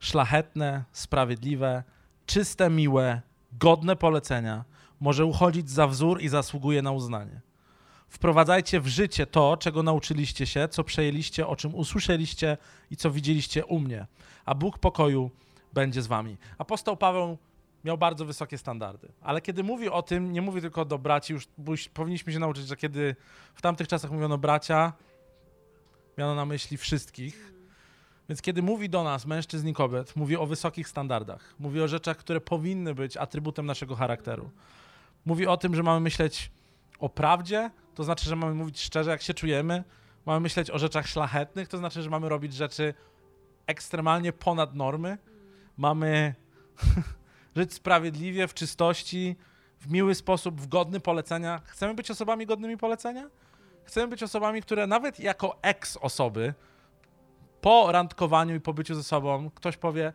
szlachetne, 0.00 0.84
sprawiedliwe, 0.92 1.82
czyste, 2.26 2.70
miłe, 2.70 3.20
godne 3.52 3.96
polecenia, 3.96 4.64
może 5.00 5.24
uchodzić 5.24 5.70
za 5.70 5.86
wzór 5.86 6.22
i 6.22 6.28
zasługuje 6.28 6.82
na 6.82 6.92
uznanie. 6.92 7.40
Wprowadzajcie 8.08 8.80
w 8.80 8.86
życie 8.86 9.26
to, 9.26 9.56
czego 9.56 9.82
nauczyliście 9.82 10.46
się, 10.46 10.68
co 10.68 10.84
przejęliście, 10.84 11.46
o 11.46 11.56
czym 11.56 11.74
usłyszeliście 11.74 12.56
i 12.90 12.96
co 12.96 13.10
widzieliście 13.10 13.64
u 13.64 13.78
mnie, 13.78 14.06
a 14.44 14.54
Bóg 14.54 14.78
pokoju 14.78 15.30
będzie 15.72 16.02
z 16.02 16.06
wami. 16.06 16.36
Apostoł 16.58 16.96
Paweł 16.96 17.38
miał 17.84 17.98
bardzo 17.98 18.24
wysokie 18.24 18.58
standardy, 18.58 19.12
ale 19.20 19.40
kiedy 19.40 19.62
mówi 19.64 19.88
o 19.88 20.02
tym, 20.02 20.32
nie 20.32 20.42
mówi 20.42 20.60
tylko 20.60 20.84
do 20.84 20.98
braci, 20.98 21.32
już, 21.32 21.88
powinniśmy 21.88 22.32
się 22.32 22.38
nauczyć, 22.38 22.66
że 22.66 22.76
kiedy 22.76 23.16
w 23.54 23.62
tamtych 23.62 23.88
czasach 23.88 24.10
mówiono 24.10 24.38
bracia, 24.38 24.92
miano 26.18 26.34
na 26.34 26.44
myśli 26.44 26.76
wszystkich. 26.76 27.59
Więc 28.30 28.42
kiedy 28.42 28.62
mówi 28.62 28.88
do 28.88 29.04
nas, 29.04 29.26
mężczyzn 29.26 29.68
i 29.68 29.74
kobiet, 29.74 30.16
mówi 30.16 30.36
o 30.36 30.46
wysokich 30.46 30.88
standardach, 30.88 31.54
mówi 31.58 31.80
o 31.80 31.88
rzeczach, 31.88 32.16
które 32.16 32.40
powinny 32.40 32.94
być 32.94 33.16
atrybutem 33.16 33.66
naszego 33.66 33.96
charakteru. 33.96 34.50
Mówi 35.26 35.46
o 35.46 35.56
tym, 35.56 35.74
że 35.74 35.82
mamy 35.82 36.00
myśleć 36.00 36.50
o 36.98 37.08
prawdzie, 37.08 37.70
to 37.94 38.04
znaczy, 38.04 38.24
że 38.24 38.36
mamy 38.36 38.54
mówić 38.54 38.80
szczerze, 38.80 39.10
jak 39.10 39.22
się 39.22 39.34
czujemy. 39.34 39.84
Mamy 40.26 40.40
myśleć 40.40 40.70
o 40.70 40.78
rzeczach 40.78 41.06
szlachetnych, 41.06 41.68
to 41.68 41.78
znaczy, 41.78 42.02
że 42.02 42.10
mamy 42.10 42.28
robić 42.28 42.54
rzeczy 42.54 42.94
ekstremalnie 43.66 44.32
ponad 44.32 44.74
normy. 44.74 45.18
Mamy 45.76 46.34
żyć 47.56 47.74
sprawiedliwie, 47.74 48.48
w 48.48 48.54
czystości, 48.54 49.36
w 49.80 49.90
miły 49.90 50.14
sposób, 50.14 50.60
w 50.60 50.66
godny 50.66 51.00
polecenia. 51.00 51.60
Chcemy 51.64 51.94
być 51.94 52.10
osobami 52.10 52.46
godnymi 52.46 52.76
polecenia? 52.76 53.30
Chcemy 53.84 54.08
być 54.08 54.22
osobami, 54.22 54.62
które 54.62 54.86
nawet 54.86 55.20
jako 55.20 55.58
ex 55.62 55.96
osoby, 55.96 56.54
po 57.60 57.92
randkowaniu 57.92 58.54
i 58.54 58.60
pobyciu 58.60 58.94
ze 58.94 59.02
sobą, 59.02 59.50
ktoś 59.54 59.76
powie, 59.76 60.12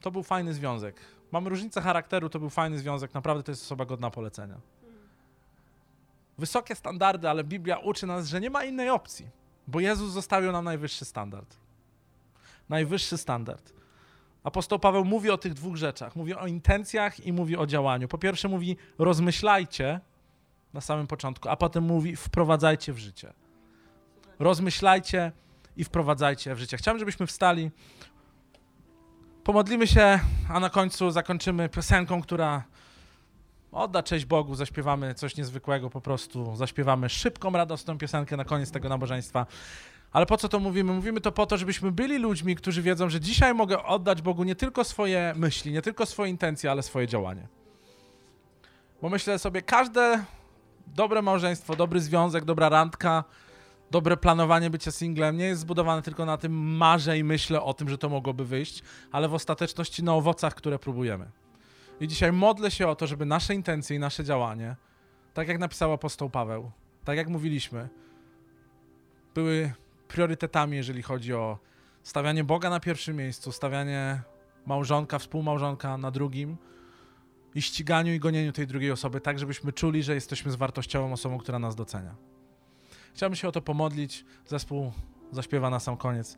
to 0.00 0.10
był 0.10 0.22
fajny 0.22 0.54
związek. 0.54 1.00
Mamy 1.32 1.50
różnicę 1.50 1.80
charakteru, 1.80 2.28
to 2.28 2.38
był 2.38 2.50
fajny 2.50 2.78
związek, 2.78 3.14
naprawdę 3.14 3.42
to 3.42 3.52
jest 3.52 3.62
osoba 3.62 3.84
godna 3.84 4.10
polecenia 4.10 4.60
wysokie 6.38 6.74
standardy, 6.74 7.30
ale 7.30 7.44
Biblia 7.44 7.78
uczy 7.78 8.06
nas, 8.06 8.28
że 8.28 8.40
nie 8.40 8.50
ma 8.50 8.64
innej 8.64 8.90
opcji, 8.90 9.28
bo 9.66 9.80
Jezus 9.80 10.12
zostawił 10.12 10.52
nam 10.52 10.64
najwyższy 10.64 11.04
standard. 11.04 11.56
Najwyższy 12.68 13.18
standard. 13.18 13.72
Apostoł 14.44 14.78
Paweł 14.78 15.04
mówi 15.04 15.30
o 15.30 15.38
tych 15.38 15.54
dwóch 15.54 15.76
rzeczach. 15.76 16.16
Mówi 16.16 16.34
o 16.34 16.46
intencjach 16.46 17.26
i 17.26 17.32
mówi 17.32 17.56
o 17.56 17.66
działaniu. 17.66 18.08
Po 18.08 18.18
pierwsze 18.18 18.48
mówi 18.48 18.76
rozmyślajcie 18.98 20.00
na 20.74 20.80
samym 20.80 21.06
początku, 21.06 21.48
a 21.48 21.56
potem 21.56 21.84
mówi 21.84 22.16
wprowadzajcie 22.16 22.92
w 22.92 22.98
życie. 22.98 23.32
Rozmyślajcie 24.38 25.32
i 25.76 25.84
wprowadzajcie 25.84 26.54
w 26.54 26.58
życie. 26.58 26.76
Chciałem, 26.76 26.98
żebyśmy 26.98 27.26
wstali. 27.26 27.70
Pomodlimy 29.44 29.86
się, 29.86 30.20
a 30.48 30.60
na 30.60 30.70
końcu 30.70 31.10
zakończymy 31.10 31.68
piosenką, 31.68 32.22
która 32.22 32.64
odda 33.72 34.02
cześć 34.02 34.24
Bogu, 34.24 34.54
zaśpiewamy 34.54 35.14
coś 35.14 35.36
niezwykłego 35.36 35.90
po 35.90 36.00
prostu, 36.00 36.56
zaśpiewamy 36.56 37.08
szybką, 37.08 37.50
radosną 37.50 37.98
piosenkę 37.98 38.36
na 38.36 38.44
koniec 38.44 38.70
tego 38.70 38.88
nabożeństwa. 38.88 39.46
Ale 40.12 40.26
po 40.26 40.36
co 40.36 40.48
to 40.48 40.60
mówimy? 40.60 40.92
Mówimy 40.92 41.20
to 41.20 41.32
po 41.32 41.46
to, 41.46 41.56
żebyśmy 41.56 41.92
byli 41.92 42.18
ludźmi, 42.18 42.56
którzy 42.56 42.82
wiedzą, 42.82 43.10
że 43.10 43.20
dzisiaj 43.20 43.54
mogę 43.54 43.82
oddać 43.84 44.22
Bogu 44.22 44.44
nie 44.44 44.54
tylko 44.54 44.84
swoje 44.84 45.34
myśli, 45.36 45.72
nie 45.72 45.82
tylko 45.82 46.06
swoje 46.06 46.30
intencje, 46.30 46.70
ale 46.70 46.82
swoje 46.82 47.06
działanie. 47.06 47.48
Bo 49.02 49.08
myślę 49.08 49.38
sobie, 49.38 49.62
każde 49.62 50.24
dobre 50.86 51.22
małżeństwo, 51.22 51.76
dobry 51.76 52.00
związek, 52.00 52.44
dobra 52.44 52.68
randka, 52.68 53.24
dobre 53.90 54.16
planowanie 54.16 54.70
bycia 54.70 54.90
singlem 54.90 55.36
nie 55.36 55.44
jest 55.44 55.60
zbudowane 55.60 56.02
tylko 56.02 56.24
na 56.24 56.36
tym 56.36 56.76
marzę 56.76 57.18
i 57.18 57.24
myślę 57.24 57.62
o 57.62 57.74
tym, 57.74 57.88
że 57.88 57.98
to 57.98 58.08
mogłoby 58.08 58.44
wyjść, 58.44 58.82
ale 59.12 59.28
w 59.28 59.34
ostateczności 59.34 60.02
na 60.02 60.14
owocach, 60.14 60.54
które 60.54 60.78
próbujemy. 60.78 61.30
I 62.00 62.08
dzisiaj 62.08 62.32
modlę 62.32 62.70
się 62.70 62.88
o 62.88 62.96
to, 62.96 63.06
żeby 63.06 63.26
nasze 63.26 63.54
intencje 63.54 63.96
i 63.96 63.98
nasze 63.98 64.24
działanie, 64.24 64.76
tak 65.34 65.48
jak 65.48 65.58
napisał 65.58 65.92
apostoł 65.92 66.30
Paweł, 66.30 66.70
tak 67.04 67.16
jak 67.16 67.28
mówiliśmy, 67.28 67.88
były 69.34 69.72
priorytetami, 70.08 70.76
jeżeli 70.76 71.02
chodzi 71.02 71.34
o 71.34 71.58
stawianie 72.02 72.44
Boga 72.44 72.70
na 72.70 72.80
pierwszym 72.80 73.16
miejscu, 73.16 73.52
stawianie 73.52 74.20
małżonka, 74.66 75.18
współmałżonka 75.18 75.98
na 75.98 76.10
drugim 76.10 76.56
i 77.54 77.62
ściganiu 77.62 78.14
i 78.14 78.18
gonieniu 78.18 78.52
tej 78.52 78.66
drugiej 78.66 78.90
osoby, 78.90 79.20
tak 79.20 79.38
żebyśmy 79.38 79.72
czuli, 79.72 80.02
że 80.02 80.14
jesteśmy 80.14 80.52
zwartościową 80.52 81.12
osobą, 81.12 81.38
która 81.38 81.58
nas 81.58 81.76
docenia. 81.76 82.14
Chciałbym 83.16 83.36
się 83.36 83.48
o 83.48 83.52
to 83.52 83.62
pomodlić. 83.62 84.24
Zespół 84.46 84.92
zaśpiewa 85.32 85.70
na 85.70 85.80
sam 85.80 85.96
koniec. 85.96 86.36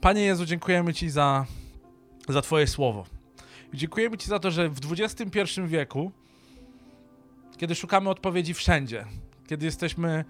Panie 0.00 0.22
Jezu, 0.22 0.46
dziękujemy 0.46 0.94
Ci 0.94 1.10
za, 1.10 1.46
za 2.28 2.42
Twoje 2.42 2.66
słowo. 2.66 3.06
Dziękujemy 3.74 4.18
Ci 4.18 4.28
za 4.28 4.38
to, 4.38 4.50
że 4.50 4.68
w 4.68 4.78
XXI 4.92 5.40
wieku 5.66 6.12
kiedy 7.56 7.74
szukamy 7.74 8.10
odpowiedzi 8.10 8.54
wszędzie, 8.54 9.04
kiedy 9.46 9.66
jesteśmy 9.66 10.24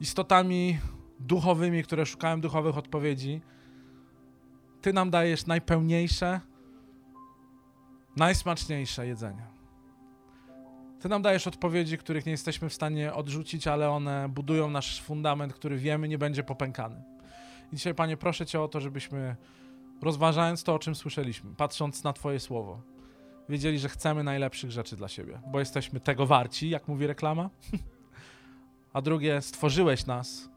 istotami 0.00 0.78
duchowymi, 1.20 1.82
które 1.82 2.06
szukają 2.06 2.40
duchowych 2.40 2.78
odpowiedzi, 2.78 3.40
Ty 4.82 4.92
nam 4.92 5.10
dajesz 5.10 5.46
najpełniejsze, 5.46 6.40
najsmaczniejsze 8.16 9.06
jedzenie. 9.06 9.51
Ty 11.02 11.08
nam 11.08 11.22
dajesz 11.22 11.46
odpowiedzi, 11.46 11.98
których 11.98 12.26
nie 12.26 12.32
jesteśmy 12.32 12.68
w 12.68 12.74
stanie 12.74 13.14
odrzucić, 13.14 13.66
ale 13.66 13.90
one 13.90 14.28
budują 14.28 14.70
nasz 14.70 15.02
fundament, 15.02 15.54
który 15.54 15.76
wiemy 15.76 16.08
nie 16.08 16.18
będzie 16.18 16.42
popękany. 16.42 17.02
I 17.72 17.76
dzisiaj, 17.76 17.94
Panie, 17.94 18.16
proszę 18.16 18.46
Cię 18.46 18.60
o 18.60 18.68
to, 18.68 18.80
żebyśmy 18.80 19.36
rozważając 20.02 20.62
to, 20.62 20.74
o 20.74 20.78
czym 20.78 20.94
słyszeliśmy, 20.94 21.54
patrząc 21.54 22.04
na 22.04 22.12
Twoje 22.12 22.40
słowo, 22.40 22.82
wiedzieli, 23.48 23.78
że 23.78 23.88
chcemy 23.88 24.24
najlepszych 24.24 24.70
rzeczy 24.70 24.96
dla 24.96 25.08
siebie, 25.08 25.40
bo 25.46 25.58
jesteśmy 25.58 26.00
tego 26.00 26.26
warci, 26.26 26.70
jak 26.70 26.88
mówi 26.88 27.06
reklama. 27.06 27.50
A 28.92 29.02
drugie, 29.02 29.42
stworzyłeś 29.42 30.06
nas 30.06 30.50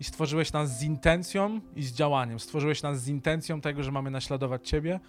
i 0.00 0.04
stworzyłeś 0.04 0.52
nas 0.52 0.78
z 0.78 0.82
intencją 0.82 1.60
i 1.76 1.82
z 1.82 1.92
działaniem. 1.92 2.40
Stworzyłeś 2.40 2.82
nas 2.82 3.02
z 3.02 3.08
intencją 3.08 3.60
tego, 3.60 3.82
że 3.82 3.92
mamy 3.92 4.10
naśladować 4.10 4.68
Ciebie, 4.68 5.00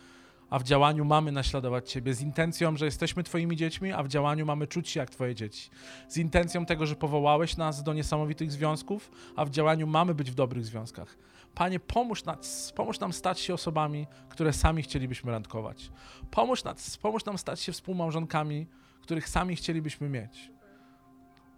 a 0.51 0.59
w 0.59 0.63
działaniu 0.63 1.05
mamy 1.05 1.31
naśladować 1.31 1.91
Ciebie. 1.91 2.13
Z 2.13 2.21
intencją, 2.21 2.77
że 2.77 2.85
jesteśmy 2.85 3.23
Twoimi 3.23 3.55
dziećmi, 3.55 3.91
a 3.91 4.03
w 4.03 4.07
działaniu 4.07 4.45
mamy 4.45 4.67
czuć 4.67 4.89
się 4.89 4.99
jak 4.99 5.09
Twoje 5.09 5.35
dzieci. 5.35 5.69
Z 6.07 6.17
intencją 6.17 6.65
tego, 6.65 6.85
że 6.85 6.95
powołałeś 6.95 7.57
nas 7.57 7.83
do 7.83 7.93
niesamowitych 7.93 8.51
związków, 8.51 9.11
a 9.35 9.45
w 9.45 9.49
działaniu 9.49 9.87
mamy 9.87 10.15
być 10.15 10.31
w 10.31 10.35
dobrych 10.35 10.65
związkach. 10.65 11.17
Panie, 11.55 11.79
pomóż, 11.79 12.25
nas, 12.25 12.73
pomóż 12.75 12.99
nam 12.99 13.13
stać 13.13 13.39
się 13.39 13.53
osobami, 13.53 14.07
które 14.29 14.53
sami 14.53 14.83
chcielibyśmy 14.83 15.31
randkować. 15.31 15.91
Pomóż, 16.31 16.63
nas, 16.63 16.97
pomóż 16.97 17.25
nam 17.25 17.37
stać 17.37 17.59
się 17.59 17.71
współmałżonkami, 17.71 18.67
których 19.01 19.29
sami 19.29 19.55
chcielibyśmy 19.55 20.09
mieć. 20.09 20.51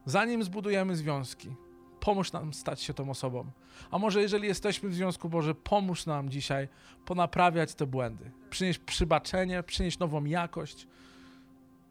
Zanim 0.05 0.43
zbudujemy 0.43 0.95
związki, 0.95 1.55
pomóż 2.03 2.31
nam 2.31 2.53
stać 2.53 2.81
się 2.81 2.93
tą 2.93 3.09
osobą. 3.09 3.45
A 3.91 3.97
może 3.97 4.21
jeżeli 4.21 4.47
jesteśmy 4.47 4.89
w 4.89 4.93
związku, 4.93 5.29
Boże, 5.29 5.55
pomóż 5.55 6.05
nam 6.05 6.29
dzisiaj 6.29 6.67
ponaprawiać 7.05 7.75
te 7.75 7.85
błędy. 7.85 8.31
Przynieść 8.49 8.79
przybaczenie, 8.79 9.63
przynieść 9.63 9.99
nową 9.99 10.25
jakość, 10.25 10.87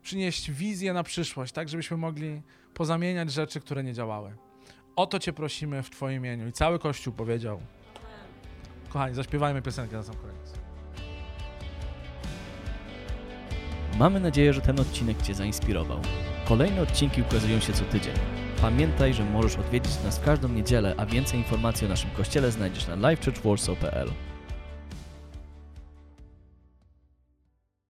przynieść 0.02 0.50
wizję 0.50 0.92
na 0.92 1.02
przyszłość, 1.02 1.52
tak 1.52 1.68
żebyśmy 1.68 1.96
mogli 1.96 2.42
pozamieniać 2.74 3.32
rzeczy, 3.32 3.60
które 3.60 3.84
nie 3.84 3.94
działały. 3.94 4.36
O 4.96 5.06
to 5.06 5.18
Cię 5.18 5.32
prosimy 5.32 5.82
w 5.82 5.90
Twoim 5.90 6.16
imieniu. 6.16 6.48
I 6.48 6.52
cały 6.52 6.78
Kościół 6.78 7.12
powiedział. 7.12 7.60
Kochani, 8.88 9.14
zaśpiewajmy 9.14 9.62
piosenkę 9.62 9.96
na 9.96 10.02
sam 10.02 10.16
koniec. 10.16 10.52
Mamy 13.98 14.20
nadzieję, 14.20 14.52
że 14.52 14.60
ten 14.60 14.80
odcinek 14.80 15.22
Cię 15.22 15.34
zainspirował. 15.34 16.00
Kolejne 16.48 16.82
odcinki 16.82 17.22
ukazują 17.22 17.60
się 17.60 17.72
co 17.72 17.84
tydzień. 17.84 18.14
Pamiętaj, 18.62 19.14
że 19.14 19.24
możesz 19.24 19.56
odwiedzić 19.56 19.92
nas 20.04 20.20
każdą 20.20 20.48
niedzielę, 20.48 20.94
a 20.96 21.06
więcej 21.06 21.38
informacji 21.38 21.86
o 21.86 21.90
naszym 21.90 22.10
kościele 22.10 22.50
znajdziesz 22.50 22.86
na 22.88 22.94
livechurchwarsaw.pl. 22.94 24.08